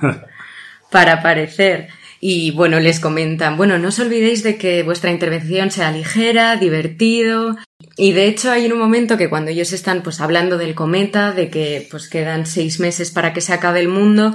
para 0.90 1.14
aparecer. 1.14 1.88
Y 2.24 2.52
bueno, 2.52 2.78
les 2.78 3.00
comentan, 3.00 3.56
bueno, 3.56 3.78
no 3.78 3.88
os 3.88 3.98
olvidéis 3.98 4.44
de 4.44 4.56
que 4.56 4.84
vuestra 4.84 5.10
intervención 5.10 5.72
sea 5.72 5.90
ligera, 5.90 6.54
divertido, 6.54 7.56
y 7.96 8.12
de 8.12 8.26
hecho 8.26 8.50
hay 8.50 8.70
un 8.70 8.78
momento 8.78 9.16
que 9.16 9.28
cuando 9.28 9.50
ellos 9.50 9.72
están 9.72 10.02
pues 10.02 10.20
hablando 10.20 10.58
del 10.58 10.74
cometa, 10.74 11.32
de 11.32 11.50
que 11.50 11.86
pues 11.90 12.08
quedan 12.08 12.46
seis 12.46 12.80
meses 12.80 13.10
para 13.10 13.32
que 13.32 13.40
se 13.40 13.52
acabe 13.52 13.80
el 13.80 13.88
mundo, 13.88 14.34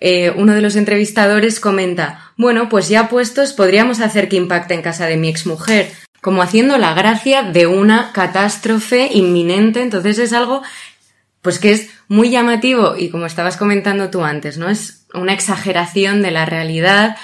eh, 0.00 0.30
uno 0.36 0.54
de 0.54 0.60
los 0.60 0.76
entrevistadores 0.76 1.60
comenta, 1.60 2.32
bueno, 2.36 2.68
pues 2.68 2.88
ya 2.88 3.08
puestos 3.08 3.52
podríamos 3.52 4.00
hacer 4.00 4.28
que 4.28 4.36
impacte 4.36 4.74
en 4.74 4.82
casa 4.82 5.06
de 5.06 5.16
mi 5.16 5.28
exmujer, 5.28 5.90
como 6.20 6.42
haciendo 6.42 6.78
la 6.78 6.94
gracia 6.94 7.42
de 7.42 7.66
una 7.66 8.12
catástrofe 8.12 9.08
inminente, 9.12 9.82
entonces 9.82 10.18
es 10.18 10.32
algo 10.32 10.62
pues 11.42 11.58
que 11.58 11.72
es 11.72 11.90
muy 12.08 12.30
llamativo 12.30 12.96
y 12.96 13.10
como 13.10 13.26
estabas 13.26 13.56
comentando 13.56 14.10
tú 14.10 14.24
antes, 14.24 14.58
¿no? 14.58 14.68
Es 14.68 15.06
una 15.14 15.32
exageración 15.32 16.20
de 16.22 16.30
la 16.30 16.44
realidad, 16.44 17.16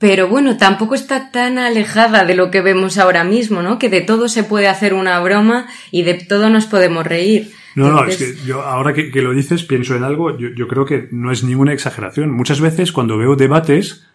pero 0.00 0.28
bueno, 0.28 0.56
tampoco 0.56 0.94
está 0.94 1.30
tan 1.30 1.58
alejada 1.58 2.24
de 2.24 2.34
lo 2.34 2.50
que 2.50 2.62
vemos 2.62 2.96
ahora 2.96 3.22
mismo, 3.22 3.60
¿no? 3.60 3.78
Que 3.78 3.90
de 3.90 4.00
todo 4.00 4.30
se 4.30 4.44
puede 4.44 4.66
hacer 4.66 4.94
una 4.94 5.20
broma 5.20 5.66
y 5.90 6.04
de 6.04 6.14
todo 6.14 6.48
nos 6.48 6.64
podemos 6.64 7.06
reír. 7.06 7.50
No, 7.74 7.88
Entonces... 7.88 8.20
no, 8.20 8.26
es 8.26 8.40
que 8.40 8.46
yo 8.46 8.62
ahora 8.62 8.94
que, 8.94 9.10
que, 9.10 9.20
lo 9.20 9.34
dices 9.34 9.62
pienso 9.64 9.94
en 9.94 10.02
algo, 10.02 10.38
yo, 10.38 10.48
yo 10.56 10.68
creo 10.68 10.86
que 10.86 11.08
no 11.10 11.30
es 11.30 11.44
ninguna 11.44 11.74
exageración. 11.74 12.30
Muchas 12.30 12.62
veces 12.62 12.92
cuando 12.92 13.18
veo 13.18 13.36
debates, 13.36 14.06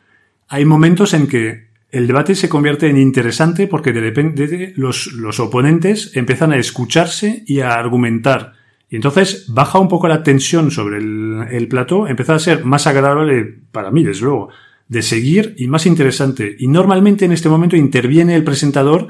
hay 0.47 0.65
momentos 0.65 1.13
en 1.13 1.27
que 1.27 1.67
el 1.91 2.07
debate 2.07 2.33
se 2.33 2.49
convierte 2.49 2.89
en 2.89 2.97
interesante 2.97 3.67
porque 3.67 3.93
de 3.93 4.01
repente 4.01 4.73
los, 4.77 5.13
los 5.13 5.39
oponentes 5.39 6.17
empiezan 6.17 6.51
a 6.51 6.57
escucharse 6.57 7.43
y 7.45 7.59
a 7.59 7.75
argumentar. 7.75 8.53
Y 8.89 8.95
entonces 8.95 9.45
baja 9.49 9.77
un 9.77 9.87
poco 9.87 10.07
la 10.07 10.23
tensión 10.23 10.71
sobre 10.71 10.97
el, 10.97 11.45
el 11.51 11.67
plató, 11.67 12.07
empieza 12.07 12.33
a 12.33 12.39
ser 12.39 12.65
más 12.65 12.87
agradable 12.87 13.59
para 13.71 13.91
mí, 13.91 14.03
desde 14.03 14.25
luego 14.25 14.49
de 14.87 15.01
seguir 15.01 15.55
y 15.57 15.67
más 15.67 15.85
interesante. 15.85 16.55
Y 16.59 16.67
normalmente 16.67 17.25
en 17.25 17.31
este 17.31 17.49
momento 17.49 17.75
interviene 17.75 18.35
el 18.35 18.43
presentador 18.43 19.07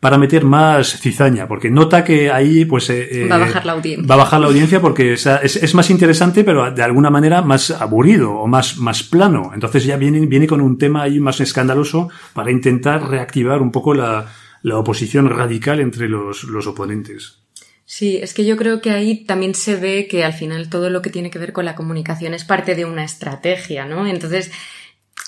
para 0.00 0.18
meter 0.18 0.44
más 0.44 1.00
cizaña, 1.00 1.48
porque 1.48 1.70
nota 1.70 2.04
que 2.04 2.30
ahí 2.30 2.66
pues 2.66 2.90
eh, 2.90 3.26
va 3.30 3.36
a 3.36 3.38
bajar 3.38 3.64
la 3.64 3.72
audiencia. 3.72 4.06
Va 4.06 4.14
a 4.14 4.18
bajar 4.18 4.40
la 4.40 4.46
audiencia 4.46 4.80
porque 4.80 5.14
es, 5.14 5.26
es, 5.26 5.56
es, 5.56 5.74
más 5.74 5.88
interesante, 5.88 6.44
pero 6.44 6.70
de 6.70 6.82
alguna 6.82 7.08
manera 7.08 7.40
más 7.40 7.70
aburrido 7.70 8.32
o 8.32 8.46
más, 8.46 8.76
más 8.76 9.02
plano. 9.02 9.52
Entonces 9.54 9.84
ya 9.84 9.96
viene, 9.96 10.26
viene 10.26 10.46
con 10.46 10.60
un 10.60 10.76
tema 10.76 11.02
ahí 11.02 11.18
más 11.18 11.40
escandaloso 11.40 12.10
para 12.34 12.50
intentar 12.50 13.08
reactivar 13.08 13.62
un 13.62 13.72
poco 13.72 13.94
la, 13.94 14.26
la 14.62 14.78
oposición 14.78 15.30
radical 15.30 15.80
entre 15.80 16.08
los, 16.08 16.44
los 16.44 16.66
oponentes. 16.66 17.38
Sí, 17.86 18.16
es 18.16 18.34
que 18.34 18.44
yo 18.44 18.56
creo 18.56 18.80
que 18.80 18.90
ahí 18.90 19.24
también 19.24 19.54
se 19.54 19.76
ve 19.76 20.08
que 20.08 20.24
al 20.24 20.32
final 20.32 20.68
todo 20.68 20.90
lo 20.90 21.02
que 21.02 21.10
tiene 21.10 21.30
que 21.30 21.38
ver 21.38 21.52
con 21.52 21.64
la 21.64 21.76
comunicación 21.76 22.34
es 22.34 22.44
parte 22.44 22.74
de 22.74 22.84
una 22.84 23.04
estrategia, 23.04 23.86
¿no? 23.86 24.08
Entonces, 24.08 24.50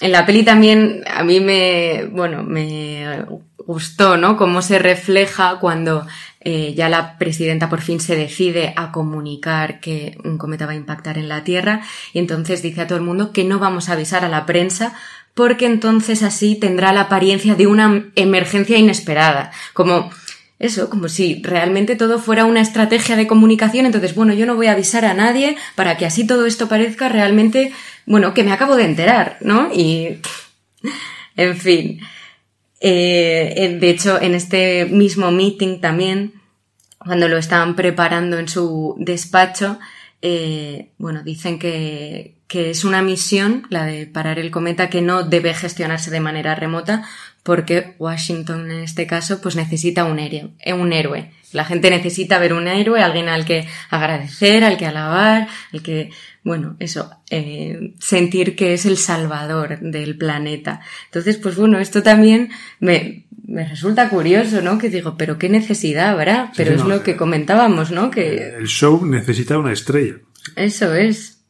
en 0.01 0.12
la 0.12 0.26
peli 0.26 0.45
también 0.45 1.03
a 1.12 1.24
mí 1.24 1.41
me, 1.41 2.09
bueno, 2.12 2.43
me 2.43 3.24
gustó, 3.59 4.16
¿no? 4.16 4.36
Cómo 4.36 4.62
se 4.62 4.78
refleja 4.78 5.59
cuando 5.61 6.07
eh, 6.41 6.72
ya 6.74 6.89
la 6.89 7.18
presidenta 7.18 7.68
por 7.68 7.80
fin 7.80 8.01
se 8.01 8.16
decide 8.16 8.72
a 8.76 8.93
comunicar 8.93 9.80
que 9.80 10.16
un 10.24 10.39
cometa 10.39 10.66
va 10.66 10.72
a 10.72 10.76
impactar 10.76 11.18
en 11.18 11.28
la 11.28 11.45
Tierra 11.45 11.82
y 12.12 12.20
entonces 12.20 12.62
dice 12.62 12.82
a 12.82 12.86
todo 12.86 12.99
el 12.99 13.05
mundo 13.05 13.32
que 13.32 13.45
no 13.45 13.59
vamos 13.59 13.89
a 13.89 13.93
avisar 13.93 14.24
a 14.24 14.28
la 14.28 14.47
prensa 14.47 14.95
porque 15.34 15.66
entonces 15.66 16.22
así 16.22 16.57
tendrá 16.57 16.93
la 16.93 17.03
apariencia 17.03 17.55
de 17.55 17.66
una 17.66 18.07
emergencia 18.16 18.78
inesperada. 18.78 19.53
Como 19.72 20.11
eso, 20.59 20.90
como 20.90 21.09
si 21.09 21.40
realmente 21.42 21.94
todo 21.94 22.18
fuera 22.18 22.44
una 22.44 22.61
estrategia 22.61 23.16
de 23.16 23.28
comunicación, 23.28 23.86
entonces, 23.86 24.14
bueno, 24.14 24.34
yo 24.34 24.44
no 24.44 24.56
voy 24.56 24.66
a 24.66 24.72
avisar 24.72 25.04
a 25.04 25.14
nadie 25.14 25.56
para 25.76 25.96
que 25.96 26.06
así 26.06 26.26
todo 26.26 26.46
esto 26.46 26.68
parezca 26.68 27.09
realmente, 27.09 27.72
bueno, 28.06 28.34
que 28.34 28.42
me 28.42 28.52
acabo 28.52 28.74
de 28.76 28.84
enterar, 28.84 29.38
¿no? 29.40 29.70
Y, 29.72 30.18
en 31.36 31.56
fin. 31.56 32.00
Eh, 32.80 33.78
de 33.80 33.90
hecho, 33.90 34.20
en 34.20 34.34
este 34.34 34.86
mismo 34.86 35.30
meeting 35.30 35.80
también, 35.80 36.34
cuando 36.98 37.28
lo 37.28 37.38
estaban 37.38 37.76
preparando 37.76 38.38
en 38.38 38.48
su 38.48 38.96
despacho, 38.98 39.78
eh, 40.22 40.90
bueno, 40.98 41.22
dicen 41.22 41.61
que, 41.61 42.34
que 42.48 42.70
es 42.70 42.84
una 42.84 43.02
misión, 43.02 43.66
la 43.70 43.84
de 43.84 44.06
parar 44.06 44.38
el 44.38 44.50
cometa, 44.50 44.90
que 44.90 45.02
no 45.02 45.22
debe 45.22 45.54
gestionarse 45.54 46.11
de 46.11 46.20
manera 46.20 46.54
remota, 46.54 47.04
porque 47.43 47.95
Washington 47.99 48.70
en 48.70 48.80
este 48.80 49.07
caso 49.07 49.41
pues 49.41 49.57
necesita 49.57 50.05
un 50.05 50.18
héroe, 50.18 50.51
eh, 50.61 50.72
un 50.72 50.93
héroe. 50.93 51.30
La 51.53 51.64
gente 51.64 51.91
necesita 51.91 52.39
ver 52.39 52.53
un 52.53 52.68
héroe, 52.68 53.01
alguien 53.01 53.28
al 53.28 53.47
que 53.47 53.66
agradecer, 53.89 54.64
al 54.64 54.76
que 54.76 54.84
alabar, 54.84 55.49
al 55.72 55.82
que, 55.82 56.11
bueno, 56.45 56.76
eso, 56.78 57.11
eh, 57.30 57.95
sentir 57.99 58.55
que 58.55 58.74
es 58.74 58.84
el 58.84 58.99
salvador 58.99 59.80
del 59.80 60.18
planeta. 60.18 60.80
Entonces, 61.07 61.39
pues 61.39 61.57
bueno, 61.57 61.78
esto 61.78 62.03
también 62.03 62.51
me, 62.80 63.24
me 63.47 63.66
resulta 63.66 64.11
curioso, 64.11 64.61
¿no? 64.61 64.76
Que 64.76 64.91
digo, 64.91 65.16
pero 65.16 65.39
qué 65.39 65.49
necesidad 65.49 66.11
habrá, 66.11 66.53
pero 66.55 66.74
es 66.74 66.84
lo 66.84 67.03
que 67.03 67.16
comentábamos, 67.16 67.91
¿no? 67.91 68.11
Que 68.11 68.57
el 68.59 68.66
show 68.66 69.07
necesita 69.07 69.57
una 69.57 69.72
estrella. 69.72 70.16
Eso 70.55 70.95
es. 70.95 71.41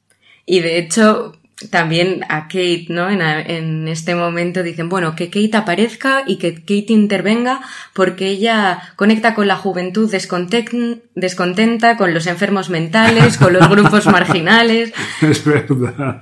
Y 0.47 0.61
de 0.61 0.79
hecho, 0.79 1.38
también 1.71 2.25
a 2.29 2.43
Kate, 2.45 2.87
¿no? 2.89 3.11
En, 3.11 3.89
este 3.89 4.15
momento 4.15 4.63
dicen, 4.63 4.89
bueno, 4.89 5.17
que 5.17 5.29
Kate 5.29 5.57
aparezca 5.57 6.23
y 6.27 6.37
que 6.37 6.55
Kate 6.55 6.93
intervenga 6.93 7.61
porque 7.95 8.29
ella 8.29 8.93
conecta 8.97 9.35
con 9.35 9.49
la 9.49 9.57
juventud 9.57 10.11
descontenta, 10.11 11.97
con 11.97 12.15
los 12.15 12.27
enfermos 12.27 12.71
mentales, 12.71 13.39
con 13.39 13.53
los 13.53 13.69
grupos 13.69 14.07
marginales. 14.13 14.93
Es 15.21 15.45
verdad. 15.45 16.21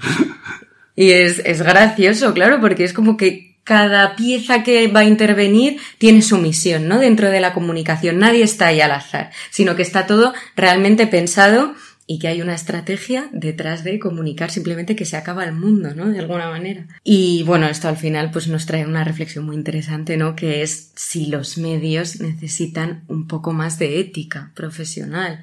Y 0.95 1.11
es, 1.11 1.43
es 1.45 1.61
gracioso, 1.61 2.33
claro, 2.33 2.61
porque 2.61 2.85
es 2.85 2.95
como 2.95 3.19
que 3.19 3.57
cada 3.67 4.15
pieza 4.15 4.63
que 4.63 4.87
va 4.87 5.01
a 5.01 5.05
intervenir 5.05 5.79
tiene 5.99 6.23
su 6.23 6.39
misión, 6.39 6.87
¿no? 6.87 7.01
Dentro 7.01 7.31
de 7.31 7.41
la 7.41 7.53
comunicación. 7.53 8.21
Nadie 8.21 8.45
está 8.45 8.69
ahí 8.69 8.81
al 8.81 8.93
azar, 8.93 9.33
sino 9.51 9.75
que 9.75 9.83
está 9.83 10.07
todo 10.07 10.33
realmente 10.55 11.09
pensado 11.09 11.75
y 12.07 12.19
que 12.21 12.29
hay 12.29 12.41
una 12.41 12.55
estrategia 12.55 13.29
detrás 13.33 13.83
de 13.83 13.99
comunicar 13.99 14.51
simplemente 14.51 14.95
que 14.95 15.05
se 15.05 15.17
acaba 15.17 15.45
el 15.45 15.53
mundo, 15.53 15.95
¿no? 15.95 16.09
De 16.09 16.21
alguna 16.21 16.49
manera. 16.49 16.87
Y 17.03 17.43
bueno, 17.43 17.67
esto 17.67 17.89
al 17.89 17.97
final 17.97 18.31
pues 18.31 18.47
nos 18.47 18.65
trae 18.67 18.87
una 18.87 19.03
reflexión 19.03 19.45
muy 19.45 19.57
interesante, 19.57 20.17
¿no? 20.17 20.37
Que 20.37 20.63
es 20.63 20.93
si 20.95 21.27
los 21.27 21.59
medios 21.59 22.21
necesitan 22.21 23.03
un 23.09 23.27
poco 23.27 23.53
más 23.53 23.79
de 23.79 23.99
ética 23.99 24.53
profesional. 24.55 25.43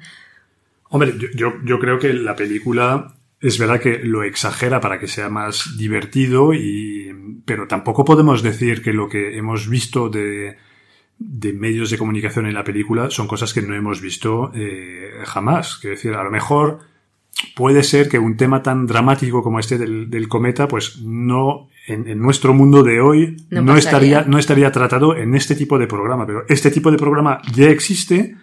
Hombre, 0.88 1.14
yo, 1.34 1.52
yo, 1.64 1.78
creo 1.78 1.98
que 1.98 2.14
la 2.14 2.34
película 2.34 3.14
es 3.40 3.58
verdad 3.58 3.80
que 3.80 3.98
lo 3.98 4.22
exagera 4.22 4.80
para 4.80 4.98
que 4.98 5.08
sea 5.08 5.28
más 5.28 5.76
divertido 5.76 6.54
y 6.54 7.42
pero 7.44 7.66
tampoco 7.66 8.04
podemos 8.04 8.42
decir 8.42 8.80
que 8.80 8.92
lo 8.92 9.08
que 9.08 9.36
hemos 9.36 9.68
visto 9.68 10.08
de 10.08 10.56
de 11.18 11.52
medios 11.52 11.90
de 11.90 11.98
comunicación 11.98 12.46
en 12.46 12.54
la 12.54 12.64
película 12.64 13.10
son 13.10 13.28
cosas 13.28 13.54
que 13.54 13.62
no 13.62 13.74
hemos 13.74 14.00
visto 14.00 14.50
eh, 14.54 15.12
jamás. 15.24 15.76
Quiero 15.76 15.96
decir, 15.96 16.14
a 16.14 16.24
lo 16.24 16.30
mejor 16.30 16.80
puede 17.54 17.82
ser 17.82 18.08
que 18.08 18.18
un 18.18 18.36
tema 18.36 18.62
tan 18.62 18.86
dramático 18.86 19.42
como 19.42 19.58
este 19.58 19.78
del, 19.78 20.28
cometa, 20.28 20.68
pues 20.68 21.00
no, 21.02 21.68
en, 21.86 22.18
nuestro 22.18 22.54
mundo 22.54 22.82
de 22.82 23.00
hoy, 23.00 23.36
no, 23.50 23.76
estaría, 23.76 24.22
no 24.22 24.38
estaría 24.38 24.72
tratado 24.72 25.16
en 25.16 25.34
este 25.34 25.54
tipo 25.54 25.78
de 25.78 25.86
programa. 25.86 26.26
Pero 26.26 26.44
este 26.48 26.70
tipo 26.70 26.90
de 26.90 26.98
programa 26.98 27.40
ya 27.52 27.68
existe 27.68 28.36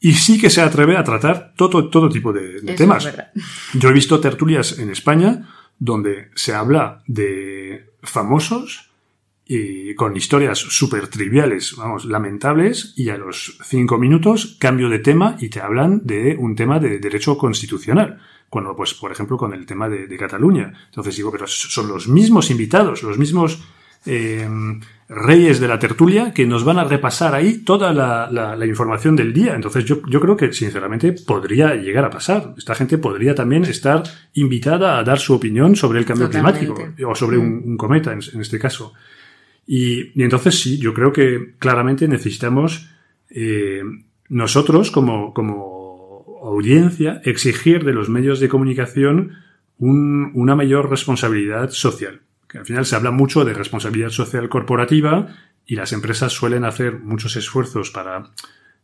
y 0.00 0.12
sí 0.14 0.38
que 0.38 0.50
se 0.50 0.60
atreve 0.60 0.96
a 0.96 1.04
tratar 1.04 1.54
todo, 1.56 1.88
todo 1.88 2.08
tipo 2.08 2.32
de, 2.32 2.60
temas. 2.76 3.08
Yo 3.72 3.88
he 3.88 3.92
visto 3.92 4.20
tertulias 4.20 4.78
en 4.78 4.90
España 4.90 5.48
donde 5.78 6.30
se 6.34 6.54
habla 6.54 7.02
de 7.06 7.90
famosos 8.02 8.90
y 9.46 9.94
con 9.94 10.16
historias 10.16 10.58
súper 10.58 11.08
triviales, 11.08 11.74
vamos, 11.76 12.06
lamentables, 12.06 12.94
y 12.96 13.10
a 13.10 13.18
los 13.18 13.58
cinco 13.64 13.98
minutos 13.98 14.56
cambio 14.58 14.88
de 14.88 15.00
tema 15.00 15.36
y 15.38 15.50
te 15.50 15.60
hablan 15.60 16.00
de 16.04 16.36
un 16.38 16.54
tema 16.56 16.78
de 16.78 16.98
derecho 16.98 17.36
constitucional. 17.36 18.20
Cuando, 18.48 18.74
pues, 18.76 18.94
por 18.94 19.10
ejemplo, 19.10 19.36
con 19.36 19.52
el 19.52 19.66
tema 19.66 19.88
de, 19.88 20.16
Cataluña. 20.16 20.72
Entonces 20.86 21.16
digo, 21.16 21.32
pero 21.32 21.46
son 21.46 21.88
los 21.88 22.06
mismos 22.06 22.50
invitados, 22.50 23.02
los 23.02 23.18
mismos 23.18 23.64
eh, 24.06 24.48
reyes 25.08 25.60
de 25.60 25.66
la 25.66 25.78
tertulia 25.78 26.32
que 26.32 26.46
nos 26.46 26.64
van 26.64 26.78
a 26.78 26.84
repasar 26.84 27.34
ahí 27.34 27.64
toda 27.64 27.92
la, 27.92 28.30
la, 28.30 28.66
información 28.66 29.16
del 29.16 29.32
día. 29.32 29.56
Entonces 29.56 29.84
yo, 29.84 30.00
yo 30.08 30.20
creo 30.20 30.36
que, 30.36 30.52
sinceramente, 30.52 31.12
podría 31.12 31.74
llegar 31.74 32.04
a 32.04 32.10
pasar. 32.10 32.54
Esta 32.56 32.76
gente 32.76 32.96
podría 32.96 33.34
también 33.34 33.64
estar 33.64 34.04
invitada 34.34 34.98
a 34.98 35.04
dar 35.04 35.18
su 35.18 35.34
opinión 35.34 35.74
sobre 35.74 35.98
el 35.98 36.06
cambio 36.06 36.30
climático 36.30 36.76
o 37.06 37.14
sobre 37.14 37.36
un, 37.36 37.60
un 37.66 37.76
cometa, 37.76 38.12
en, 38.12 38.20
en 38.32 38.40
este 38.40 38.58
caso. 38.58 38.94
Y, 39.66 40.20
entonces 40.22 40.60
sí, 40.60 40.78
yo 40.78 40.92
creo 40.94 41.12
que 41.12 41.54
claramente 41.58 42.08
necesitamos 42.08 42.88
eh, 43.30 43.82
nosotros 44.28 44.90
como, 44.90 45.32
como 45.32 46.40
audiencia 46.42 47.20
exigir 47.24 47.84
de 47.84 47.92
los 47.92 48.08
medios 48.08 48.40
de 48.40 48.48
comunicación 48.48 49.32
un, 49.78 50.30
una 50.34 50.54
mayor 50.54 50.90
responsabilidad 50.90 51.70
social. 51.70 52.20
Que 52.48 52.58
al 52.58 52.66
final 52.66 52.86
se 52.86 52.96
habla 52.96 53.10
mucho 53.10 53.44
de 53.44 53.54
responsabilidad 53.54 54.10
social 54.10 54.48
corporativa 54.48 55.28
y 55.66 55.76
las 55.76 55.92
empresas 55.92 56.32
suelen 56.32 56.64
hacer 56.64 57.00
muchos 57.00 57.36
esfuerzos 57.36 57.90
para 57.90 58.30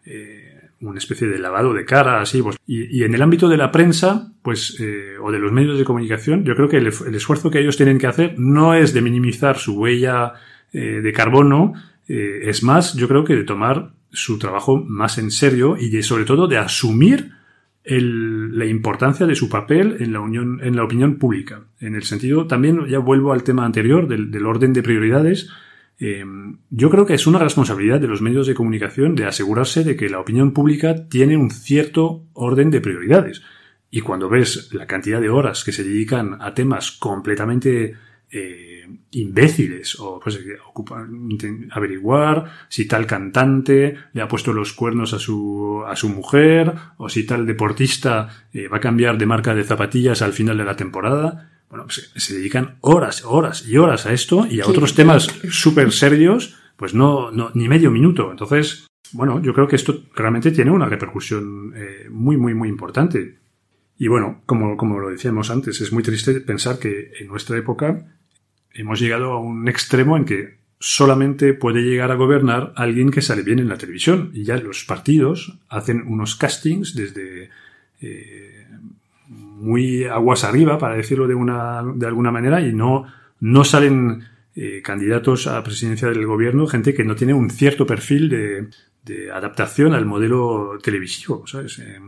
eh, 0.04 0.70
una 0.80 0.98
especie 0.98 1.28
de 1.28 1.38
lavado 1.38 1.74
de 1.74 1.84
cara, 1.84 2.20
así. 2.20 2.42
Pues, 2.42 2.56
y, 2.66 3.04
en 3.04 3.14
el 3.14 3.22
ámbito 3.22 3.48
de 3.48 3.56
la 3.56 3.70
prensa, 3.70 4.32
pues, 4.42 4.78
eh, 4.80 5.16
o 5.20 5.30
de 5.30 5.38
los 5.38 5.52
medios 5.52 5.78
de 5.78 5.84
comunicación, 5.84 6.44
yo 6.44 6.54
creo 6.54 6.68
que 6.68 6.78
el, 6.78 6.86
esfuerzo 6.86 7.50
que 7.50 7.60
ellos 7.60 7.76
tienen 7.76 7.98
que 7.98 8.06
hacer 8.06 8.34
no 8.38 8.74
es 8.74 8.94
de 8.94 9.02
minimizar 9.02 9.58
su 9.58 9.78
huella 9.78 10.32
eh, 10.72 11.00
de 11.02 11.12
carbono, 11.12 11.74
eh, 12.06 12.48
es 12.48 12.62
más, 12.62 12.94
yo 12.94 13.08
creo 13.08 13.24
que 13.24 13.36
de 13.36 13.44
tomar 13.44 13.92
su 14.10 14.38
trabajo 14.38 14.76
más 14.76 15.18
en 15.18 15.30
serio 15.30 15.76
y 15.78 16.02
sobre 16.02 16.24
todo 16.24 16.48
de 16.48 16.58
asumir 16.58 17.32
la 17.84 18.66
importancia 18.66 19.26
de 19.26 19.34
su 19.34 19.48
papel 19.48 19.96
en 20.00 20.12
la, 20.12 20.20
unión, 20.20 20.60
en 20.62 20.76
la 20.76 20.84
opinión 20.84 21.16
pública. 21.16 21.62
En 21.80 21.94
el 21.94 22.02
sentido, 22.02 22.46
también 22.46 22.86
ya 22.86 22.98
vuelvo 22.98 23.32
al 23.32 23.42
tema 23.42 23.64
anterior 23.64 24.06
del, 24.06 24.46
orden 24.46 24.72
de 24.72 24.82
prioridades. 24.82 25.48
Eh, 25.98 26.24
yo 26.70 26.90
creo 26.90 27.06
que 27.06 27.14
es 27.14 27.26
una 27.26 27.38
responsabilidad 27.38 28.00
de 28.00 28.08
los 28.08 28.22
medios 28.22 28.46
de 28.46 28.54
comunicación 28.54 29.14
de 29.14 29.26
asegurarse 29.26 29.82
de 29.82 29.96
que 29.96 30.08
la 30.08 30.20
opinión 30.20 30.52
pública 30.52 31.08
tiene 31.08 31.36
un 31.36 31.50
cierto 31.50 32.26
orden 32.32 32.70
de 32.70 32.80
prioridades. 32.80 33.42
Y 33.90 34.02
cuando 34.02 34.28
ves 34.28 34.72
la 34.72 34.86
cantidad 34.86 35.20
de 35.20 35.30
horas 35.30 35.64
que 35.64 35.72
se 35.72 35.82
dedican 35.82 36.38
a 36.40 36.54
temas 36.54 36.92
completamente 36.92 37.94
imbéciles 39.12 39.98
o 39.98 40.20
pues 40.20 40.38
ocupan, 40.66 41.28
averiguar 41.70 42.50
si 42.68 42.86
tal 42.86 43.06
cantante 43.06 43.96
le 44.12 44.22
ha 44.22 44.28
puesto 44.28 44.52
los 44.52 44.72
cuernos 44.72 45.12
a 45.12 45.18
su, 45.18 45.82
a 45.86 45.96
su 45.96 46.08
mujer 46.08 46.74
o 46.96 47.08
si 47.08 47.24
tal 47.24 47.46
deportista 47.46 48.46
eh, 48.52 48.68
va 48.68 48.78
a 48.78 48.80
cambiar 48.80 49.18
de 49.18 49.26
marca 49.26 49.54
de 49.54 49.64
zapatillas 49.64 50.22
al 50.22 50.32
final 50.32 50.58
de 50.58 50.64
la 50.64 50.76
temporada. 50.76 51.50
Bueno, 51.68 51.84
pues, 51.84 52.12
se, 52.16 52.34
dedican 52.34 52.76
horas, 52.80 53.24
horas 53.24 53.66
y 53.66 53.76
horas 53.76 54.06
a 54.06 54.12
esto 54.12 54.46
y 54.50 54.60
a 54.60 54.66
otros 54.66 54.94
temas 54.94 55.28
súper 55.50 55.92
serios, 55.92 56.56
pues 56.76 56.94
no, 56.94 57.30
no, 57.30 57.50
ni 57.54 57.68
medio 57.68 57.90
minuto. 57.90 58.30
Entonces, 58.30 58.88
bueno, 59.12 59.40
yo 59.42 59.54
creo 59.54 59.68
que 59.68 59.76
esto 59.76 60.02
realmente 60.14 60.50
tiene 60.50 60.70
una 60.70 60.86
repercusión 60.86 61.72
eh, 61.76 62.08
muy, 62.10 62.36
muy, 62.36 62.54
muy 62.54 62.68
importante. 62.68 63.38
Y 63.98 64.08
bueno, 64.08 64.40
como, 64.46 64.76
como 64.76 64.98
lo 64.98 65.10
decíamos 65.10 65.50
antes, 65.50 65.80
es 65.80 65.92
muy 65.92 66.02
triste 66.02 66.40
pensar 66.40 66.78
que 66.78 67.12
en 67.20 67.28
nuestra 67.28 67.58
época 67.58 68.06
hemos 68.74 69.00
llegado 69.00 69.32
a 69.32 69.40
un 69.40 69.68
extremo 69.68 70.16
en 70.16 70.24
que 70.24 70.60
solamente 70.78 71.52
puede 71.52 71.82
llegar 71.82 72.10
a 72.10 72.14
gobernar 72.14 72.72
alguien 72.74 73.10
que 73.10 73.22
sale 73.22 73.42
bien 73.42 73.58
en 73.58 73.68
la 73.68 73.76
televisión. 73.76 74.30
Y 74.32 74.44
ya 74.44 74.56
los 74.56 74.84
partidos 74.84 75.58
hacen 75.68 76.04
unos 76.06 76.36
castings 76.36 76.94
desde 76.94 77.50
eh, 78.00 78.66
muy 79.28 80.04
aguas 80.04 80.44
arriba, 80.44 80.78
para 80.78 80.96
decirlo 80.96 81.28
de, 81.28 81.34
una, 81.34 81.82
de 81.94 82.06
alguna 82.06 82.30
manera, 82.30 82.60
y 82.60 82.72
no, 82.72 83.06
no 83.40 83.64
salen 83.64 84.24
eh, 84.56 84.80
candidatos 84.82 85.46
a 85.46 85.62
presidencia 85.62 86.08
del 86.08 86.26
gobierno, 86.26 86.66
gente 86.66 86.94
que 86.94 87.04
no 87.04 87.14
tiene 87.14 87.34
un 87.34 87.50
cierto 87.50 87.86
perfil 87.86 88.28
de, 88.28 88.68
de 89.04 89.30
adaptación 89.30 89.94
al 89.94 90.06
modelo 90.06 90.78
televisivo. 90.82 91.44
Eh, 91.54 92.00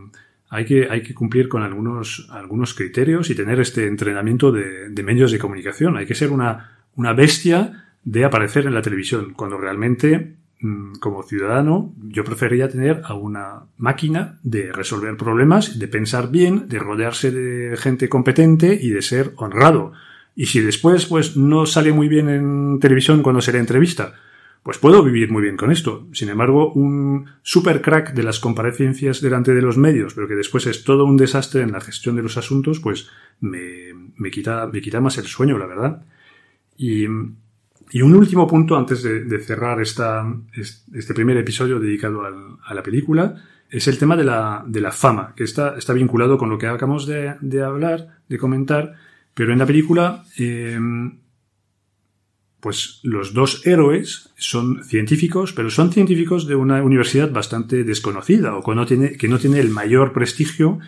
hay 0.53 0.65
que, 0.65 1.15
cumplir 1.15 1.49
con 1.49 1.63
algunos, 1.63 2.27
algunos 2.31 2.73
criterios 2.73 3.29
y 3.29 3.35
tener 3.35 3.59
este 3.59 3.87
entrenamiento 3.87 4.51
de, 4.51 4.89
de 4.89 5.03
medios 5.03 5.31
de 5.31 5.39
comunicación. 5.39 5.97
Hay 5.97 6.05
que 6.05 6.15
ser 6.15 6.31
una, 6.31 6.83
una 6.95 7.13
bestia 7.13 7.85
de 8.03 8.25
aparecer 8.25 8.65
en 8.65 8.73
la 8.73 8.81
televisión, 8.81 9.33
cuando 9.33 9.57
realmente 9.57 10.35
mm, 10.59 10.95
como 10.99 11.23
ciudadano, 11.23 11.93
yo 12.03 12.23
preferiría 12.23 12.69
tener 12.69 13.01
a 13.05 13.15
una 13.15 13.63
máquina 13.77 14.39
de 14.43 14.71
resolver 14.71 15.17
problemas, 15.17 15.79
de 15.79 15.87
pensar 15.87 16.29
bien, 16.29 16.67
de 16.67 16.79
rodearse 16.79 17.31
de 17.31 17.77
gente 17.77 18.09
competente 18.09 18.77
y 18.79 18.89
de 18.89 19.01
ser 19.01 19.33
honrado. 19.37 19.93
Y 20.35 20.47
si 20.47 20.59
después, 20.59 21.05
pues, 21.05 21.37
no 21.37 21.65
sale 21.65 21.93
muy 21.93 22.07
bien 22.07 22.29
en 22.29 22.79
televisión 22.79 23.23
cuando 23.23 23.41
se 23.41 23.53
le 23.53 23.59
entrevista, 23.59 24.15
pues 24.63 24.77
puedo 24.77 25.03
vivir 25.03 25.29
muy 25.29 25.43
bien 25.43 25.57
con 25.57 25.71
esto. 25.71 26.07
Sin 26.13 26.29
embargo, 26.29 26.71
un 26.71 27.25
super 27.41 27.81
crack 27.81 28.13
de 28.13 28.23
las 28.23 28.39
comparecencias 28.39 29.21
delante 29.21 29.53
de 29.53 29.61
los 29.61 29.77
medios, 29.77 30.13
pero 30.13 30.27
que 30.27 30.35
después 30.35 30.65
es 30.67 30.85
todo 30.85 31.03
un 31.05 31.17
desastre 31.17 31.61
en 31.61 31.73
la 31.73 31.81
gestión 31.81 32.15
de 32.15 32.23
los 32.23 32.37
asuntos, 32.37 32.79
pues 32.79 33.09
me, 33.41 33.93
me 34.15 34.31
quita, 34.31 34.67
me 34.67 34.81
quita 34.81 35.01
más 35.01 35.17
el 35.17 35.25
sueño, 35.25 35.57
la 35.57 35.67
verdad. 35.67 36.05
Y, 36.77 37.03
y 37.03 38.01
un 38.01 38.15
último 38.15 38.47
punto 38.47 38.77
antes 38.77 39.03
de, 39.03 39.39
cerrar 39.39 39.81
esta, 39.81 40.25
este 40.55 41.13
primer 41.13 41.37
episodio 41.37 41.79
dedicado 41.79 42.23
a 42.23 42.73
la 42.73 42.83
película 42.83 43.43
es 43.69 43.87
el 43.87 43.97
tema 43.97 44.15
de 44.15 44.23
la, 44.23 44.63
de 44.65 44.79
la 44.81 44.91
fama, 44.91 45.33
que 45.35 45.43
está, 45.43 45.75
está 45.77 45.93
vinculado 45.93 46.37
con 46.37 46.49
lo 46.49 46.57
que 46.57 46.67
acabamos 46.67 47.05
de, 47.05 47.35
de 47.41 47.63
hablar, 47.63 48.19
de 48.29 48.37
comentar, 48.37 48.93
pero 49.33 49.51
en 49.51 49.59
la 49.59 49.65
película 49.65 50.23
eh, 50.37 50.79
pues 52.63 53.01
los 53.03 53.33
dos 53.33 53.67
héroes 53.67 54.31
son 54.37 54.85
científicos, 54.85 55.51
pero 55.51 55.69
son 55.69 55.91
científicos 55.91 56.47
de 56.47 56.55
una 56.55 56.81
universidad 56.81 57.29
bastante 57.29 57.83
desconocida 57.83 58.55
o 58.55 58.63
que 58.63 59.27
no 59.27 59.37
tiene, 59.37 59.59
el 59.59 59.69
mayor 59.69 60.13
prestigio 60.13 60.79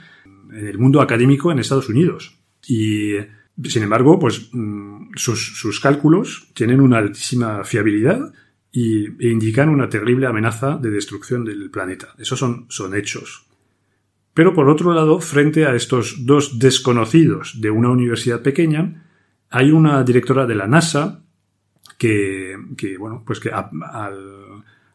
en 0.53 0.67
el 0.67 0.78
mundo 0.78 1.01
académico 1.01 1.51
en 1.51 1.59
Estados 1.59 1.89
Unidos. 1.89 2.38
Y, 2.65 3.15
sin 3.65 3.84
embargo, 3.84 4.17
pues 4.19 4.47
mm, 4.53 5.15
sus, 5.15 5.82
cálculos 5.82 6.47
tienen 6.53 6.80
una 6.80 6.99
altísima 6.99 7.65
fiabilidad 7.65 8.34
y, 8.71 9.07
e 9.19 9.30
indican 9.30 9.67
una 9.67 9.89
terrible 9.89 10.28
amenaza 10.28 10.78
de 10.78 10.91
destrucción 10.91 11.43
del 11.43 11.69
planeta. 11.71 12.15
Esos 12.17 12.39
son, 12.39 12.67
son 12.69 12.95
hechos. 12.95 13.47
Pero 14.34 14.53
por 14.53 14.69
otro 14.69 14.93
lado, 14.93 15.19
frente 15.19 15.65
a 15.65 15.76
estos 15.76 16.26
dos 16.26 16.57
desconocidos 16.57 17.59
de 17.59 17.69
una 17.69 17.89
universidad 17.89 18.41
pequeña, 18.41 19.03
hay 19.49 19.71
una 19.71 20.01
directora 20.05 20.45
de 20.45 20.55
la 20.55 20.67
NASA 20.67 21.24
que, 21.98 22.58
bueno, 23.00 23.24
pues 23.26 23.39
que 23.39 23.52
al, 23.52 23.70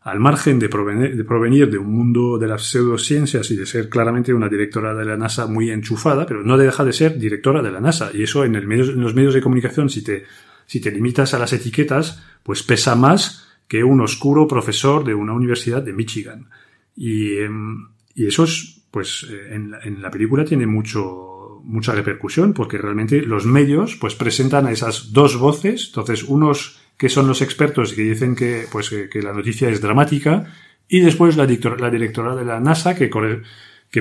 al 0.03 0.21
margen 0.21 0.59
de 0.59 0.69
provenir, 0.69 1.17
de 1.17 1.25
provenir, 1.25 1.71
de 1.71 1.79
un 1.79 1.93
mundo 1.93 2.39
de 2.39 2.47
las 2.47 2.63
pseudociencias 2.63 3.51
y 3.51 3.57
de 3.57 3.67
ser 3.67 3.89
claramente 3.89 4.33
una 4.33 4.49
directora 4.49 4.95
de 4.95 5.05
la 5.05 5.17
NASA 5.17 5.47
muy 5.47 5.71
enchufada, 5.71 6.27
pero 6.27 6.43
no 6.43 6.57
deja 6.57 6.85
de 6.85 6.93
ser 6.93 7.19
directora 7.19 7.63
de 7.63 7.71
la 7.71 7.81
NASA. 7.81 8.11
Y 8.15 8.23
eso 8.23 8.45
en, 8.45 8.55
el 8.55 8.67
medio, 8.67 8.85
en 8.85 9.01
los 9.01 9.15
medios 9.15 9.35
de 9.35 9.43
comunicación, 9.43 9.91
si 9.91 10.03
te, 10.03 10.25
si 10.67 10.81
te 10.81 10.91
limitas 10.91 11.35
a 11.35 11.39
las 11.39 11.53
etiquetas, 11.53 12.23
pues 12.43 12.63
pesa 12.63 12.95
más 12.95 13.47
que 13.69 13.85
un 13.85 14.01
oscuro 14.01 14.49
profesor 14.49 15.05
de 15.05 15.15
una 15.15 15.33
universidad 15.33 15.83
de 15.83 15.93
Michigan. 15.93 16.49
Y, 16.97 17.37
em, 17.39 17.89
y 18.15 18.27
eso 18.27 18.45
es, 18.45 18.83
pues, 18.91 19.27
eh, 19.31 19.55
en, 19.55 19.75
en 19.83 20.03
la 20.03 20.11
película 20.11 20.45
tiene 20.45 20.67
mucho, 20.67 21.61
mucha 21.65 21.93
repercusión 21.93 22.53
porque 22.53 22.79
realmente 22.79 23.23
los 23.23 23.47
medios 23.47 23.97
pues 23.97 24.15
presentan 24.15 24.67
a 24.67 24.73
esas 24.73 25.13
dos 25.13 25.39
voces, 25.39 25.89
entonces 25.89 26.25
unos 26.25 26.81
que 27.01 27.09
son 27.09 27.27
los 27.27 27.41
expertos 27.41 27.95
que 27.95 28.03
dicen 28.03 28.37
que, 28.37 28.67
pues, 28.71 28.91
que, 28.91 29.23
la 29.23 29.33
noticia 29.33 29.71
es 29.71 29.81
dramática, 29.81 30.53
y 30.87 31.01
después 31.01 31.35
la, 31.35 31.45
la 31.45 31.91
directora 31.91 32.37
de 32.37 32.45
la 32.45 32.61
NASA, 32.61 32.95
que, 32.95 33.09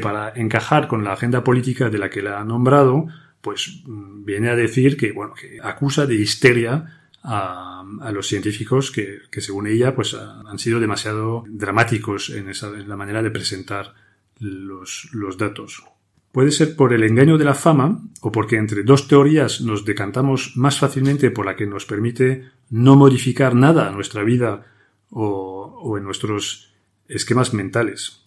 para 0.02 0.34
encajar 0.36 0.90
con 0.90 1.06
la 1.06 1.14
agenda 1.14 1.42
política 1.42 1.90
de 1.90 1.98
la 1.98 2.10
que 2.10 2.22
la 2.22 2.42
ha 2.42 2.44
nombrado, 2.44 3.08
pues 3.40 3.84
mm, 3.86 4.26
viene 4.26 4.50
a 4.50 4.56
decir 4.58 4.98
que, 4.98 5.14
bueno, 5.14 5.34
que 5.34 5.60
acusa 5.64 6.06
de 6.06 6.16
histeria 6.16 7.00
a, 7.24 7.86
a 8.02 8.12
los 8.12 8.28
científicos 8.28 8.92
que, 8.92 9.20
que, 9.32 9.40
según 9.40 9.68
ella, 9.68 9.96
pues 9.96 10.14
han 10.14 10.60
sido 10.60 10.82
demasiado 10.82 11.46
dramáticos 11.48 12.30
en, 12.32 12.50
esa, 12.50 12.68
en 12.68 12.90
la 12.90 12.98
manera 12.98 13.24
de 13.24 13.32
presentar 13.32 13.94
los, 14.40 15.08
los 15.14 15.38
datos. 15.38 15.86
Puede 16.34 16.52
ser 16.52 16.76
por 16.76 16.94
el 16.94 17.06
engaño 17.06 17.38
de 17.38 17.46
la 17.46 17.56
fama 17.56 18.02
o 18.20 18.30
porque 18.30 18.58
entre 18.58 18.84
dos 18.84 19.08
teorías 19.08 19.62
nos 19.62 19.86
decantamos 19.86 20.58
más 20.58 20.78
fácilmente 20.78 21.32
por 21.32 21.46
la 21.46 21.56
que 21.56 21.66
nos 21.66 21.86
permite 21.86 22.59
no 22.70 22.96
modificar 22.96 23.56
nada 23.56 23.90
en 23.90 23.96
nuestra 23.96 24.24
vida 24.24 24.66
o, 25.10 25.96
en 25.98 26.04
nuestros 26.04 26.74
esquemas 27.08 27.54
mentales. 27.54 28.24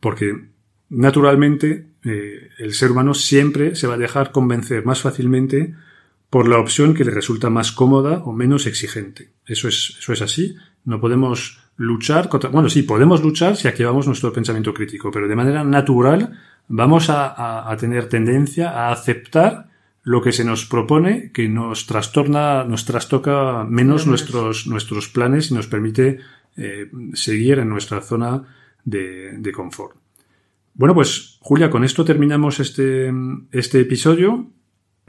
Porque 0.00 0.48
naturalmente 0.88 1.88
eh, 2.04 2.50
el 2.58 2.74
ser 2.74 2.92
humano 2.92 3.14
siempre 3.14 3.74
se 3.74 3.86
va 3.86 3.94
a 3.94 3.98
dejar 3.98 4.32
convencer 4.32 4.84
más 4.84 5.00
fácilmente 5.02 5.74
por 6.30 6.46
la 6.46 6.58
opción 6.58 6.94
que 6.94 7.04
le 7.04 7.10
resulta 7.10 7.50
más 7.50 7.72
cómoda 7.72 8.22
o 8.24 8.32
menos 8.32 8.66
exigente. 8.66 9.30
Eso 9.46 9.66
es, 9.68 9.96
eso 9.98 10.12
es 10.12 10.22
así. 10.22 10.56
No 10.84 11.00
podemos 11.00 11.58
luchar 11.76 12.28
contra. 12.28 12.50
Bueno, 12.50 12.68
sí, 12.68 12.82
podemos 12.82 13.22
luchar 13.22 13.56
si 13.56 13.66
activamos 13.66 14.06
nuestro 14.06 14.32
pensamiento 14.32 14.74
crítico, 14.74 15.10
pero 15.10 15.26
de 15.26 15.36
manera 15.36 15.64
natural 15.64 16.38
vamos 16.68 17.08
a, 17.08 17.74
tener 17.80 18.08
tendencia 18.08 18.70
a 18.70 18.92
aceptar 18.92 19.67
lo 20.08 20.22
que 20.22 20.32
se 20.32 20.42
nos 20.42 20.64
propone, 20.64 21.32
que 21.32 21.50
nos 21.50 21.84
trastorna, 21.84 22.64
nos 22.64 22.86
trastoca 22.86 23.64
menos 23.64 24.06
nuestros, 24.06 24.66
nuestros 24.66 25.10
planes 25.10 25.50
y 25.50 25.54
nos 25.54 25.66
permite 25.66 26.18
eh, 26.56 26.90
seguir 27.12 27.58
en 27.58 27.68
nuestra 27.68 28.00
zona 28.00 28.42
de, 28.86 29.52
confort. 29.54 29.98
Bueno, 30.72 30.94
pues 30.94 31.36
Julia, 31.40 31.68
con 31.68 31.84
esto 31.84 32.06
terminamos 32.06 32.58
este, 32.58 33.12
este 33.52 33.80
episodio 33.80 34.50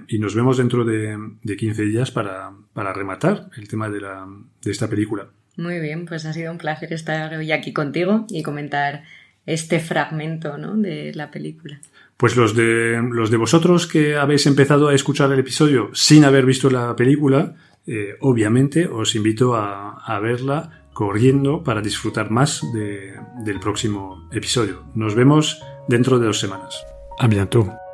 y 0.10 0.20
nos 0.20 0.36
vemos 0.36 0.58
dentro 0.58 0.84
de, 0.84 1.18
de 1.43 1.56
15 1.56 1.82
días 1.84 2.12
para, 2.12 2.52
para, 2.74 2.91
rematar 2.91 3.50
el 3.56 3.70
tema 3.70 3.89
de, 3.89 4.02
la, 4.02 4.28
de 4.62 4.70
esta 4.70 4.89
película. 4.89 5.30
Muy 5.56 5.80
bien, 5.80 6.08
pues 6.08 6.26
ha 6.26 6.34
sido 6.34 6.52
un 6.52 6.58
placer 6.58 6.91
estar 6.91 7.34
hoy 7.36 7.54
aquí 7.54 7.72
contigo 7.72 8.26
y 8.30 8.43
comentar 8.43 9.06
este 9.45 9.80
fragmento 9.80 10.58
¿no? 10.58 10.76
de 10.76 11.14
la 11.16 11.32
película. 11.32 11.80
Pues 12.20 12.36
los 12.36 12.54
de, 12.54 13.02
los 13.12 13.32
de 13.32 13.38
vosotros 13.38 13.88
que 13.88 14.18
habéis 14.18 14.46
empezado 14.46 14.90
a 14.90 14.94
escuchar 14.94 15.32
el 15.32 15.40
episodio 15.40 15.90
sin 15.94 16.26
haber 16.26 16.46
visto 16.46 16.70
la 16.70 16.94
película, 16.94 17.56
eh, 17.88 18.18
obviamente 18.20 18.90
os 18.90 19.16
invito 19.16 19.56
a, 19.56 20.20
verla 20.22 20.84
corriendo 20.92 21.64
para 21.64 21.82
disfrutar 21.82 22.30
más 22.30 22.62
de, 22.74 23.14
del 23.46 23.62
próximo 23.62 24.28
episodio. 24.34 24.84
Nos 24.96 25.16
vemos 25.16 25.62
dentro 25.88 26.20
de 26.20 26.26
dos 26.26 26.42
semanas. 26.42 26.76
A 27.20 27.28
bientôt. 27.28 27.89